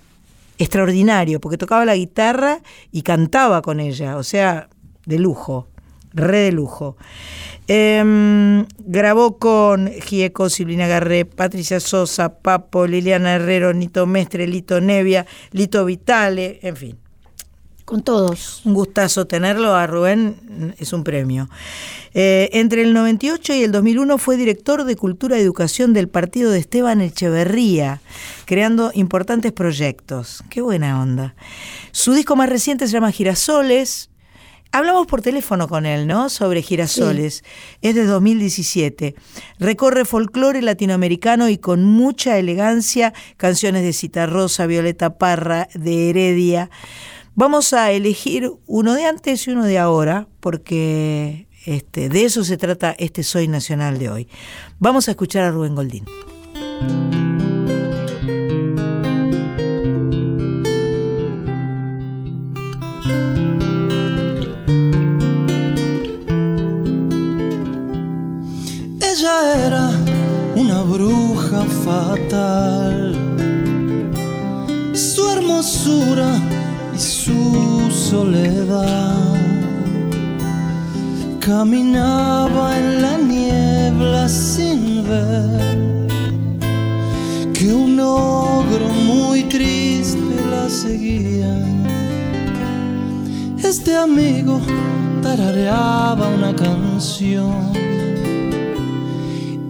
Extraordinario, 0.62 1.42
porque 1.42 1.58
tocaba 1.58 1.86
la 1.86 1.96
guitarra 1.96 2.60
y 2.92 3.02
cantaba 3.02 3.64
con 3.64 3.80
ella, 3.80 4.18
o 4.18 4.22
sea, 4.22 4.70
de 5.08 5.18
lujo, 5.18 5.68
re 6.14 6.38
de 6.38 6.52
lujo. 6.52 6.98
Em, 7.66 8.68
grabó 8.78 9.40
con 9.40 9.88
Gieco, 9.88 10.52
Silvina 10.52 10.86
Garré, 10.86 11.26
Patricia 11.26 11.80
Sosa, 11.80 12.38
Papo, 12.44 12.86
Liliana 12.86 13.34
Herrero, 13.34 13.74
Nito 13.74 14.06
Mestre, 14.06 14.46
Lito 14.46 14.82
Nevia, 14.82 15.26
Lito 15.52 15.84
Vitale, 15.84 16.60
en 16.62 16.76
fin. 16.76 16.98
Con 17.92 18.04
todos. 18.04 18.62
Un 18.64 18.74
gustazo 18.74 19.28
tenerlo 19.28 19.76
a 19.76 19.86
Rubén, 19.86 20.74
es 20.80 20.94
un 20.94 21.04
premio. 21.04 21.50
Eh, 22.14 22.50
entre 22.54 22.84
el 22.84 22.94
98 22.94 23.54
y 23.54 23.64
el 23.64 23.74
2001 23.74 24.18
fue 24.18 24.38
director 24.38 24.86
de 24.86 24.96
Cultura 24.96 25.38
y 25.38 25.42
Educación 25.42 25.92
del 25.92 26.08
partido 26.08 26.52
de 26.52 26.60
Esteban 26.60 27.02
Echeverría, 27.02 28.00
creando 28.46 28.92
importantes 28.94 29.52
proyectos. 29.52 30.42
Qué 30.50 30.62
buena 30.62 31.02
onda. 31.02 31.36
Su 31.92 32.14
disco 32.14 32.38
más 32.38 32.48
reciente 32.48 32.88
se 32.88 32.94
llama 32.94 33.12
Girasoles. 33.12 34.10
Hablamos 34.72 35.06
por 35.06 35.22
teléfono 35.22 35.68
con 35.68 35.86
él, 35.86 36.08
¿no? 36.08 36.30
Sobre 36.30 36.62
Girasoles. 36.62 37.44
Es 37.82 37.94
de 37.94 38.06
2017. 38.06 39.16
Recorre 39.60 40.06
folclore 40.06 40.62
latinoamericano 40.62 41.50
y 41.50 41.58
con 41.58 41.84
mucha 41.84 42.38
elegancia 42.38 43.12
canciones 43.36 43.84
de 43.84 43.92
Citarrosa, 43.92 44.66
Violeta 44.66 45.18
Parra, 45.18 45.68
de 45.74 46.10
Heredia. 46.10 46.70
Vamos 47.34 47.72
a 47.72 47.92
elegir 47.92 48.52
uno 48.68 48.94
de 48.94 49.06
antes 49.06 49.48
y 49.48 49.52
uno 49.52 49.64
de 49.64 49.80
ahora, 49.80 50.28
porque 50.42 51.48
este, 51.66 52.10
de 52.10 52.26
eso 52.26 52.44
se 52.44 52.58
trata 52.58 52.94
este 53.00 53.24
Soy 53.24 53.48
Nacional 53.48 54.00
de 54.00 54.10
hoy. 54.10 54.28
Vamos 54.80 55.08
a 55.08 55.12
escuchar 55.12 55.46
a 55.46 55.52
Rubén 55.52 55.76
Goldín. 55.76 56.06
Ella 69.00 69.68
era 69.68 69.90
una 70.56 70.82
bruja 70.84 71.64
fatal. 71.86 73.16
Su 74.94 75.30
hermosura 75.32 76.61
su 77.02 77.90
soledad. 77.90 79.34
Caminaba 81.40 82.78
en 82.78 83.02
la 83.02 83.18
niebla 83.18 84.30
sin 84.30 85.04
ver 85.08 86.08
que 87.54 87.74
un 87.74 88.00
ogro 88.00 88.88
muy 89.06 89.44
triste 89.46 90.36
la 90.52 90.70
seguía. 90.70 91.58
Este 93.58 93.98
amigo 93.98 94.62
tarareaba 95.24 96.28
una 96.28 96.56
canción 96.56 97.74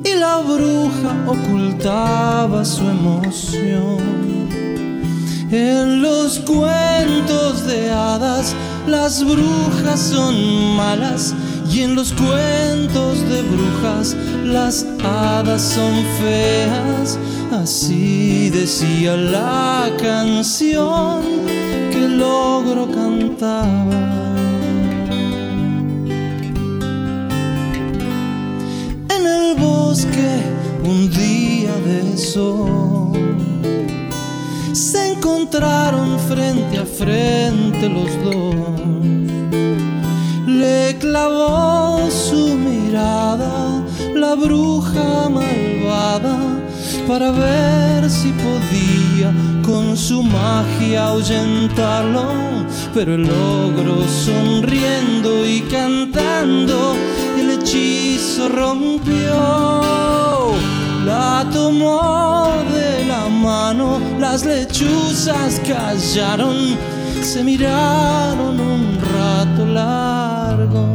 y 0.04 0.14
la 0.20 0.40
bruja 0.40 1.12
ocultaba 1.28 2.66
su 2.66 2.84
emoción. 2.84 4.31
En 5.54 6.02
los 6.02 6.40
cuentos 6.40 7.68
de 7.68 7.92
hadas 7.92 8.56
las 8.88 9.22
brujas 9.22 10.00
son 10.00 10.78
malas 10.78 11.36
y 11.70 11.82
en 11.82 11.94
los 11.94 12.14
cuentos 12.14 13.20
de 13.28 13.42
brujas 13.42 14.16
las 14.46 14.86
hadas 15.04 15.62
son 15.62 16.06
feas. 16.22 17.20
Así 17.52 18.50
decía 18.50 19.18
la 19.18 19.92
canción 20.02 21.22
que 21.92 22.06
el 22.06 22.24
ogro 22.24 22.90
cantaba. 22.90 24.08
en 29.10 29.28
el 29.28 29.56
bosque 29.60 30.44
un 30.86 31.10
día 31.10 31.74
de 31.86 32.18
sol. 32.18 32.91
Se 34.74 35.14
encontraron 35.14 36.18
frente 36.18 36.78
a 36.78 36.86
frente 36.86 37.90
los 37.90 38.10
dos. 38.24 38.56
Le 40.48 40.98
clavó 40.98 42.10
su 42.10 42.56
mirada 42.56 43.84
la 44.16 44.36
bruja 44.36 45.28
malvada 45.30 46.38
para 47.06 47.32
ver 47.32 48.10
si 48.10 48.32
podía 48.32 49.34
con 49.66 49.98
su 49.98 50.24
magia 50.24 51.08
ahuyentarlo. 51.08 52.26
Pero 52.94 53.16
el 53.16 53.30
ogro 53.30 54.08
sonriendo 54.08 55.46
y 55.46 55.62
cantando 55.62 56.96
el 57.38 57.52
hechizo 57.52 58.48
rompió. 58.48 59.82
Tomó 61.52 62.50
de 62.72 63.06
la 63.06 63.28
mano, 63.30 64.00
las 64.20 64.46
lechuzas 64.46 65.62
callaron, 65.68 66.78
se 67.22 67.44
miraron 67.44 68.60
un 68.60 68.98
rato 69.14 69.66
largo. 69.66 70.86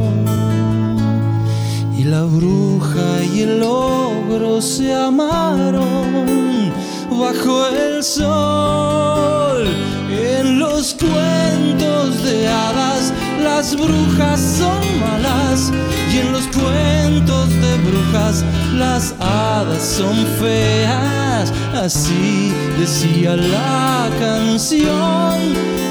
Y 1.97 2.03
la 2.03 2.23
bruja 2.23 3.23
y 3.33 3.41
el 3.41 3.63
ogro 3.63 4.61
se 4.61 4.93
amaron 4.93 6.71
bajo 7.09 7.67
el 7.67 8.03
sol. 8.03 9.67
En 10.09 10.59
los 10.59 10.95
cuentos 10.95 12.23
de 12.23 12.47
hadas 12.47 13.13
las 13.43 13.75
brujas 13.75 14.39
son 14.39 14.81
malas 14.99 15.71
y 16.13 16.19
en 16.19 16.31
los 16.31 16.43
cuentos 16.47 17.49
de 17.49 17.77
brujas 17.87 18.43
las 18.73 19.13
hadas 19.19 19.83
son 19.83 20.25
feas. 20.39 21.51
Así 21.73 22.53
decía 22.79 23.35
la 23.35 24.09
canción 24.19 25.35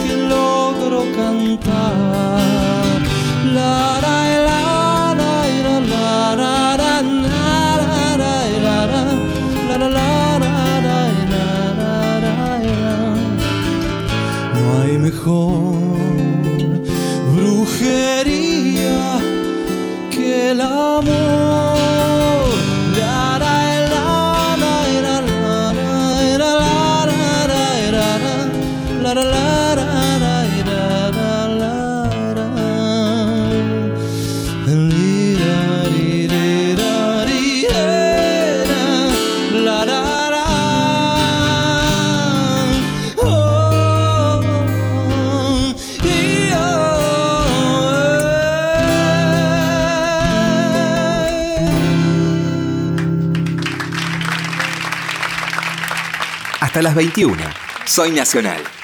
que 0.07 0.17
logro 0.29 1.05
cantar. 1.15 3.01
La, 3.55 3.99
la, 4.03 4.25
la, 4.49 5.15
la, 5.15 5.81
la, 5.81 6.37
la, 6.37 6.77
la, 6.77 6.77
la. 6.77 6.97
No 14.55 14.83
hay 14.83 14.99
mejor 14.99 15.86
la, 29.03 29.15
la, 29.15 29.25
la, 29.25 29.46
Hasta 56.77 56.83
las 56.91 56.95
21. 56.95 57.43
Soy 57.87 58.11
Nacional. 58.11 58.76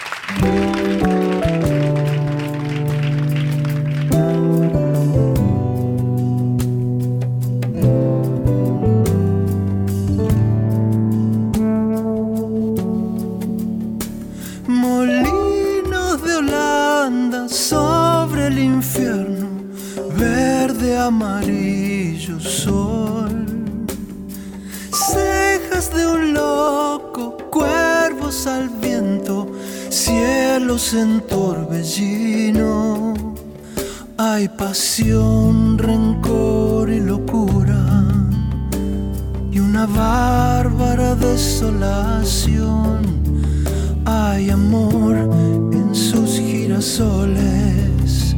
Girasoles 46.83 48.35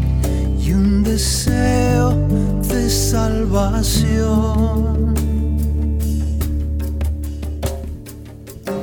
y 0.60 0.72
un 0.72 1.02
deseo 1.02 2.10
de 2.68 2.90
salvación. 2.90 4.34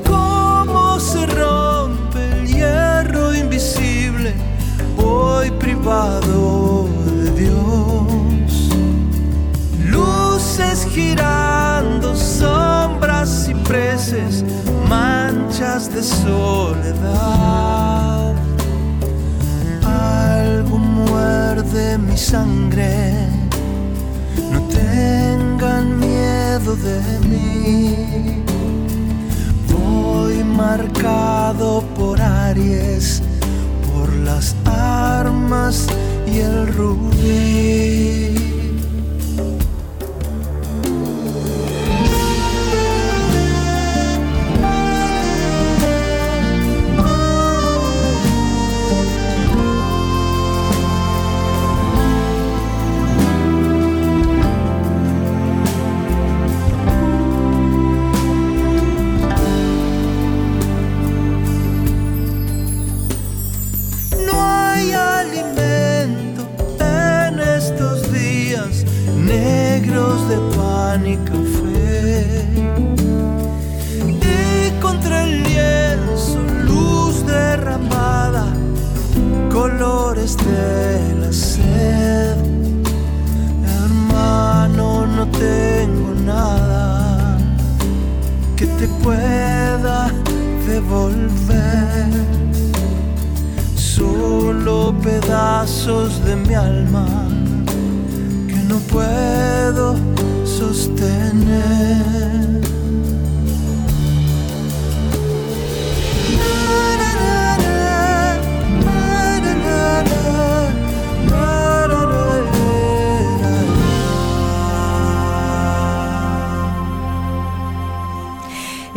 ¿Cómo 0.07 0.99
se 0.99 1.27
rompe 1.27 2.39
el 2.39 2.47
hierro 2.47 3.35
invisible 3.35 4.33
hoy 4.97 5.51
privado 5.51 6.89
de 7.05 7.29
Dios? 7.41 8.71
Luces 9.85 10.87
girando, 10.91 12.15
sombras 12.15 13.47
y 13.47 13.53
preces, 13.53 14.43
manchas 14.89 15.93
de 15.93 16.01
soledad. 16.01 17.60
Sangre, 22.21 23.27
no 24.51 24.61
tengan 24.67 25.99
miedo 25.99 26.75
de 26.75 27.01
mí. 27.27 28.43
Voy 29.73 30.43
marcado 30.43 31.83
por 31.97 32.21
Aries, 32.21 33.23
por 33.91 34.13
las 34.17 34.55
armas 34.65 35.87
y 36.31 36.39
el 36.39 36.67
rubí. 36.67 38.00
Pan 71.01 71.25
café. 71.25 72.45
Y 74.07 74.79
contra 74.81 75.23
el 75.23 75.43
lienzo, 75.43 76.39
luz 76.65 77.25
derramada, 77.25 78.45
colores 79.51 80.37
de 80.37 81.15
la 81.19 81.31
sed. 81.31 82.35
Hermano, 83.83 85.07
no 85.07 85.27
tengo 85.27 86.13
nada 86.25 87.37
que 88.55 88.65
te 88.65 88.87
pueda 89.03 90.11
devolver 90.67 92.09
solo 93.75 94.93
pedazos 95.01 96.23
de 96.25 96.35
mi 96.35 96.53
alma 96.53 97.07
que 98.47 98.57
no 98.67 98.77
puedo 98.91 100.10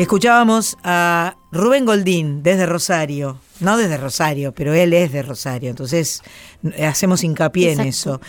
Escuchábamos 0.05 0.77
a 0.85 1.35
Rubén 1.51 1.87
Goldín 1.87 2.43
desde 2.43 2.67
Rosario, 2.67 3.39
no 3.61 3.77
desde 3.77 3.97
Rosario, 3.97 4.53
pero 4.53 4.75
él 4.75 4.93
es 4.93 5.13
de 5.13 5.23
Rosario, 5.23 5.71
entonces 5.71 6.23
eh, 6.77 6.85
hacemos 6.85 7.23
hincapié 7.23 7.73
en 7.73 7.81
eso. 7.81 8.21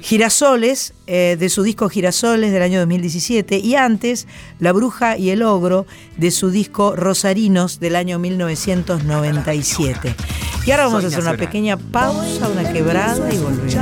Girasoles, 0.00 0.94
eh, 1.06 1.36
de 1.38 1.48
su 1.48 1.62
disco 1.62 1.88
Girasoles 1.88 2.52
del 2.52 2.62
año 2.62 2.80
2017, 2.80 3.58
y 3.58 3.76
antes 3.76 4.26
La 4.58 4.72
Bruja 4.72 5.16
y 5.16 5.30
el 5.30 5.42
Ogro, 5.42 5.86
de 6.16 6.30
su 6.30 6.50
disco 6.50 6.96
Rosarinos 6.96 7.78
del 7.80 7.96
año 7.96 8.18
1997. 8.18 10.14
Y 10.66 10.70
ahora 10.70 10.86
vamos 10.86 11.02
Soy 11.02 11.04
a 11.04 11.08
hacer 11.08 11.20
una 11.28 11.36
pequeña 11.36 11.76
pausa, 11.76 12.48
una 12.48 12.72
quebrada 12.72 13.32
y 13.32 13.38
volvemos. 13.38 13.76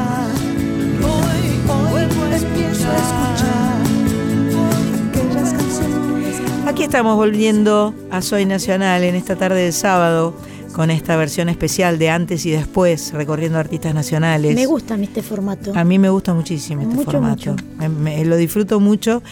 Aquí 6.67 6.85
estamos 6.85 7.17
volviendo 7.17 7.95
a 8.11 8.23
Soy 8.23 8.45
Nacional 8.47 9.03
en 9.03 9.15
esta 9.15 9.37
tarde 9.37 9.65
de 9.65 9.73
sábado 9.73 10.35
con 10.73 10.91
esta 10.91 11.17
versión 11.17 11.49
especial 11.49 11.99
de 11.99 12.11
antes 12.11 12.47
y 12.47 12.51
después, 12.51 13.13
recorriendo 13.13 13.59
artistas 13.59 13.93
nacionales. 13.95 14.55
Me 14.55 14.67
gusta 14.67 14.95
este 14.95 15.23
formato. 15.23 15.73
A 15.75 15.85
mí 15.85 15.99
me 15.99 16.09
gusta 16.11 16.33
muchísimo 16.33 16.83
este 16.83 16.95
Mucho, 16.95 17.11
formato. 17.11 17.51
mucho. 17.53 17.57
Me- 17.79 17.89
me- 17.89 18.25
lo 18.25 18.37
disfruto 18.37 18.79
mucho. 18.81 19.23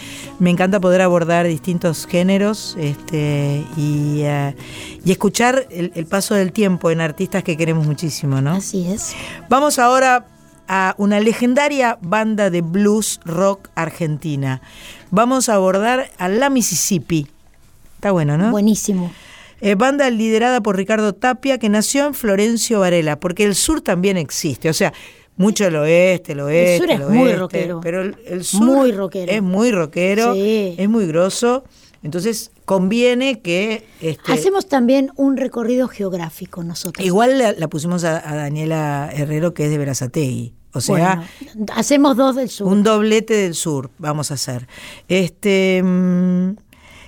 Me 0.40 0.50
encanta 0.50 0.80
poder 0.80 1.00
abordar 1.00 1.46
distintos 1.46 2.06
géneros 2.06 2.76
este, 2.78 3.64
y, 3.76 4.20
eh, 4.22 4.56
y 5.04 5.12
escuchar 5.12 5.66
el, 5.70 5.92
el 5.94 6.06
paso 6.06 6.34
del 6.34 6.52
tiempo 6.52 6.90
en 6.90 7.00
artistas 7.00 7.44
que 7.44 7.56
queremos 7.56 7.86
muchísimo, 7.86 8.40
¿no? 8.40 8.52
Así 8.54 8.86
es. 8.90 9.14
Vamos 9.48 9.78
ahora 9.78 10.26
a 10.66 10.94
una 10.98 11.20
legendaria 11.20 11.98
banda 12.02 12.50
de 12.50 12.60
blues 12.62 13.20
rock 13.24 13.68
argentina. 13.74 14.60
Vamos 15.10 15.48
a 15.48 15.54
abordar 15.54 16.10
a 16.18 16.28
la 16.28 16.50
Mississippi. 16.50 17.26
Está 17.94 18.10
bueno, 18.10 18.36
¿no? 18.36 18.50
Buenísimo. 18.50 19.10
Eh, 19.60 19.74
banda 19.74 20.08
liderada 20.10 20.60
por 20.62 20.76
Ricardo 20.76 21.14
Tapia, 21.14 21.58
que 21.58 21.68
nació 21.68 22.06
en 22.06 22.14
Florencio 22.14 22.80
Varela, 22.80 23.18
porque 23.20 23.44
el 23.44 23.54
sur 23.54 23.80
también 23.80 24.16
existe. 24.16 24.68
O 24.70 24.72
sea, 24.74 24.92
mucho 25.36 25.66
el 25.66 25.76
oeste, 25.76 26.32
el 26.32 26.40
oeste. 26.40 26.78
sur 26.78 26.90
es 26.90 27.00
el 27.00 27.06
muy 27.06 27.32
rockero. 27.34 27.80
Pero 27.80 28.02
el, 28.02 28.16
el 28.26 28.44
sur 28.44 28.62
Muy 28.64 28.92
rockero. 28.92 29.30
es 29.32 29.42
muy 29.42 29.70
rockero, 29.72 30.34
Sí. 30.34 30.74
es 30.78 30.88
muy 30.88 31.06
grosso. 31.06 31.64
Entonces, 32.04 32.52
conviene 32.64 33.40
que. 33.42 33.84
Este, 34.00 34.32
Hacemos 34.32 34.68
también 34.68 35.10
un 35.16 35.36
recorrido 35.36 35.88
geográfico 35.88 36.62
nosotros. 36.62 37.04
Igual 37.04 37.38
la, 37.38 37.52
la 37.52 37.68
pusimos 37.68 38.04
a, 38.04 38.16
a 38.30 38.36
Daniela 38.36 39.10
Herrero, 39.12 39.52
que 39.54 39.64
es 39.64 39.70
de 39.70 39.78
Verazategui. 39.78 40.54
O 40.72 40.80
sea, 40.80 41.24
Bueno, 41.54 41.66
hacemos 41.74 42.16
dos 42.16 42.36
del 42.36 42.48
sur. 42.50 42.68
un 42.68 42.84
doblete 42.84 43.34
del 43.34 43.54
sur 43.54 43.90
vamos 43.98 44.30
a 44.30 44.34
hacer. 44.34 44.68
Este, 45.08 45.82
mm, 45.82 46.50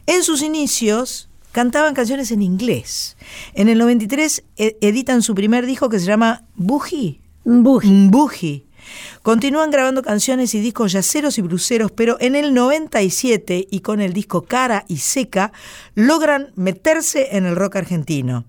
en 0.06 0.22
sus 0.24 0.42
inicios 0.42 1.29
cantaban 1.52 1.94
canciones 1.94 2.30
en 2.30 2.42
inglés. 2.42 3.16
En 3.54 3.68
el 3.68 3.78
93 3.78 4.44
e- 4.56 4.76
editan 4.80 5.22
su 5.22 5.34
primer 5.34 5.66
disco 5.66 5.88
que 5.88 5.98
se 5.98 6.06
llama 6.06 6.44
Boogie. 6.54 7.20
Boogie. 7.44 8.08
Boogie. 8.10 8.66
Continúan 9.22 9.70
grabando 9.70 10.02
canciones 10.02 10.54
y 10.54 10.60
discos 10.60 10.92
yaceros 10.92 11.38
y 11.38 11.42
bruceros, 11.42 11.92
pero 11.92 12.16
en 12.20 12.34
el 12.34 12.54
97 12.54 13.68
y 13.70 13.80
con 13.80 14.00
el 14.00 14.12
disco 14.12 14.42
Cara 14.42 14.84
y 14.88 14.98
Seca 14.98 15.52
logran 15.94 16.52
meterse 16.56 17.36
en 17.36 17.44
el 17.44 17.56
rock 17.56 17.76
argentino. 17.76 18.46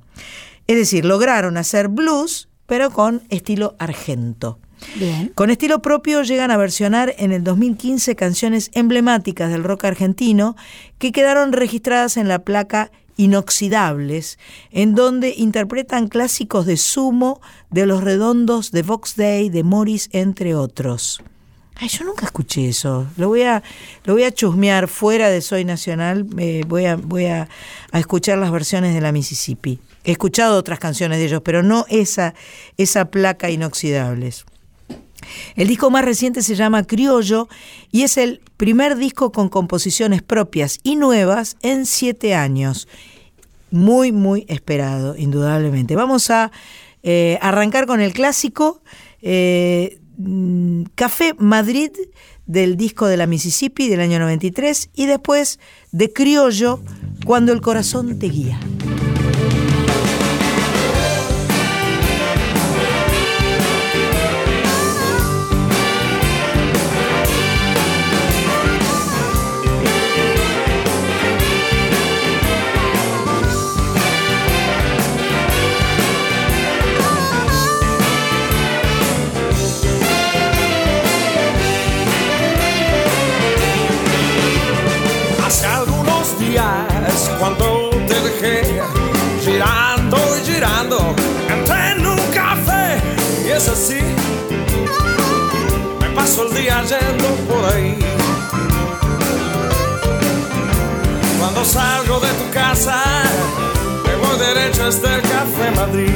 Es 0.67 0.77
decir, 0.77 1.05
lograron 1.05 1.57
hacer 1.57 1.89
blues, 1.89 2.47
pero 2.65 2.91
con 2.91 3.23
estilo 3.29 3.75
argento. 3.79 4.59
Bien. 4.95 5.31
Con 5.35 5.49
estilo 5.49 5.81
propio 5.81 6.23
llegan 6.23 6.51
a 6.51 6.57
versionar 6.57 7.13
en 7.17 7.31
el 7.31 7.43
2015 7.43 8.15
canciones 8.15 8.71
emblemáticas 8.73 9.51
del 9.51 9.63
rock 9.63 9.85
argentino 9.85 10.55
que 10.97 11.11
quedaron 11.11 11.53
registradas 11.53 12.17
en 12.17 12.27
la 12.27 12.39
placa 12.39 12.91
Inoxidables, 13.17 14.39
en 14.71 14.95
donde 14.95 15.33
interpretan 15.37 16.07
clásicos 16.07 16.65
de 16.65 16.77
Sumo, 16.77 17.39
de 17.69 17.85
Los 17.85 18.03
Redondos, 18.03 18.71
de 18.71 18.81
Vox 18.81 19.15
Day, 19.15 19.49
de 19.49 19.63
Morris, 19.63 20.09
entre 20.11 20.55
otros. 20.55 21.21
Ay, 21.75 21.87
yo 21.87 22.03
nunca 22.03 22.25
escuché 22.25 22.67
eso. 22.67 23.07
Lo 23.17 23.27
voy 23.27 23.43
a, 23.43 23.63
lo 24.05 24.13
voy 24.13 24.23
a 24.23 24.31
chusmear 24.31 24.87
fuera 24.87 25.29
de 25.29 25.41
Soy 25.41 25.65
Nacional. 25.65 26.25
eh, 26.37 26.63
voy 26.67 26.85
a, 26.85 26.95
voy 26.95 27.25
a, 27.25 27.47
a 27.91 27.99
escuchar 27.99 28.37
las 28.37 28.51
versiones 28.51 28.93
de 28.93 29.01
la 29.01 29.11
Mississippi. 29.11 29.79
He 30.03 30.11
escuchado 30.11 30.57
otras 30.57 30.79
canciones 30.79 31.19
de 31.19 31.25
ellos, 31.25 31.41
pero 31.43 31.63
no 31.63 31.85
esa, 31.89 32.33
esa 32.77 33.05
placa 33.05 33.49
Inoxidables. 33.49 34.45
El 35.55 35.67
disco 35.67 35.89
más 35.89 36.05
reciente 36.05 36.41
se 36.41 36.55
llama 36.55 36.83
Criollo 36.83 37.47
y 37.91 38.03
es 38.03 38.17
el 38.17 38.41
primer 38.57 38.97
disco 38.97 39.31
con 39.31 39.49
composiciones 39.49 40.21
propias 40.21 40.79
y 40.83 40.95
nuevas 40.95 41.57
en 41.61 41.85
siete 41.85 42.35
años. 42.35 42.87
Muy, 43.71 44.11
muy 44.11 44.45
esperado, 44.47 45.15
indudablemente. 45.15 45.95
Vamos 45.95 46.29
a 46.29 46.51
eh, 47.03 47.39
arrancar 47.41 47.87
con 47.87 48.01
el 48.01 48.13
clásico 48.13 48.81
eh, 49.21 49.99
mm, 50.17 50.83
Café 50.95 51.33
Madrid 51.37 51.91
del 52.45 52.75
disco 52.75 53.07
de 53.07 53.17
la 53.17 53.27
Mississippi 53.27 53.87
del 53.87 54.01
año 54.01 54.19
93 54.19 54.89
y 54.93 55.05
después 55.05 55.59
de 55.91 56.11
Criollo 56.11 56.81
Cuando 57.25 57.53
el 57.53 57.61
corazón 57.61 58.19
te 58.19 58.27
guía. 58.27 58.59
Voy 104.81 104.87
derecho 104.87 104.87
hasta 104.87 105.15
el 105.15 105.21
Café 105.21 105.71
Madrid. 105.75 106.13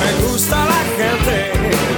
Me 0.00 0.28
gusta 0.28 0.56
la 0.56 0.82
gente 0.96 1.52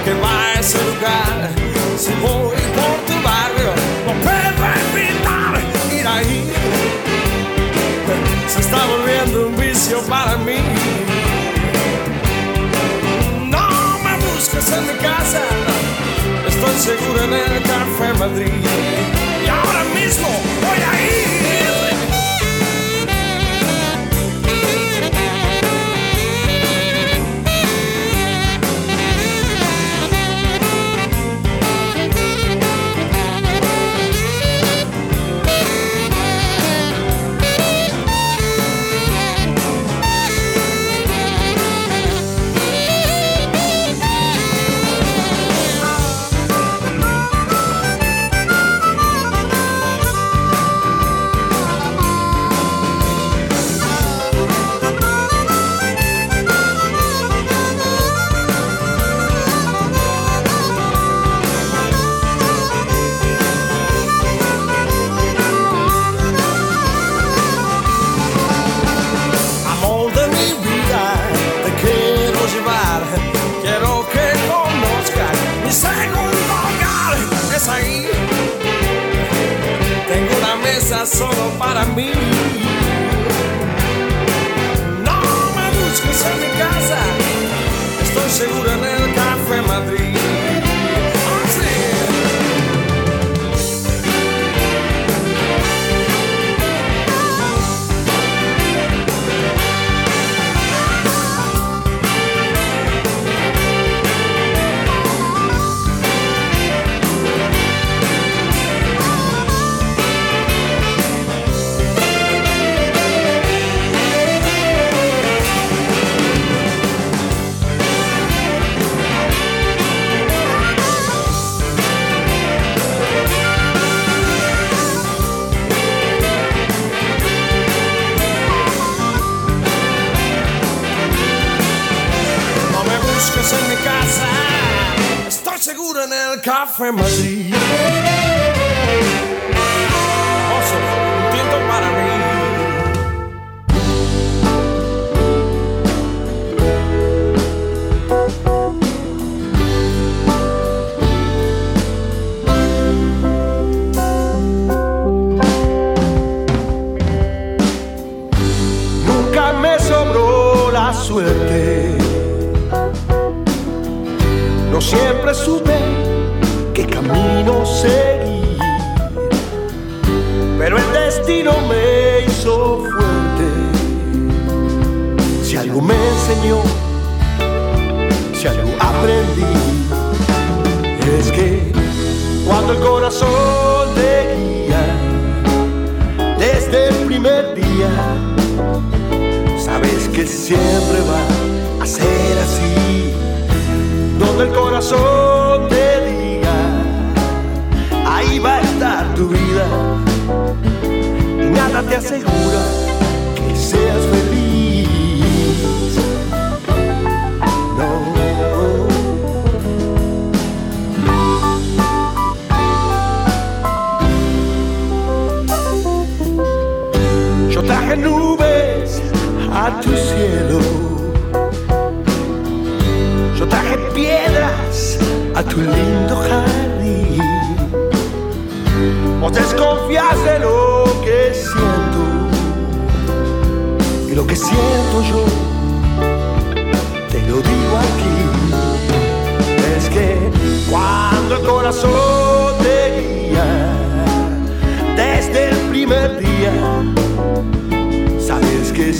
que 0.04 0.14
va 0.20 0.46
a 0.46 0.60
ese 0.60 0.78
lugar. 0.78 1.50
Si 1.96 2.10
voy 2.20 2.56
por 2.76 2.96
tu 3.06 3.14
barrio, 3.22 3.72
no 4.06 4.12
puedo 4.22 4.64
evitar 4.94 5.60
ir 5.92 6.06
ahí. 6.06 6.52
Se 8.48 8.60
está 8.60 8.78
volviendo 8.86 9.48
un 9.48 9.56
vicio 9.56 10.00
para 10.08 10.36
mí. 10.38 10.58
No 13.48 13.68
me 14.04 14.16
busques 14.26 14.70
en 14.72 14.86
mi 14.86 14.94
casa, 14.94 15.42
estoy 16.48 16.78
seguro 16.78 17.24
en 17.24 17.32
el 17.32 17.62
Café 17.62 18.12
Madrid. 18.18 18.52
Y 19.44 19.48
ahora 19.48 19.84
mismo 19.94 20.28
voy 20.60 20.82
a. 20.82 21.41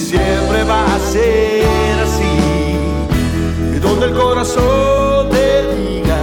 siempre 0.02 0.64
va 0.64 0.84
a 0.84 0.98
ser 0.98 2.00
así. 2.06 3.76
Y 3.76 3.78
donde 3.78 4.06
el 4.06 4.12
corazón 4.12 5.30
te 5.30 5.74
diga, 5.74 6.18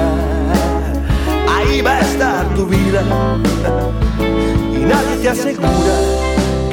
ahí 1.56 1.82
va 1.82 1.94
a 1.98 2.02
estar 2.02 2.56
tu 2.56 2.66
vida. 2.66 3.02
Y 4.76 4.82
nadie 4.82 5.18
te 5.22 5.30
asegura 5.30 5.96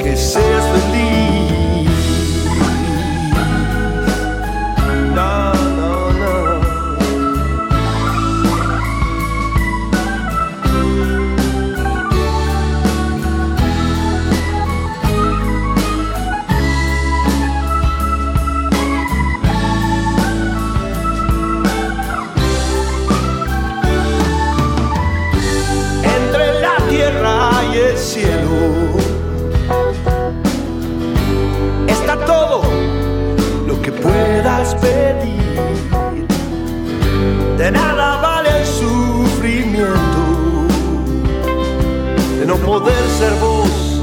que 0.01 0.15
seas 0.15 0.65
feliz. 0.73 1.46
De 37.67 37.73
nada 37.73 38.21
vale 38.21 38.61
el 38.61 38.65
sufrimiento 38.65 40.21
de 42.39 42.45
no 42.45 42.55
poder 42.55 43.03
ser 43.19 43.33
vos. 43.41 44.01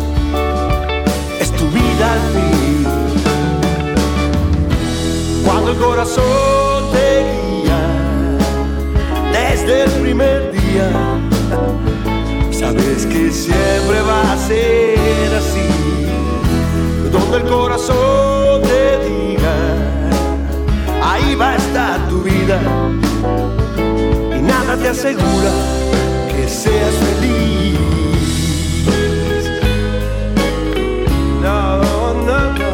Es 1.40 1.50
tu 1.50 1.64
vida 1.70 2.12
al 2.12 2.20
fin. 2.34 2.86
Cuando 5.46 5.70
el 5.70 5.78
corazón 5.78 6.92
te 6.92 7.24
guía 7.32 7.80
desde 9.32 9.84
el 9.84 9.90
primer 9.92 10.52
día. 10.52 10.90
Sabes 12.50 13.06
que 13.06 13.30
siempre 13.30 14.02
va 14.02 14.30
a 14.30 14.36
ser 14.46 15.34
así. 15.38 15.68
Donde 17.10 17.38
el 17.38 17.44
corazón 17.44 18.60
te 18.60 19.08
diga, 19.08 19.56
ahí 21.02 21.34
va 21.34 21.52
a 21.52 21.56
estar 21.56 22.08
tu 22.10 22.20
vida. 22.20 22.60
Te 24.84 24.90
asegura 24.90 25.50
que 26.28 26.46
seas 26.46 26.94
feliz. 26.96 27.78
No, 31.40 31.78
no. 31.78 32.73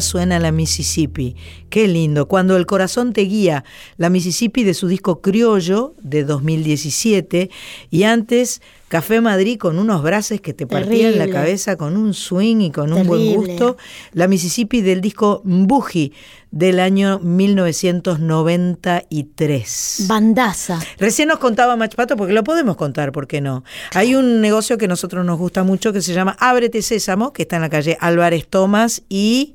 Suena 0.00 0.40
la 0.40 0.50
Mississippi. 0.50 1.36
Qué 1.70 1.86
lindo. 1.86 2.26
Cuando 2.26 2.56
el 2.56 2.66
corazón 2.66 3.12
te 3.12 3.22
guía, 3.22 3.64
la 3.96 4.10
Mississippi 4.10 4.64
de 4.64 4.74
su 4.74 4.88
disco 4.88 5.20
Criollo 5.20 5.94
de 6.02 6.24
2017 6.24 7.48
y 7.88 8.02
antes 8.02 8.60
Café 8.92 9.22
Madrid 9.22 9.56
con 9.56 9.78
unos 9.78 10.02
braces 10.02 10.42
que 10.42 10.52
te 10.52 10.66
partían 10.66 11.16
la 11.16 11.26
cabeza 11.26 11.76
con 11.76 11.96
un 11.96 12.12
swing 12.12 12.60
y 12.60 12.70
con 12.70 12.92
un 12.92 13.06
buen 13.06 13.34
gusto. 13.34 13.78
La 14.12 14.28
Mississippi 14.28 14.82
del 14.82 15.00
disco 15.00 15.40
Mbuji 15.46 16.12
del 16.50 16.78
año 16.78 17.18
1993. 17.20 20.04
Bandaza. 20.06 20.78
Recién 20.98 21.28
nos 21.28 21.38
contaba 21.38 21.74
Machpato, 21.74 22.18
porque 22.18 22.34
lo 22.34 22.44
podemos 22.44 22.76
contar, 22.76 23.12
¿por 23.12 23.26
qué 23.26 23.40
no? 23.40 23.64
Hay 23.94 24.14
un 24.14 24.42
negocio 24.42 24.76
que 24.76 24.84
a 24.84 24.88
nosotros 24.88 25.24
nos 25.24 25.38
gusta 25.38 25.62
mucho 25.62 25.94
que 25.94 26.02
se 26.02 26.12
llama 26.12 26.36
Ábrete 26.38 26.82
Sésamo, 26.82 27.32
que 27.32 27.44
está 27.44 27.56
en 27.56 27.62
la 27.62 27.70
calle 27.70 27.96
Álvarez 27.98 28.46
Tomás 28.46 29.04
y 29.08 29.54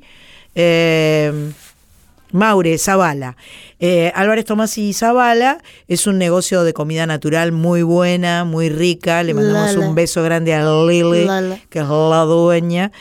eh, 0.55 1.51
Maure 2.31 2.77
Zavala. 2.77 3.37
Eh, 3.79 4.11
Álvarez 4.15 4.45
Tomás 4.45 4.77
y 4.77 4.93
Zavala 4.93 5.59
es 5.87 6.07
un 6.07 6.17
negocio 6.17 6.63
de 6.63 6.73
comida 6.73 7.05
natural 7.05 7.51
muy 7.51 7.83
buena, 7.83 8.43
muy 8.43 8.69
rica. 8.69 9.23
Le 9.23 9.33
mandamos 9.33 9.75
Lala. 9.75 9.87
un 9.87 9.95
beso 9.95 10.23
grande 10.23 10.53
a 10.53 10.63
Lili, 10.63 11.25
Lala. 11.25 11.59
que 11.69 11.79
es 11.79 11.87
la 11.87 12.21
dueña. 12.23 12.91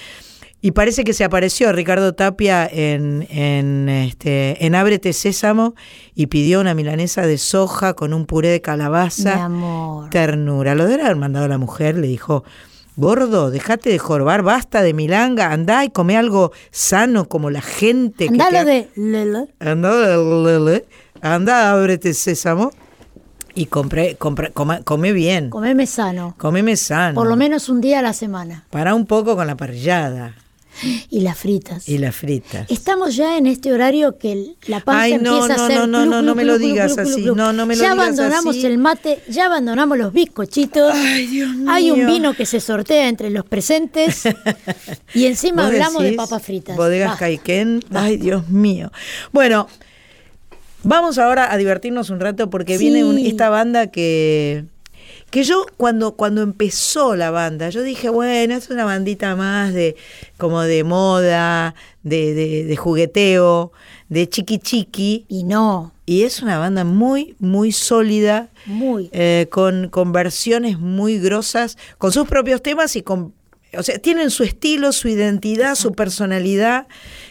Y 0.62 0.73
parece 0.73 1.05
que 1.05 1.12
se 1.12 1.23
apareció 1.23 1.70
Ricardo 1.70 2.15
Tapia 2.15 2.66
en, 2.66 3.27
en, 3.31 3.89
este, 3.89 4.65
en 4.66 4.74
Ábrete 4.74 5.12
Sésamo 5.12 5.74
y 6.15 6.27
pidió 6.27 6.61
una 6.61 6.74
milanesa 6.74 7.23
de 7.27 7.39
soja 7.39 7.94
con 7.94 8.12
un 8.12 8.27
puré 8.27 8.48
de 8.48 8.61
calabaza. 8.61 9.36
Mi 9.36 9.43
amor. 9.43 10.11
Ternura. 10.11 10.74
Lo 10.74 10.86
debe 10.86 11.03
haber 11.05 11.16
mandado 11.16 11.47
la 11.47 11.59
mujer, 11.59 11.98
le 11.98 12.09
dijo, 12.09 12.43
gordo, 12.97 13.51
dejate 13.51 13.90
de 13.90 13.98
jorbar, 13.98 14.43
basta 14.43 14.82
de 14.82 14.93
milanga, 14.94 15.52
andá 15.52 15.85
y 15.85 15.90
come 15.90 16.16
algo 16.16 16.52
sano 16.70 17.28
como 17.28 17.51
la 17.51 17.60
gente. 17.62 18.27
que 18.28 18.36
te 18.36 18.43
Andalo 18.43 18.59
ha- 18.59 18.64
de 18.64 18.89
Lele. 18.97 19.48
Lele, 19.60 20.85
anda, 21.20 21.70
ábrete 21.73 22.14
sésamo 22.14 22.70
y 23.55 23.66
compré, 23.66 24.16
compra- 24.16 24.51
coma- 24.52 24.82
come 24.82 25.12
bien, 25.12 25.51
Comeme 25.51 25.86
sano. 25.86 26.35
comeme 26.39 26.77
sano. 26.77 27.14
Por 27.14 27.27
lo 27.28 27.36
menos 27.36 27.68
un 27.68 27.81
día 27.81 28.01
a 28.01 28.02
la 28.02 28.12
semana. 28.12 28.64
Para 28.70 28.94
un 28.94 29.06
poco 29.06 29.36
con 29.36 29.47
la 29.47 29.56
parrillada 29.56 30.35
Y 31.11 31.20
las 31.20 31.39
fritas. 31.39 31.89
y 31.89 31.98
las 31.98 32.15
fritas. 32.15 32.70
Estamos 32.70 33.16
ya 33.16 33.36
en 33.39 33.47
este 33.47 33.73
horario 33.73 34.19
que 34.19 34.55
la 34.66 34.81
panza 34.81 35.03
Ay, 35.03 35.19
no, 35.19 35.36
empieza 35.36 35.57
no, 35.57 35.62
a 35.62 35.66
hacer 35.66 35.78
no, 35.78 35.86
no, 35.86 36.07
no, 36.07 36.23
no 36.23 36.35
me 36.35 36.44
lo 36.44 36.59
digas 36.59 36.98
así, 36.98 37.23
no, 37.24 37.53
no 37.53 37.66
me 37.66 37.74
lo 37.77 37.82
ya 37.82 37.93
digas 37.93 38.07
abandonamos 38.07 38.57
así. 38.57 38.66
el 38.66 38.78
mate, 38.78 39.20
ya 39.28 39.47
abandonamos 39.47 39.97
los 39.98 40.12
bizcochitos. 40.12 40.93
Ay, 40.94 41.27
Dios 41.27 41.55
mío. 41.55 41.70
Hay 41.70 41.90
un 41.90 42.07
vino 42.07 42.35
que 42.35 42.44
se 42.47 42.61
sortea 42.61 43.09
entre 43.09 43.31
los 43.31 43.44
presentes 43.44 44.23
y 45.15 45.27
encima 45.27 45.62
¿Vos 45.62 45.73
hablamos 45.73 46.03
de 46.03 46.12
papas 46.12 46.43
fritas. 46.43 46.77
Bodegas 46.77 47.09
Basta. 47.11 47.20
Caiquén. 47.27 47.82
Ay, 47.93 48.16
Dios 48.19 48.48
mío. 48.48 48.93
Bueno, 49.32 49.69
vamos 50.82 51.19
ahora 51.19 51.53
a 51.53 51.57
divertirnos 51.57 52.11
un 52.11 52.20
rato 52.20 52.51
porque 52.51 52.78
Sí. 52.78 52.85
viene 52.85 53.05
un- 53.05 53.19
esta 53.19 53.48
banda 53.51 53.89
que 53.89 54.65
que 55.36 55.44
yo 55.44 55.66
cuando 55.76 56.12
cuando 56.12 56.40
empezó 56.40 57.14
la 57.14 57.30
banda, 57.30 57.68
yo 57.68 57.82
dije, 57.82 58.08
bueno, 58.08 58.54
es 58.54 58.70
una 58.70 58.86
bandita 58.86 59.36
más 59.36 59.74
de 59.74 59.94
como 60.38 60.62
de 60.62 60.82
moda, 60.82 61.74
de, 62.02 62.32
de, 62.32 62.64
de 62.64 62.76
jugueteo, 62.76 63.70
de 64.08 64.30
chiqui 64.30 64.58
chiqui. 64.58 65.26
Y 65.28 65.44
no, 65.44 65.92
Y 66.06 66.22
es 66.22 66.40
una 66.40 66.58
banda 66.58 66.84
muy, 66.84 67.36
muy 67.38 67.70
sólida, 67.72 68.48
muy. 68.64 69.10
eh, 69.12 69.48
con, 69.50 69.90
con 69.90 70.10
versiones 70.10 70.78
muy 70.78 71.18
grosas, 71.18 71.76
con 71.98 72.12
sus 72.12 72.26
propios 72.26 72.62
temas 72.62 72.96
y 72.96 73.02
con... 73.02 73.34
O 73.76 73.82
sea, 73.82 73.98
tienen 73.98 74.30
su 74.30 74.42
estilo, 74.42 74.90
su 74.92 75.08
identidad, 75.08 75.74
su 75.74 75.92
personalidad. 75.92 76.86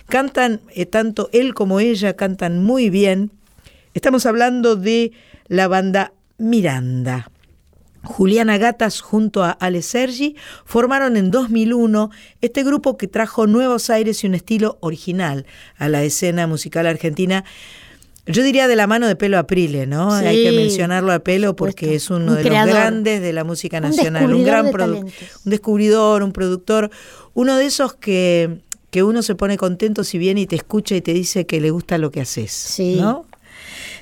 Cantan, 0.10 0.62
eh, 0.76 0.86
tanto 0.86 1.28
él 1.34 1.56
como 1.56 1.80
ella 1.80 2.16
cantan 2.16 2.64
muy 2.64 2.92
bien. 2.92 3.32
Estamos 3.96 4.28
hablando 4.28 4.76
de 4.76 5.12
la 5.48 5.68
banda 5.68 6.12
Miranda. 6.38 7.32
Juliana 8.06 8.58
Gatas 8.58 9.02
junto 9.02 9.44
a 9.44 9.52
Ale 9.52 9.82
Sergi 9.82 10.36
formaron 10.64 11.18
en 11.18 11.32
2001 11.32 12.12
este 12.42 12.64
grupo 12.64 12.96
que 12.98 13.08
trajo 13.08 13.48
nuevos 13.48 13.90
aires 13.90 14.24
y 14.24 14.28
un 14.28 14.36
estilo 14.36 14.78
original 14.80 15.46
a 15.78 15.90
la 15.90 16.04
escena 16.04 16.48
musical 16.48 16.88
argentina. 16.88 17.44
Yo 18.28 18.42
diría 18.42 18.68
de 18.68 18.76
la 18.76 18.88
mano 18.88 19.08
de 19.08 19.16
Pelo 19.16 19.38
Aprile, 19.38 19.86
¿no? 19.86 20.18
Sí, 20.20 20.26
Hay 20.26 20.44
que 20.44 20.52
mencionarlo 20.52 21.12
a 21.12 21.20
Pelo 21.20 21.56
porque 21.56 21.94
es 21.94 22.10
uno 22.10 22.32
Un 22.32 22.38
de 22.38 22.42
creador. 22.42 22.70
los 22.74 22.76
grandes 22.80 23.22
de 23.22 23.34
la 23.34 23.44
música 23.44 23.80
nacional, 23.80 24.34
un 24.34 24.44
gran 24.44 24.66
de 24.66 24.72
produ- 24.72 24.78
talentos. 24.78 25.14
un 25.46 25.50
descubridor, 25.52 26.24
un 26.24 26.32
productor, 26.32 26.90
uno 27.36 27.56
de 27.58 27.66
esos 27.68 27.94
que, 27.94 28.62
que 28.90 29.04
uno 29.04 29.22
se 29.22 29.36
pone 29.36 29.58
contento 29.58 30.04
si 30.04 30.18
viene 30.18 30.42
y 30.42 30.48
te 30.48 30.56
escucha 30.56 30.96
y 30.96 31.02
te 31.02 31.14
dice 31.14 31.46
que 31.46 31.62
le 31.62 31.70
gusta 31.70 32.00
lo 32.00 32.10
que 32.10 32.22
haces, 32.22 32.52
Sí. 32.52 32.98
¿no? 33.00 33.26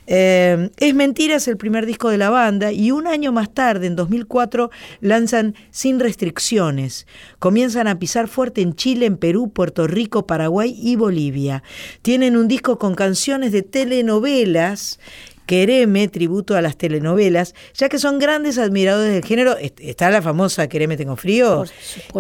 Eh, 0.07 0.69
es 0.77 0.93
Mentira 0.95 1.35
es 1.35 1.47
el 1.47 1.57
primer 1.57 1.85
disco 1.85 2.09
de 2.09 2.17
la 2.17 2.29
banda 2.29 2.71
y 2.71 2.91
un 2.91 3.07
año 3.07 3.31
más 3.31 3.53
tarde, 3.53 3.87
en 3.87 3.95
2004, 3.95 4.69
lanzan 5.01 5.55
Sin 5.71 5.99
Restricciones. 5.99 7.07
Comienzan 7.39 7.87
a 7.87 7.99
pisar 7.99 8.27
fuerte 8.27 8.61
en 8.61 8.75
Chile, 8.75 9.05
en 9.05 9.17
Perú, 9.17 9.51
Puerto 9.51 9.87
Rico, 9.87 10.27
Paraguay 10.27 10.75
y 10.77 10.95
Bolivia. 10.95 11.63
Tienen 12.01 12.35
un 12.37 12.47
disco 12.47 12.77
con 12.77 12.95
canciones 12.95 13.51
de 13.51 13.61
telenovelas. 13.63 14.99
Quereme, 15.45 16.07
tributo 16.07 16.55
a 16.55 16.61
las 16.61 16.77
telenovelas, 16.77 17.53
ya 17.73 17.89
que 17.89 17.99
son 17.99 18.17
grandes 18.17 18.57
admiradores 18.57 19.11
del 19.11 19.25
género. 19.25 19.57
Est- 19.57 19.77
Está 19.81 20.09
la 20.09 20.21
famosa 20.21 20.69
Quereme 20.69 20.95
Tengo 20.95 21.17
Frío, 21.17 21.65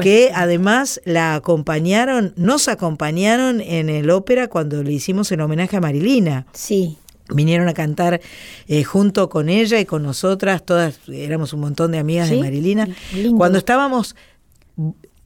que 0.01 0.31
además 0.35 0.99
la 1.05 1.35
acompañaron, 1.35 2.33
nos 2.35 2.67
acompañaron 2.67 3.61
en 3.61 3.87
el 3.89 4.09
ópera 4.09 4.49
cuando 4.49 4.83
le 4.83 4.91
hicimos 4.91 5.31
el 5.31 5.39
homenaje 5.39 5.77
a 5.77 5.79
Marilina 5.79 6.47
Sí. 6.51 6.97
Vinieron 7.33 7.67
a 7.67 7.73
cantar 7.73 8.21
eh, 8.67 8.83
junto 8.83 9.29
con 9.29 9.49
ella 9.49 9.79
y 9.79 9.85
con 9.85 10.03
nosotras, 10.03 10.63
todas 10.65 10.99
éramos 11.07 11.53
un 11.53 11.59
montón 11.61 11.91
de 11.91 11.99
amigas 11.99 12.29
de 12.29 12.37
Marilina. 12.37 12.87
lindo. 13.13 13.37
Cuando 13.37 13.57
estábamos 13.57 14.15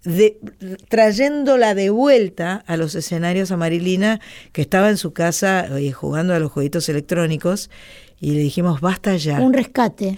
de- 0.03 0.37
trayéndola 0.89 1.75
de 1.75 1.89
vuelta 1.89 2.63
a 2.67 2.77
los 2.77 2.95
escenarios 2.95 3.51
a 3.51 3.57
Marilina, 3.57 4.19
que 4.51 4.61
estaba 4.61 4.89
en 4.89 4.97
su 4.97 5.11
casa 5.13 5.67
eh, 5.79 5.91
jugando 5.91 6.33
a 6.33 6.39
los 6.39 6.51
jueguitos 6.51 6.87
electrónicos, 6.89 7.69
y 8.19 8.31
le 8.31 8.39
dijimos, 8.39 8.81
basta 8.81 9.15
ya, 9.17 9.39
Un 9.41 9.53
rescate. 9.53 10.17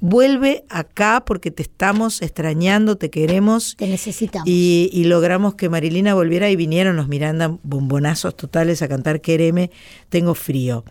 Vuelve 0.00 0.64
acá 0.68 1.24
porque 1.24 1.50
te 1.50 1.62
estamos 1.62 2.22
extrañando, 2.22 2.96
te 2.96 3.10
queremos. 3.10 3.76
Te 3.76 3.86
necesitamos. 3.86 4.48
Y, 4.48 4.90
y 4.92 5.04
logramos 5.04 5.54
que 5.54 5.68
Marilina 5.68 6.14
volviera 6.14 6.50
y 6.50 6.56
vinieron 6.56 6.96
los 6.96 7.08
Miranda 7.08 7.56
bombonazos 7.62 8.36
totales 8.36 8.82
a 8.82 8.88
cantar 8.88 9.20
Quereme, 9.20 9.70
Tengo 10.08 10.34
Frío. 10.34 10.84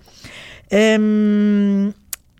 Em, 0.69 1.93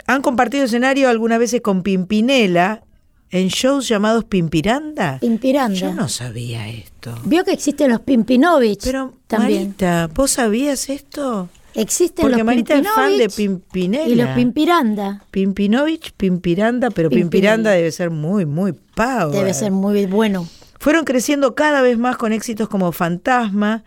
han 0.06 0.22
compartido 0.22 0.65
escenario 0.65 1.10
algunas 1.10 1.39
veces 1.39 1.61
con 1.61 1.84
Pimpinela 1.84 2.84
en 3.30 3.48
shows 3.49 3.88
llamados 3.88 4.23
Pimpiranda. 4.26 5.19
Pimpiranda. 5.19 5.76
Yo 5.76 5.94
no 5.94 6.07
sabía 6.07 6.68
esto. 6.69 7.18
Vio 7.26 7.44
que 7.44 7.52
existen 7.52 7.91
los 7.91 8.02
Pimpinovich 8.02 8.84
Pero 8.84 9.14
también. 9.27 9.64
Marita, 9.64 10.10
¿vos 10.14 10.31
sabías 10.31 10.89
esto? 10.89 11.49
Existen 11.77 12.23
Porque 12.23 12.37
los 12.37 12.45
Marita 12.45 12.75
es 12.75 12.87
fan 12.87 13.17
de 13.17 13.29
Pimpinela. 13.29 14.07
y 14.07 14.15
los 14.15 14.29
Pimpiranda. 14.29 15.23
Pimpinovich, 15.31 16.11
Pimpiranda, 16.13 16.89
pero. 16.89 17.09
Pimpiranda 17.09 17.71
debe 17.71 17.91
ser 17.91 18.09
muy, 18.09 18.45
muy 18.45 18.73
power. 18.73 19.31
Debe 19.31 19.53
ser 19.53 19.71
muy 19.71 20.05
bueno. 20.07 20.47
Fueron 20.79 21.05
creciendo 21.05 21.55
cada 21.55 21.81
vez 21.81 21.97
más 21.97 22.17
con 22.17 22.33
éxitos 22.33 22.67
como 22.67 22.91
Fantasma, 22.91 23.83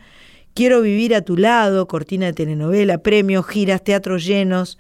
Quiero 0.53 0.83
vivir 0.83 1.15
a 1.15 1.23
tu 1.23 1.37
lado, 1.37 1.87
cortina 1.87 2.27
de 2.27 2.33
telenovela, 2.33 2.99
premios, 2.99 3.47
giras, 3.47 3.85
teatros 3.85 4.27
llenos. 4.27 4.79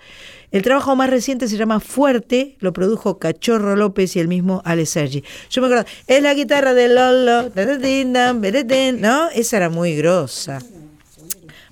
El 0.50 0.62
trabajo 0.62 0.96
más 0.96 1.08
reciente 1.08 1.46
se 1.46 1.56
llama 1.56 1.78
Fuerte, 1.78 2.56
lo 2.58 2.72
produjo 2.72 3.20
Cachorro 3.20 3.76
López 3.76 4.16
y 4.16 4.20
el 4.20 4.26
mismo 4.26 4.62
Ale 4.64 4.84
Sergi. 4.84 5.22
Yo 5.48 5.62
me 5.62 5.68
acuerdo, 5.68 5.88
es 6.08 6.22
la 6.22 6.34
guitarra 6.34 6.74
de 6.74 6.88
Lolo, 6.88 7.50
¿no? 8.98 9.30
Esa 9.30 9.56
era 9.56 9.70
muy 9.70 9.94
grosa. 9.94 10.58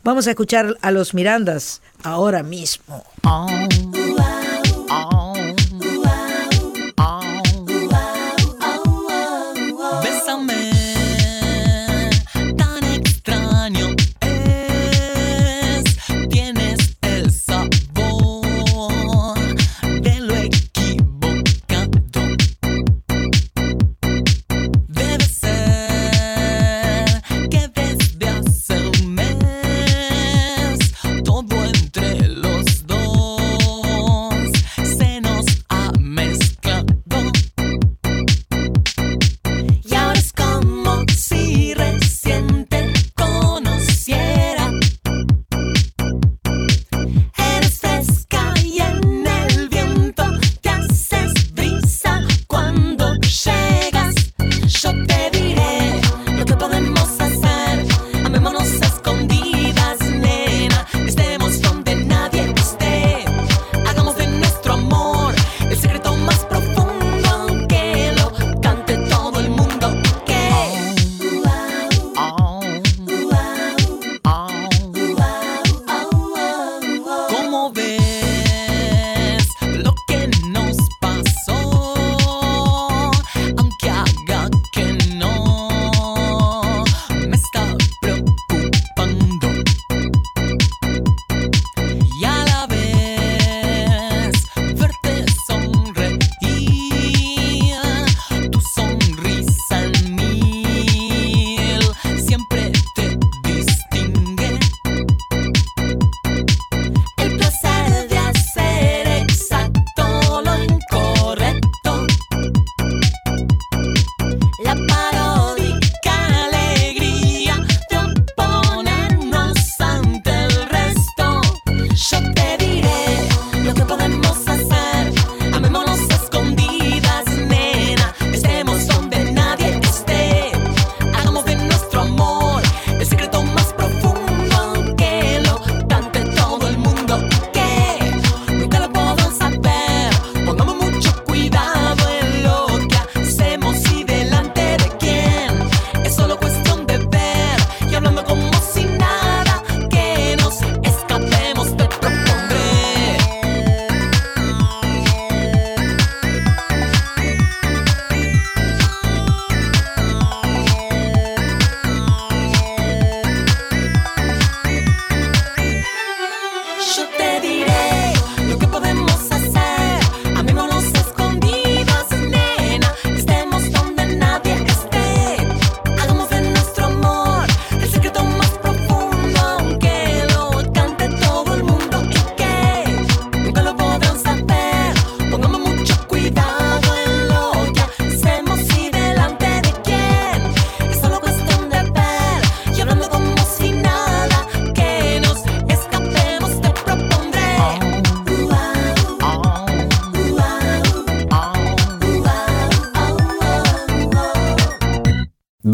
Vamos 0.08 0.26
a 0.26 0.30
escuchar 0.30 0.74
a 0.80 0.90
los 0.90 1.12
Mirandas 1.12 1.82
ahora 2.02 2.42
mismo. 2.42 3.04
Bésame, 3.22 3.97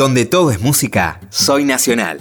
Donde 0.05 0.27
todo 0.27 0.51
es 0.51 0.61
música, 0.61 1.19
soy 1.31 1.65
nacional. 1.65 2.19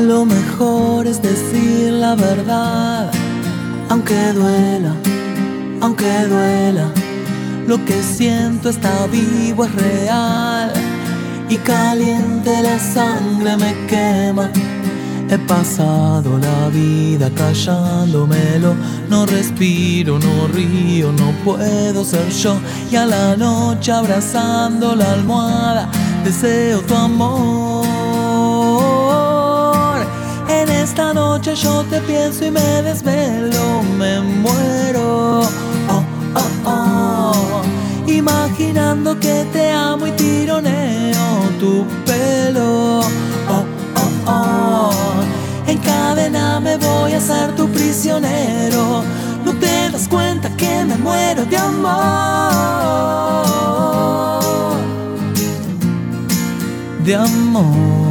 Lo 0.00 0.24
mejor 0.24 1.06
es 1.06 1.20
decir 1.20 1.92
la 1.92 2.14
verdad, 2.14 3.12
aunque 3.90 4.32
duela, 4.32 4.94
aunque 5.82 6.10
duela. 6.30 6.90
Lo 7.66 7.84
que 7.84 8.02
siento 8.02 8.70
está 8.70 9.06
vivo, 9.08 9.66
es 9.66 9.74
real 9.74 10.87
y 11.48 11.56
caliente 11.58 12.62
la 12.62 12.78
sangre 12.78 13.56
me 13.56 13.74
quema. 13.86 14.50
He 15.30 15.38
pasado 15.38 16.38
la 16.38 16.68
vida 16.70 17.30
callándomelo, 17.34 18.74
no 19.10 19.26
respiro, 19.26 20.18
no 20.18 20.48
río, 20.48 21.12
no 21.12 21.32
puedo 21.44 22.02
ser 22.04 22.30
yo. 22.30 22.58
Y 22.90 22.96
a 22.96 23.04
la 23.04 23.36
noche 23.36 23.92
abrazando 23.92 24.94
la 24.94 25.12
almohada, 25.12 25.90
deseo 26.24 26.80
tu 26.80 26.94
amor. 26.94 27.84
En 30.48 30.70
esta 30.70 31.12
noche 31.12 31.54
yo 31.54 31.84
te 31.90 32.00
pienso 32.00 32.46
y 32.46 32.50
me 32.50 32.82
desvelo, 32.82 33.82
me 33.98 34.20
muero. 34.20 35.40
Oh, 35.90 36.02
oh, 36.34 36.50
oh. 36.64 36.97
Imaginando 38.08 39.20
que 39.20 39.44
te 39.52 39.70
amo 39.70 40.06
y 40.06 40.12
tironeo 40.12 41.28
tu 41.60 41.84
pelo. 42.06 43.00
Oh, 43.00 43.64
oh, 43.96 44.30
oh. 44.32 44.90
En 45.66 45.76
cadena 45.78 46.58
me 46.58 46.78
voy 46.78 47.12
a 47.12 47.20
ser 47.20 47.54
tu 47.54 47.68
prisionero. 47.68 49.02
No 49.44 49.52
te 49.60 49.90
das 49.90 50.08
cuenta 50.08 50.48
que 50.56 50.84
me 50.86 50.96
muero 50.96 51.44
de 51.44 51.56
amor. 51.58 51.98
De 57.04 57.14
amor. 57.14 58.07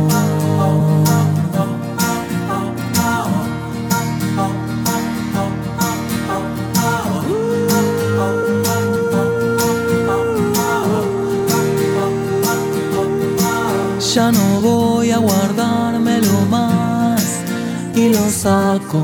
Saco 18.47 19.03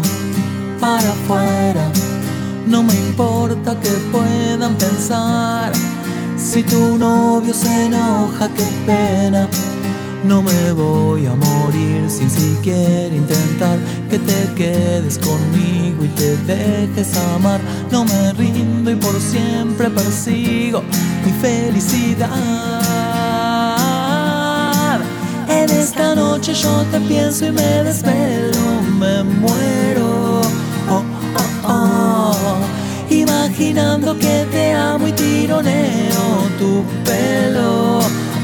para 0.80 1.10
afuera. 1.18 1.86
No 2.66 2.82
me 2.82 2.94
importa 2.94 3.78
que 3.84 3.90
puedan 4.14 4.74
pensar. 4.76 5.72
Si 6.38 6.64
tu 6.64 6.98
novio 6.98 7.54
se 7.54 7.86
enoja, 7.88 8.48
qué 8.58 8.68
pena. 8.86 9.48
No 10.24 10.42
me 10.42 10.72
voy 10.72 11.26
a 11.26 11.36
morir 11.36 12.10
sin 12.10 12.30
siquiera 12.30 13.14
intentar 13.14 13.78
que 14.10 14.18
te 14.30 14.40
quedes 14.56 15.18
conmigo 15.18 16.06
y 16.06 16.10
te 16.20 16.38
dejes 16.54 17.10
amar. 17.36 17.60
No 17.92 18.06
me 18.06 18.32
rindo 18.34 18.92
y 18.92 18.96
por 18.96 19.20
siempre 19.20 19.90
persigo 19.90 20.82
mi 21.26 21.32
felicidad. 21.46 22.30
En 25.50 25.70
esta 25.70 26.16
noche 26.16 26.54
yo 26.54 26.86
te 26.92 27.00
pienso 27.02 27.46
y 27.46 27.52
me 27.52 27.84
desvelo, 27.84 28.73
me 29.00 29.24
muero. 29.24 30.42
Oh, 30.90 31.04
oh, 31.66 31.68
oh. 31.68 32.58
Imaginando 33.10 34.18
que 34.18 34.46
te 34.52 34.74
amo 34.74 35.08
y 35.08 35.12
tironeo 35.12 36.24
tu 36.60 36.84
pelo. 37.04 38.00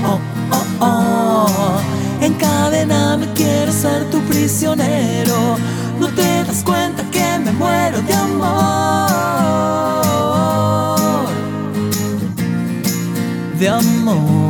Oh, 0.05 0.19
oh, 0.51 0.65
oh. 0.81 1.81
En 2.21 2.33
cadena 2.33 3.17
me 3.17 3.27
quiero 3.33 3.71
ser 3.71 4.09
tu 4.09 4.19
prisionero. 4.21 5.57
No 5.99 6.07
te 6.07 6.43
das 6.43 6.63
cuenta 6.63 7.03
que 7.11 7.39
me 7.39 7.51
muero 7.51 8.01
de 8.01 8.13
amor. 8.13 9.09
De 13.59 13.69
amor. 13.69 14.48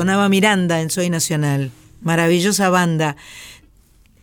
Sonaba 0.00 0.30
Miranda 0.30 0.80
en 0.80 0.88
Soy 0.88 1.10
Nacional. 1.10 1.72
Maravillosa 2.00 2.70
banda. 2.70 3.16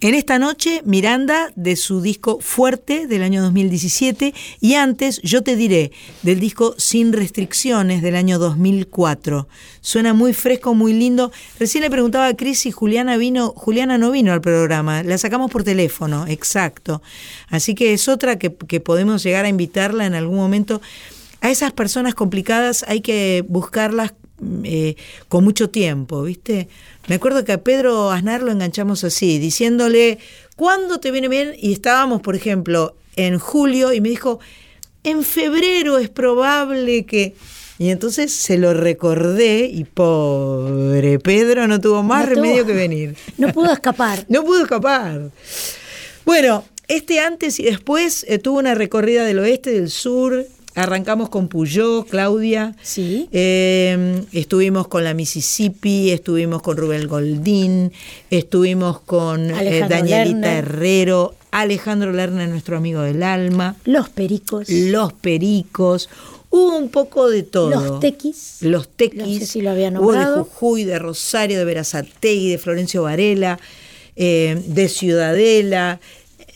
En 0.01 0.15
esta 0.15 0.39
noche, 0.39 0.81
Miranda 0.85 1.51
de 1.55 1.75
su 1.75 2.01
disco 2.01 2.39
Fuerte 2.41 3.05
del 3.05 3.21
año 3.21 3.43
2017 3.43 4.33
y 4.59 4.73
antes, 4.73 5.21
yo 5.21 5.43
te 5.43 5.55
diré, 5.55 5.91
del 6.23 6.39
disco 6.39 6.73
Sin 6.79 7.13
Restricciones 7.13 8.01
del 8.01 8.15
año 8.15 8.39
2004. 8.39 9.47
Suena 9.79 10.15
muy 10.15 10.33
fresco, 10.33 10.73
muy 10.73 10.93
lindo. 10.93 11.31
Recién 11.59 11.83
le 11.83 11.91
preguntaba 11.91 12.25
a 12.25 12.35
Cris 12.35 12.61
si 12.61 12.71
Juliana 12.71 13.15
vino, 13.15 13.53
Juliana 13.55 13.99
no 13.99 14.09
vino 14.09 14.33
al 14.33 14.41
programa, 14.41 15.03
la 15.03 15.19
sacamos 15.19 15.51
por 15.51 15.63
teléfono, 15.63 16.25
exacto. 16.25 17.03
Así 17.49 17.75
que 17.75 17.93
es 17.93 18.07
otra 18.07 18.39
que, 18.39 18.51
que 18.55 18.79
podemos 18.79 19.21
llegar 19.21 19.45
a 19.45 19.49
invitarla 19.49 20.07
en 20.07 20.15
algún 20.15 20.37
momento. 20.37 20.81
A 21.41 21.51
esas 21.51 21.71
personas 21.71 22.15
complicadas 22.15 22.83
hay 22.87 23.01
que 23.01 23.45
buscarlas 23.47 24.13
eh, 24.63 24.95
con 25.27 25.43
mucho 25.43 25.69
tiempo, 25.69 26.23
¿viste? 26.23 26.67
Me 27.07 27.15
acuerdo 27.15 27.43
que 27.45 27.53
a 27.53 27.61
Pedro 27.63 28.11
Aznar 28.11 28.43
lo 28.43 28.51
enganchamos 28.51 29.03
así, 29.03 29.39
diciéndole, 29.39 30.19
¿cuándo 30.55 30.99
te 30.99 31.11
viene 31.11 31.27
bien? 31.29 31.53
Y 31.57 31.73
estábamos, 31.73 32.21
por 32.21 32.35
ejemplo, 32.35 32.95
en 33.15 33.39
julio 33.39 33.93
y 33.93 34.01
me 34.01 34.09
dijo, 34.09 34.39
en 35.03 35.23
febrero 35.23 35.97
es 35.97 36.09
probable 36.09 37.05
que... 37.05 37.35
Y 37.79 37.91
entonces 37.91 38.33
se 38.33 38.57
lo 38.57 38.73
recordé 38.73 39.67
y 39.71 39.83
pobre 39.83 41.19
Pedro 41.19 41.67
no 41.67 41.79
tuvo 41.79 42.01
más 42.03 42.27
No 42.27 42.33
tuvo- 42.33 42.41
remedio 42.43 42.65
que 42.65 42.73
venir. 42.73 43.15
No 43.37 43.53
pudo 43.53 43.71
escapar. 43.71 44.25
No 44.29 44.43
pudo 44.43 44.63
escapar. 44.63 45.29
Bueno, 46.25 46.63
este 46.87 47.19
antes 47.19 47.59
y 47.59 47.63
después 47.63 48.25
eh, 48.27 48.39
tuvo 48.39 48.59
una 48.59 48.73
recorrida 48.75 49.23
del 49.25 49.39
oeste, 49.39 49.71
del 49.71 49.89
sur. 49.91 50.45
Arrancamos 50.77 51.29
con 51.29 51.47
Puyó, 51.47 52.05
Claudia. 52.05 52.75
Sí. 52.83 53.27
Eh, 53.31 54.23
estuvimos 54.31 54.87
con 54.87 55.03
la 55.03 55.15
Mississippi, 55.15 56.11
estuvimos 56.11 56.61
con 56.61 56.77
Rubén 56.77 57.07
Goldín, 57.07 57.91
estuvimos 58.29 58.99
con 58.99 59.49
eh, 59.49 59.85
Danielita 59.89 60.25
Lerner. 60.25 60.57
Herrero, 60.59 61.33
Alejandro 61.49 62.11
Lerner, 62.11 62.47
nuestro 62.49 62.77
amigo 62.77 63.01
del 63.01 63.23
alma, 63.23 63.75
Los 63.85 64.09
pericos. 64.09 64.69
Los 64.69 65.13
Pericos. 65.13 66.09
Hubo 66.51 66.77
un 66.77 66.89
poco 66.89 67.27
de 67.27 67.41
todo. 67.41 67.71
Los 67.71 67.99
tequis. 67.99 68.57
Los 68.61 68.87
tequis. 68.87 69.19
No 69.19 69.39
sé 69.39 69.45
si 69.47 69.61
lo 69.61 69.71
había 69.71 69.89
Hubo 69.89 70.11
de 70.11 70.19
nombrado. 70.19 70.43
Jujuy, 70.45 70.83
de 70.83 70.99
Rosario, 70.99 71.57
de 71.57 71.65
Verazategui, 71.65 72.51
de 72.51 72.57
Florencio 72.59 73.01
Varela, 73.01 73.59
eh, 74.15 74.61
de 74.67 74.89
Ciudadela, 74.89 75.99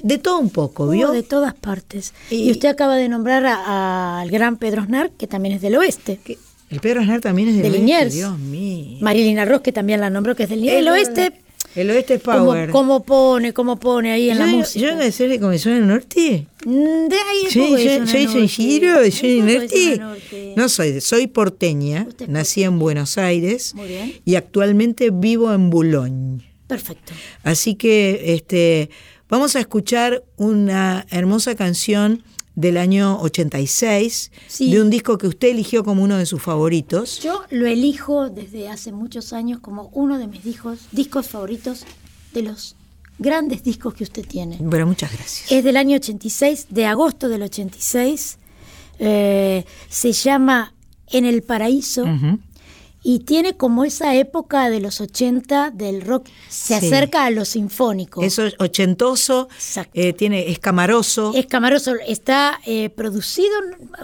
de 0.04 0.18
todo 0.18 0.40
un 0.40 0.50
poco, 0.50 0.88
¿vio? 0.90 1.12
de 1.12 1.24
todas 1.24 1.54
partes. 1.54 2.14
Y- 2.30 2.48
Y, 2.48 2.52
usted 2.52 2.70
acaba 2.70 2.96
de 2.96 3.10
nombrar 3.10 3.46
al 3.46 4.30
gran 4.32 4.58
Pedro 4.58 4.82
Aznar, 4.82 5.12
que 5.12 5.28
también 5.28 5.56
es 5.56 5.62
del 5.62 5.76
oeste. 5.78 6.20
El 6.70 6.80
Pedro 6.80 7.02
Aznar 7.02 7.20
también 7.22 7.50
es 7.50 7.56
de, 7.56 7.62
De 7.64 7.68
oeste, 7.70 7.80
Liniers. 7.80 8.14
Dios 8.14 8.38
mío. 8.40 8.98
Marilina 9.02 9.46
Ross, 9.46 9.62
que 9.62 9.72
también 9.72 10.00
la 10.00 10.10
nombró, 10.10 10.36
que 10.36 10.44
es 10.44 10.50
del, 10.50 10.60
Es 10.68 10.74
del 10.76 10.86
verdad. 10.86 10.98
oeste. 11.00 11.34
El 11.76 11.90
oeste 11.90 12.16
es 12.16 12.22
power. 12.22 12.70
Cómo, 12.70 13.04
pone, 13.04 13.54
cómo 13.54 13.78
pone 13.80 14.12
ahí 14.12 14.30
en 14.30 14.40
la 14.40 14.46
yo, 14.50 14.58
música. 14.58 14.80
yo 14.82 14.88
vengo 14.90 15.04
de 15.04 15.12
ser 15.14 15.30
de 15.30 15.40
Comisión 15.40 15.76
del 15.76 15.88
Norte. 15.88 16.46
Mm, 16.66 17.08
De 17.08 17.16
ahí 17.16 17.44
poco 17.54 17.76
de 17.78 17.84
yo, 17.86 17.92
zona 17.94 18.08
soy 18.08 18.48
giro 18.50 19.00
un 19.04 19.12
soy 19.12 19.40
norte. 19.42 20.02
No 20.58 20.68
soy, 20.70 20.92
de- 20.94 21.02
soy 21.02 21.28
porteña, 21.28 22.08
nací 22.28 22.64
en 22.64 22.78
Buenos 22.78 23.18
Aires 23.18 23.74
Muy 23.76 23.88
bien. 23.88 24.14
y 24.26 24.36
actualmente 24.36 25.12
vivo 25.12 25.54
en 25.54 25.70
Boulogne. 25.70 26.42
Perfecto. 26.68 27.14
Así 27.44 27.76
que 27.76 28.34
este, 28.34 28.90
vamos 29.32 29.56
a 29.56 29.60
escuchar 29.60 30.24
una 30.38 31.08
hermosa 31.10 31.56
canción 31.56 32.22
del 32.54 32.76
año 32.78 33.18
86, 33.22 34.32
Sí. 34.48 34.70
de 34.72 34.82
un 34.82 34.90
disco 34.90 35.18
que 35.18 35.26
usted 35.28 35.48
eligió 35.48 35.84
como 35.84 36.04
uno 36.04 36.18
de 36.18 36.26
sus 36.26 36.42
favoritos. 36.42 37.20
Yo 37.22 37.42
lo 37.50 37.66
elijo 37.66 38.30
desde 38.30 38.68
hace 38.70 38.92
muchos 38.92 39.32
años 39.34 39.60
como 39.62 39.90
uno 39.94 40.20
de 40.20 40.28
mis 40.28 40.44
discos, 40.44 40.80
discos 40.92 41.28
favoritos 41.30 41.86
de 42.34 42.44
los 42.44 42.76
grandes 43.20 43.64
discos 43.64 43.94
que 43.94 44.04
usted 44.04 44.26
tiene. 44.28 44.58
Bueno, 44.60 44.86
muchas 44.86 45.12
gracias. 45.14 45.50
Es 45.52 45.64
del 45.64 45.78
año 45.78 45.96
86, 45.96 46.68
de 46.70 46.86
agosto 46.86 47.30
del 47.30 47.44
86. 47.44 48.38
Eh, 49.00 49.66
se 49.90 50.12
llama 50.12 50.74
En 51.08 51.26
el 51.26 51.42
Paraíso. 51.42 52.06
Y 53.04 53.20
tiene 53.22 53.58
como 53.58 53.84
esa 53.84 54.16
época 54.16 54.70
de 54.70 54.80
los 54.80 55.02
80 55.02 55.72
del 55.72 56.02
rock, 56.02 56.28
se 56.50 56.80
Sí. 56.80 56.86
acerca 56.86 57.26
a 57.26 57.32
lo 57.32 57.46
sinfónico. 57.46 58.22
Eso 58.22 58.46
es 58.46 58.54
ochentoso, 58.60 59.50
eh, 59.94 60.14
tiene, 60.14 60.50
es 60.52 60.60
camaroso, 60.60 61.32
Es 61.36 61.48
Camaroso, 61.48 61.96
está 62.08 62.60
eh, 62.66 62.90
producido 62.90 63.50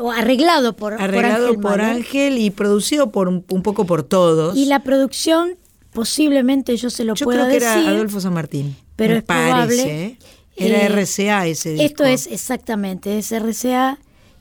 o 0.02 0.12
arreglado 0.12 0.76
por, 0.76 0.94
por 0.96 1.02
arreglado 1.04 1.48
Ángel 1.50 1.62
por. 1.62 1.82
Ángel 1.82 2.38
y 2.40 2.50
producido 2.50 3.12
por 3.12 3.28
un, 3.28 3.46
un 3.50 3.62
poco 3.62 3.86
por 3.86 4.02
todos. 4.02 4.58
Y 4.58 4.66
la 4.66 4.82
producción, 4.82 5.58
posiblemente 5.94 6.76
yo 6.78 6.90
se 6.90 7.04
lo 7.04 7.14
Yo 7.16 7.26
pueda 7.26 7.48
creo 7.48 7.60
que 7.60 7.66
decir. 7.66 7.82
era 7.84 7.90
Adolfo 7.92 8.20
San 8.20 8.34
Martín. 8.34 8.76
pero 8.96 9.14
me 9.14 9.20
es 9.20 9.26
probable. 9.26 9.58
parece, 9.78 10.06
¿eh? 10.06 10.18
Era 10.60 10.78
Eh, 10.86 10.90
RCA 10.90 11.46
ese 11.46 11.70
disco. 11.74 11.86
Esto 11.86 12.04
es 12.06 12.26
exactamente, 12.26 13.20
es 13.20 13.32
RCA. 13.32 14.00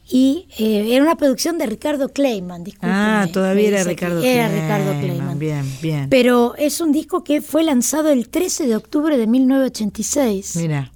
Y 0.09 0.47
eh, 0.59 0.95
era 0.95 1.03
una 1.03 1.17
producción 1.17 1.59
de 1.59 1.67
Ricardo 1.67 2.11
Kleiman, 2.11 2.63
Ah, 2.83 3.27
todavía 3.33 3.69
era 3.69 3.85
Ricardo 3.85 4.19
aquí. 4.21 4.29
Era 4.29 4.49
Kleiman. 4.49 4.63
Ricardo 4.69 5.01
Kleiman. 5.01 5.39
Bien, 5.39 5.79
bien. 5.83 6.09
Pero 6.09 6.55
es 6.57 6.81
un 6.81 6.93
disco 6.93 7.25
que 7.25 7.43
fue 7.43 7.65
lanzado 7.65 8.11
el 8.11 8.29
13 8.29 8.69
de 8.69 8.77
octubre 8.77 9.17
de 9.17 9.27
1986. 9.27 10.57
Mira, 10.57 10.93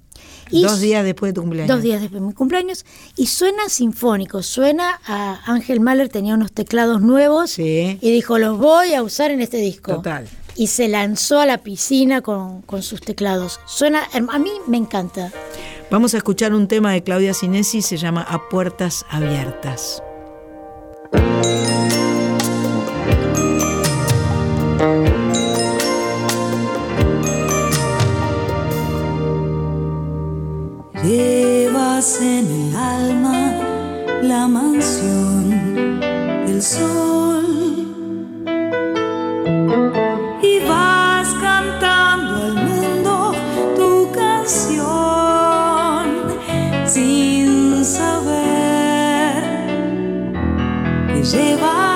Y 0.49 0.63
dos 0.63 0.79
días 0.79 1.03
después 1.03 1.31
de 1.31 1.33
tu 1.33 1.41
cumpleaños. 1.41 1.75
Dos 1.75 1.83
días 1.83 1.99
después 1.99 2.21
de 2.21 2.27
mi 2.27 2.33
cumpleaños. 2.33 2.85
Y 3.17 3.27
suena 3.27 3.67
sinfónico. 3.67 4.43
Suena 4.43 5.01
a 5.05 5.41
Ángel 5.45 5.81
Mahler, 5.81 6.07
tenía 6.07 6.33
unos 6.35 6.53
teclados 6.53 7.01
nuevos. 7.01 7.59
Y 7.59 7.97
dijo, 7.99 8.37
los 8.37 8.57
voy 8.57 8.93
a 8.93 9.03
usar 9.03 9.31
en 9.31 9.41
este 9.41 9.57
disco. 9.57 9.95
Total. 9.95 10.25
Y 10.55 10.67
se 10.67 10.87
lanzó 10.87 11.39
a 11.39 11.45
la 11.45 11.57
piscina 11.59 12.21
con, 12.21 12.61
con 12.61 12.81
sus 12.81 13.01
teclados. 13.01 13.59
Suena, 13.65 14.03
a 14.13 14.39
mí 14.39 14.51
me 14.67 14.77
encanta. 14.77 15.31
Vamos 15.91 16.13
a 16.13 16.17
escuchar 16.17 16.53
un 16.53 16.69
tema 16.69 16.93
de 16.93 17.03
Claudia 17.03 17.33
Sinesi, 17.33 17.81
se 17.81 17.97
llama 17.97 18.21
A 18.21 18.47
Puertas 18.47 19.05
Abiertas. 19.09 20.01
Llevas 31.03 32.21
en 32.21 32.47
el 32.47 32.73
alma 32.73 33.51
la 34.21 34.47
mansión 34.47 35.99
del 36.45 36.61
sol 36.61 37.60
que 51.31 51.90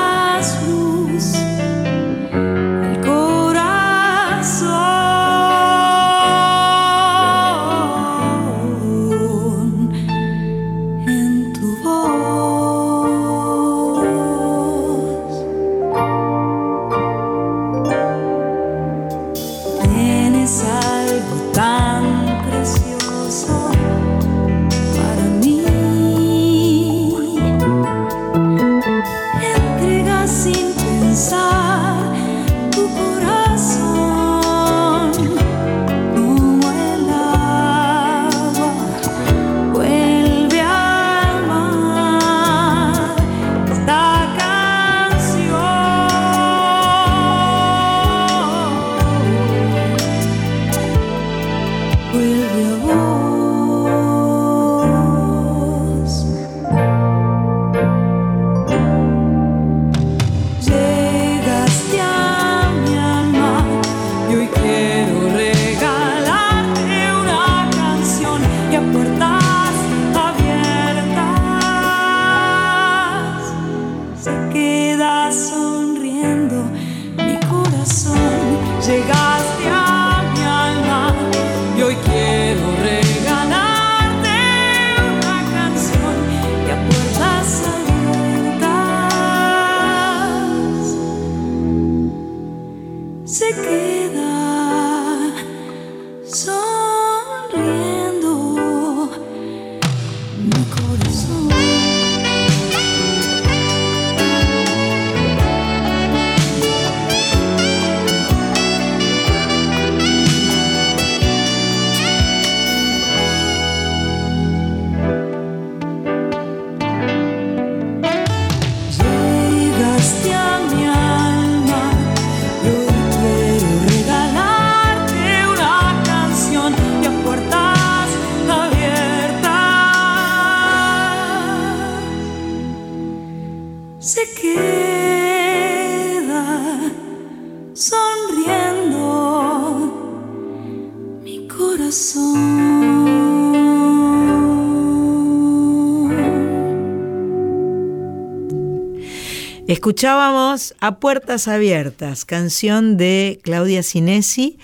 Escuchábamos 149.89 150.73
A 150.79 150.99
Puertas 150.99 151.47
Abiertas, 151.47 152.25
canción 152.25 152.97
de 152.97 153.39
Claudia 153.43 153.83
Sinesi, 153.83 154.57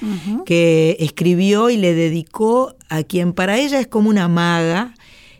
que 0.48 0.98
escribió 1.00 1.70
y 1.70 1.78
le 1.78 1.94
dedicó 1.94 2.74
a 2.90 3.04
quien 3.04 3.34
para 3.34 3.60
ella 3.60 3.80
es 3.80 3.86
como 3.86 4.10
una 4.10 4.28
maga, 4.28 4.96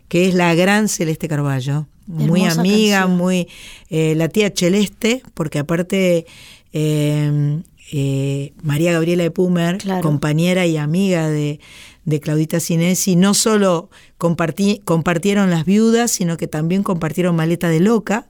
que 0.06 0.28
es 0.28 0.36
la 0.36 0.54
gran 0.54 0.86
Celeste 0.88 1.26
Carballo. 1.26 1.88
Muy 2.06 2.44
amiga, 2.44 3.00
canción. 3.00 3.18
muy 3.18 3.48
eh, 3.90 4.14
la 4.14 4.28
tía 4.28 4.52
Celeste, 4.54 5.20
porque 5.34 5.58
aparte 5.58 6.26
eh, 6.72 7.60
eh, 7.92 8.52
María 8.62 8.92
Gabriela 8.92 9.24
de 9.24 9.32
Pumer, 9.32 9.78
compañera 10.00 10.64
y 10.64 10.76
amiga 10.76 11.28
de, 11.28 11.58
de 12.04 12.20
Claudita 12.20 12.60
Cinesi, 12.60 13.16
no 13.16 13.34
solo 13.34 13.90
compartí- 14.16 14.80
compartieron 14.84 15.50
las 15.50 15.64
viudas, 15.64 16.12
sino 16.12 16.36
que 16.36 16.46
también 16.46 16.84
compartieron 16.84 17.34
Maleta 17.34 17.68
de 17.68 17.80
Loca. 17.80 18.28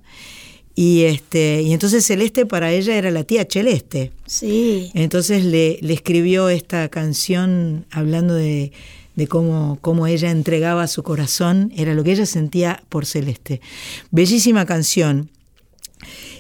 Y, 0.75 1.03
este, 1.03 1.63
y 1.63 1.73
entonces 1.75 2.07
Celeste 2.07 2.47
para 2.47 2.73
ella 2.73 2.97
era 2.97 3.11
la 3.11 3.25
tía 3.25 3.47
Celeste. 3.51 4.13
Sí. 4.27 4.91
Entonces 4.95 5.45
le, 5.45 5.79
le 5.83 5.93
escribió 5.93 6.49
esta 6.49 6.89
canción 6.89 7.85
hablando 7.91 8.35
de, 8.35 8.73
de 9.15 9.27
cómo, 9.27 9.79
cómo 9.83 10.07
ella 10.07 10.31
entregaba 10.31 10.87
su 10.87 11.03
corazón, 11.03 11.73
era 11.77 11.93
lo 11.95 12.03
que 12.05 12.13
ella 12.13 12.25
sentía 12.27 12.83
por 12.89 13.05
Celeste. 13.05 13.61
Bellísima 14.11 14.65
canción. 14.65 15.29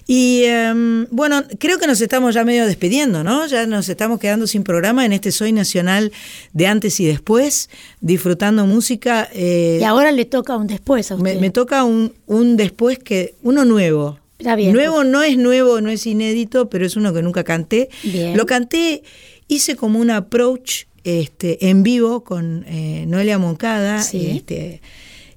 Y 0.08 0.42
em, 0.46 1.06
bueno, 1.10 1.44
creo 1.58 1.78
que 1.78 1.86
nos 1.86 2.00
estamos 2.00 2.34
ya 2.34 2.44
medio 2.44 2.66
despidiendo, 2.66 3.22
¿no? 3.22 3.46
Ya 3.46 3.66
nos 3.66 3.88
estamos 3.88 4.18
quedando 4.18 4.46
sin 4.48 4.64
programa 4.64 5.04
en 5.06 5.12
este 5.12 5.30
Soy 5.30 5.52
Nacional 5.52 6.10
de 6.52 6.66
antes 6.66 6.98
y 6.98 7.04
después, 7.06 7.70
disfrutando 8.00 8.66
música. 8.66 9.28
eh, 9.32 9.78
Y 9.80 9.84
ahora 9.84 10.10
le 10.10 10.24
toca 10.24 10.56
un 10.56 10.66
después 10.66 11.10
a 11.12 11.14
usted. 11.14 11.34
me, 11.34 11.40
me 11.40 11.50
toca 11.50 11.84
un, 11.84 12.14
un 12.26 12.56
después 12.56 12.98
que, 12.98 13.36
uno 13.42 13.64
nuevo. 13.64 14.18
Está 14.42 14.56
bien. 14.56 14.72
pues. 14.72 14.84
Nuevo 14.86 15.04
no 15.04 15.22
es 15.22 15.36
nuevo, 15.38 15.80
no 15.80 15.90
es 15.90 16.06
inédito, 16.06 16.68
pero 16.68 16.84
es 16.86 16.96
uno 16.96 17.12
que 17.14 17.22
nunca 17.22 17.44
canté. 17.44 17.88
Bien. 18.02 18.36
Lo 18.36 18.44
canté, 18.46 19.02
hice 19.48 19.76
como 19.76 19.98
un 19.98 20.10
approach 20.10 20.84
este, 21.04 21.68
en 21.68 21.82
vivo 21.82 22.22
con 22.24 22.64
eh, 22.68 23.04
Noelia 23.06 23.38
Moncada, 23.38 24.02
Sí. 24.02 24.30
este, 24.36 24.80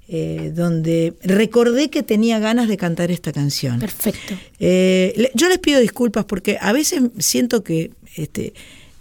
eh, 0.08 0.52
donde 0.54 1.14
recordé 1.24 1.90
que 1.90 2.04
tenía 2.04 2.38
ganas 2.40 2.68
de 2.68 2.78
cantar 2.78 3.10
esta 3.12 3.32
canción. 3.32 3.80
Perfecto. 3.80 4.36
Eh, 4.60 5.32
yo 5.34 5.50
les 5.50 5.58
pido 5.58 5.80
disculpas 5.80 6.26
porque 6.26 6.58
a 6.62 6.72
veces 6.74 7.02
siento 7.18 7.64
que 7.64 7.92
este, 8.16 8.54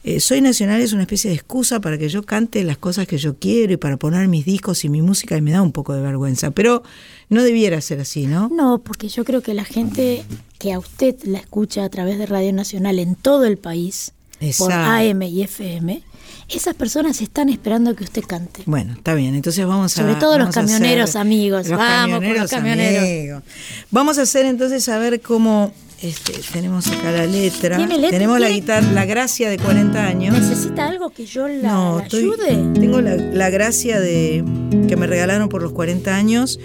eh, 0.05 0.21
Soy 0.21 0.43
Nacional 0.43 0.83
es 0.83 0.93
una 0.93 1.03
especie 1.03 1.31
de 1.31 1.37
excusa 1.37 1.81
para 1.81 1.97
que 1.97 2.11
yo 2.11 2.23
cante 2.23 2.63
las 2.63 2.77
cosas 2.77 3.07
que 3.07 3.17
yo 3.17 3.39
quiero 3.39 3.73
y 3.73 3.77
para 3.79 3.97
poner 3.97 4.29
mis 4.29 4.45
discos 4.45 4.85
y 4.85 4.91
mi 4.91 5.01
música 5.01 5.37
y 5.37 5.41
me 5.41 5.51
da 5.51 5.63
un 5.63 5.73
poco 5.73 5.95
de 5.95 6.03
vergüenza, 6.03 6.51
pero 6.51 6.83
no 7.31 7.43
debiera 7.43 7.81
ser 7.81 8.01
así, 8.01 8.27
¿no? 8.27 8.51
No, 8.51 8.79
porque 8.79 9.09
yo 9.09 9.25
creo 9.25 9.41
que 9.41 9.55
la 9.55 9.65
gente 9.65 10.23
que 10.59 10.75
a 10.75 10.79
usted 10.79 11.17
la 11.25 11.39
escucha 11.39 11.85
a 11.85 11.89
través 11.89 12.19
de 12.19 12.27
Radio 12.27 12.53
Nacional 12.53 12.99
en 12.99 13.15
todo 13.15 13.47
el 13.47 13.57
país, 13.57 14.13
por. 14.59 14.73
AM 14.73 15.23
y 15.23 15.43
FM, 15.43 16.03
esas 16.49 16.75
personas 16.75 17.23
están 17.23 17.49
esperando 17.49 17.97
que 17.97 18.05
usted 18.05 18.23
cante. 18.23 18.63
Bueno, 18.67 18.93
está 18.93 19.15
bien, 19.15 19.35
entonces 19.35 19.67
vamos 19.67 19.97
a... 19.99 20.03
Sobre 20.03 20.17
todo 20.17 20.39
los 20.39 20.55
camioneros 20.55 21.17
amigos. 21.17 21.69
Los 21.69 21.79
Vamos 21.79 22.21
con 22.21 22.35
los 22.35 22.51
camioneros. 22.51 23.03
amigos. 23.03 23.43
Vamos 23.91 24.19
a 24.19 24.23
hacer 24.23 24.45
entonces 24.47 24.89
a 24.89 24.99
ver 24.99 25.21
cómo... 25.21 25.73
Este, 26.05 26.35
tenemos 26.53 26.87
acá 26.89 27.11
la 27.13 27.25
letra. 27.25 27.79
¿Tiene 27.79 27.95
letra? 27.97 28.11
Tenemos 28.11 28.39
la 28.39 28.51
guitarra, 28.51 28.93
la 28.93 29.07
gracia 29.07 29.49
de 29.49 29.57
40 29.59 30.07
años. 30.07 30.39
¿Necesita 30.39 30.87
algo 30.87 31.09
que 31.09 31.25
yo 31.25 31.49
la, 31.49 31.73
No, 31.73 31.97
la 31.99 32.05
estoy- 32.05 32.21
ayude? 32.21 32.79
tengo 32.79 33.01
la, 33.01 33.17
la 33.17 33.49
gracia 33.49 33.99
de 34.01 34.45
que 34.87 34.97
me 34.97 35.07
regalaron 35.07 35.49
por 35.49 35.63
los 35.63 35.73
40 35.73 36.15
años 36.15 36.61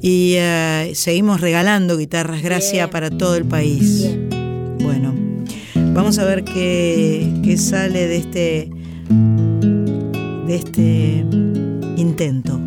y 0.00 0.34
eh, 0.36 0.92
seguimos 0.94 1.40
regalando 1.40 1.96
guitarras 1.96 2.42
gracia 2.42 2.84
Bien. 2.84 2.90
para 2.90 3.10
todo 3.10 3.34
el 3.34 3.44
país. 3.44 4.02
Bien. 4.02 4.76
Bueno, 4.78 5.12
vamos 5.94 6.18
a 6.18 6.24
ver 6.24 6.44
qué, 6.44 7.26
qué 7.42 7.56
sale 7.58 8.06
de 8.06 8.16
este 8.18 8.70
de 10.46 10.54
este 10.54 11.24
intento. 11.96 12.60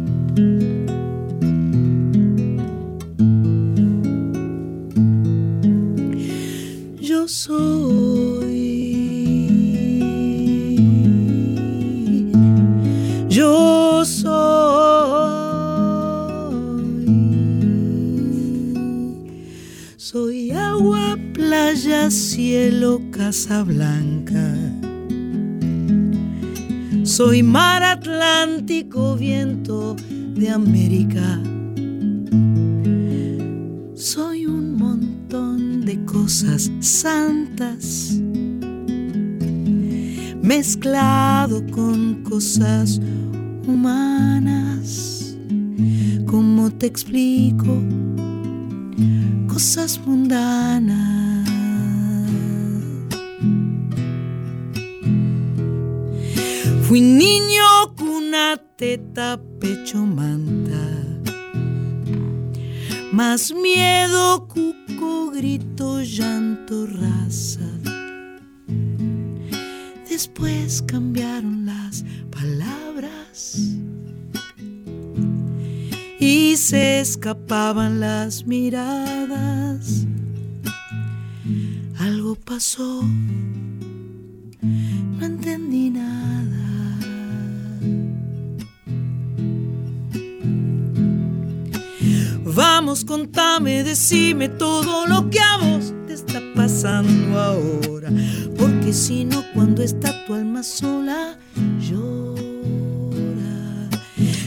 Soy. 7.29 8.47
Yo 13.29 14.03
soy. 14.03 14.29
Soy 19.97 20.51
agua, 20.51 21.17
playa, 21.33 22.09
cielo, 22.09 22.99
casa 23.11 23.63
blanca. 23.63 24.55
Soy 27.03 27.43
mar 27.43 27.83
Atlántico, 27.83 29.15
viento 29.15 29.95
de 30.35 30.49
América. 30.49 31.39
De 35.89 36.05
cosas 36.05 36.69
santas 36.81 38.13
mezclado 40.39 41.65
con 41.71 42.21
cosas 42.21 43.01
humanas. 43.65 45.35
¿Cómo 46.27 46.69
te 46.69 46.85
explico? 46.85 47.81
Cosas 49.47 49.99
mundanas. 50.05 51.49
Fui 56.83 57.01
niño 57.01 57.95
cuna, 57.97 58.61
teta, 58.75 59.41
pecho, 59.59 60.05
manta. 60.05 60.85
Más 63.11 63.51
miedo, 63.51 64.47
grito, 65.39 66.01
llanto, 66.01 66.85
raza. 66.85 67.61
Después 70.09 70.81
cambiaron 70.81 71.65
las 71.65 72.03
palabras 72.29 73.57
y 76.19 76.57
se 76.57 76.99
escapaban 76.99 77.99
las 77.99 78.45
miradas. 78.45 80.05
Algo 81.99 82.35
pasó, 82.35 83.01
no 84.61 85.25
entendí 85.25 85.89
nada. 85.89 86.58
Vamos, 92.59 93.05
contame, 93.05 93.85
decime 93.85 94.49
todo 94.49 95.07
lo 95.07 95.29
que 95.29 95.39
a 95.39 95.55
vos 95.59 95.93
te 96.07 96.13
está 96.13 96.41
pasando 96.53 97.39
ahora. 97.39 98.09
Porque 98.57 98.91
si 98.91 99.23
no, 99.23 99.45
cuando 99.53 99.81
está 99.81 100.25
tu 100.25 100.33
alma 100.33 100.61
sola, 100.61 101.39
llora. 101.79 102.41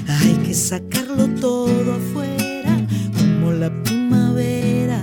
Hay 0.08 0.34
que 0.44 0.52
sacarlo 0.52 1.26
todo 1.40 1.94
afuera, 1.94 2.86
como 3.16 3.50
la 3.52 3.70
primavera. 3.82 5.00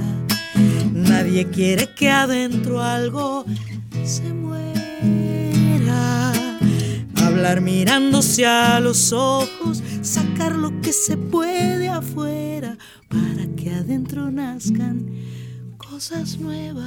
Nadie 0.93 1.47
quiere 1.49 1.91
que 1.95 2.11
adentro 2.11 2.79
algo 2.79 3.43
se 4.05 4.31
muera. 4.31 4.68
Hablar 7.39 7.61
mirándose 7.61 8.45
a 8.45 8.81
los 8.81 9.13
ojos, 9.13 9.81
sacar 10.01 10.57
lo 10.57 10.81
que 10.81 10.91
se 10.91 11.15
puede 11.15 11.87
afuera 11.87 12.77
para 13.07 13.47
que 13.55 13.71
adentro 13.71 14.29
nazcan 14.29 15.09
cosas 15.77 16.37
nuevas. 16.37 16.83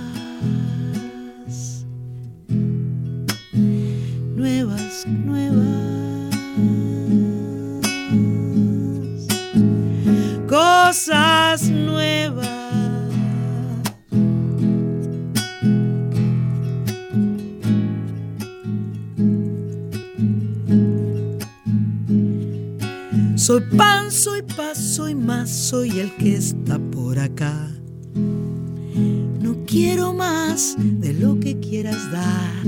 Nuevas, 4.37 5.07
nuevas. 5.07 6.37
Cosas 10.47 11.72
Soy 23.53 23.61
pan, 23.77 24.11
soy 24.11 24.41
paz, 24.41 24.79
soy 24.79 25.15
más, 25.15 25.51
soy 25.51 26.01
el 26.01 26.11
que 26.17 26.37
está 26.37 26.79
por 26.79 27.19
acá. 27.19 27.69
No 28.15 29.63
quiero 29.67 30.15
más 30.15 30.75
de 30.79 31.13
lo 31.13 31.39
que 31.39 31.61
quieras 31.61 32.11
dar. 32.11 32.65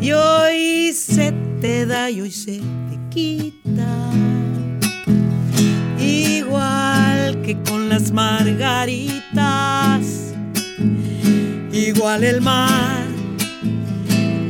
Y 0.00 0.12
hoy 0.12 0.94
se 0.94 1.30
te 1.60 1.84
da 1.84 2.10
y 2.10 2.22
hoy 2.22 2.30
se 2.30 2.62
te 2.62 2.98
quita. 3.10 4.10
Igual 6.00 7.42
que 7.42 7.62
con 7.68 7.90
las 7.90 8.12
margaritas. 8.12 9.26
Igual 11.70 12.24
el 12.24 12.40
mar. 12.40 13.04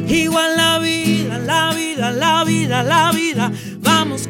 Igual 0.06 0.56
la 0.56 0.78
vida, 0.78 1.40
la 1.40 1.74
vida, 1.74 2.12
la 2.12 2.44
vida, 2.44 2.82
la 2.84 3.10
vida 3.10 3.50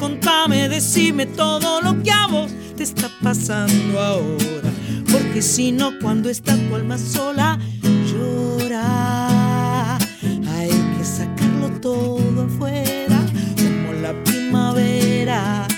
contame, 0.02 0.68
decime 0.68 1.26
todo 1.26 1.80
lo 1.80 2.02
que 2.02 2.10
a 2.10 2.26
vos 2.26 2.50
te 2.76 2.82
está 2.82 3.08
pasando 3.22 4.00
ahora. 4.00 4.70
Porque 5.12 5.40
si 5.40 5.70
no, 5.70 5.92
cuando 6.00 6.28
está 6.28 6.56
tu 6.56 6.74
alma 6.74 6.98
sola, 6.98 7.56
llora. 8.10 9.96
Hay 10.56 10.70
que 10.98 11.04
sacarlo 11.04 11.70
todo 11.80 12.42
afuera, 12.42 13.20
como 13.56 13.92
la 14.02 14.12
primavera. 14.24 15.68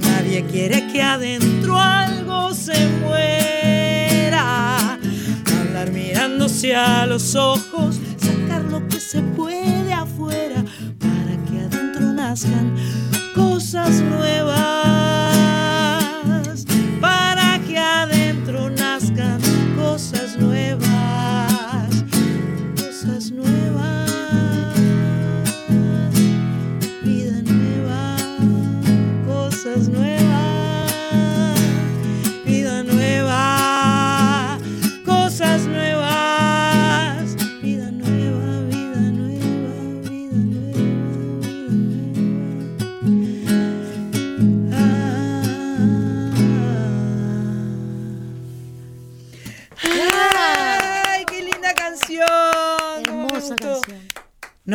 Nadie 0.00 0.44
quiere 0.44 0.86
que 0.92 1.02
adentro 1.02 1.76
algo 1.76 2.54
se 2.54 2.88
muera. 3.00 4.96
Andar 5.60 5.90
mirándose 5.90 6.72
a 6.76 7.04
los 7.04 7.34
ojos, 7.34 7.98
sacar 8.16 8.62
lo 8.66 8.86
que 8.86 9.00
se 9.00 9.22
puede 9.22 9.92
afuera 9.92 10.64
para 11.00 11.34
que 11.46 11.58
adentro 11.58 12.12
nazcan 12.12 12.75
cosas 13.76 14.00
nuevas. 14.00 14.55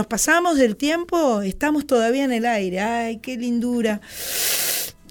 Nos 0.02 0.08
pasamos 0.08 0.58
del 0.58 0.78
tiempo, 0.78 1.44
estamos 1.44 1.86
todavía 1.86 2.24
en 2.24 2.32
el 2.32 2.48
aire. 2.48 2.80
¡Ay, 2.80 3.18
qué 3.18 3.38
lindura! 3.38 4.02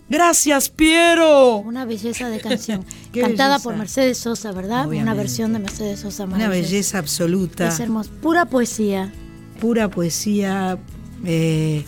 Gracias, 0.09 0.69
Piero. 0.69 1.59
Una 1.59 1.85
belleza 1.85 2.29
de 2.29 2.41
canción. 2.41 2.85
Cantada 3.15 3.51
belleza. 3.51 3.62
por 3.62 3.77
Mercedes 3.77 4.19
Sosa, 4.19 4.51
¿verdad? 4.51 4.89
Una 4.89 5.15
versión 5.15 5.53
de 5.53 5.61
Mercedes 5.61 6.01
Sosa 6.01 6.25
Una 6.25 6.49
belleza 6.49 6.99
absoluta. 6.99 7.69
Es 7.69 7.79
hermoso. 7.79 8.11
Pura 8.21 8.47
poesía. 8.47 9.12
pura 9.61 9.89
poesía. 9.89 10.77
eh, 11.25 11.85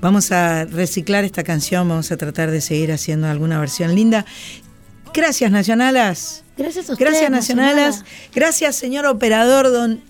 vamos 0.00 0.32
a 0.32 0.64
reciclar 0.64 1.26
esta 1.26 1.44
canción, 1.44 1.86
vamos 1.90 2.10
a 2.10 2.16
tratar 2.16 2.50
de 2.50 2.62
seguir 2.62 2.90
haciendo 2.90 3.26
alguna 3.26 3.60
versión 3.60 3.94
linda. 3.94 4.24
Gracias, 5.12 5.50
Nacionalas. 5.50 6.42
Gracias 6.56 6.88
a 6.88 6.92
ustedes. 6.94 7.10
Gracias, 7.10 7.30
Nacionalas. 7.30 8.04
Gracias, 8.34 8.76
señor 8.76 9.04
operador 9.04 9.70
Don 9.70 10.08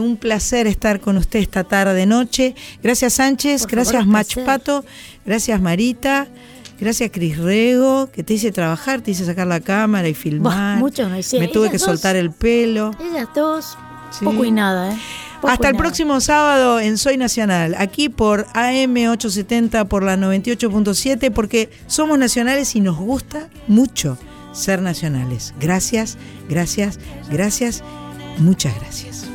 Un 0.00 0.16
placer 0.16 0.66
estar 0.66 1.00
con 1.00 1.16
usted 1.16 1.40
esta 1.40 1.64
tarde 1.64 2.06
noche. 2.06 2.54
Gracias, 2.82 3.14
Sánchez. 3.14 3.62
Por 3.62 3.70
gracias, 3.72 4.02
un 4.04 4.10
Mach 4.10 4.26
placer. 4.34 4.44
Pato. 4.44 4.84
Gracias, 5.26 5.60
Marita. 5.60 6.26
Gracias, 6.80 7.10
Cris 7.12 7.38
Rego, 7.38 8.10
que 8.10 8.24
te 8.24 8.34
hice 8.34 8.50
trabajar, 8.50 9.02
te 9.02 9.12
hice 9.12 9.24
sacar 9.24 9.46
la 9.46 9.60
cámara 9.60 10.08
y 10.08 10.14
filmar. 10.14 10.78
hice. 11.18 11.38
Me 11.38 11.46
tuve 11.48 11.66
Ellas 11.68 11.72
que 11.72 11.78
dos. 11.78 11.86
soltar 11.86 12.16
el 12.16 12.32
pelo. 12.32 12.90
Ellas 13.00 13.28
dos, 13.34 13.78
Sí. 14.10 14.24
poco 14.24 14.44
y 14.44 14.50
nada, 14.50 14.92
¿eh? 14.92 14.96
Poco 15.40 15.52
Hasta 15.52 15.68
el 15.68 15.74
nada. 15.74 15.82
próximo 15.84 16.20
sábado 16.20 16.80
en 16.80 16.98
Soy 16.98 17.16
Nacional, 17.16 17.74
aquí 17.78 18.08
por 18.08 18.46
AM870 18.54 19.84
por 19.86 20.02
la 20.02 20.16
98.7, 20.16 21.30
porque 21.30 21.70
somos 21.86 22.18
nacionales 22.18 22.74
y 22.76 22.80
nos 22.80 22.96
gusta 22.96 23.48
mucho 23.68 24.18
ser 24.52 24.82
nacionales. 24.82 25.54
Gracias, 25.60 26.16
gracias, 26.48 26.98
gracias, 27.30 27.82
muchas 28.38 28.74
gracias. 28.80 29.28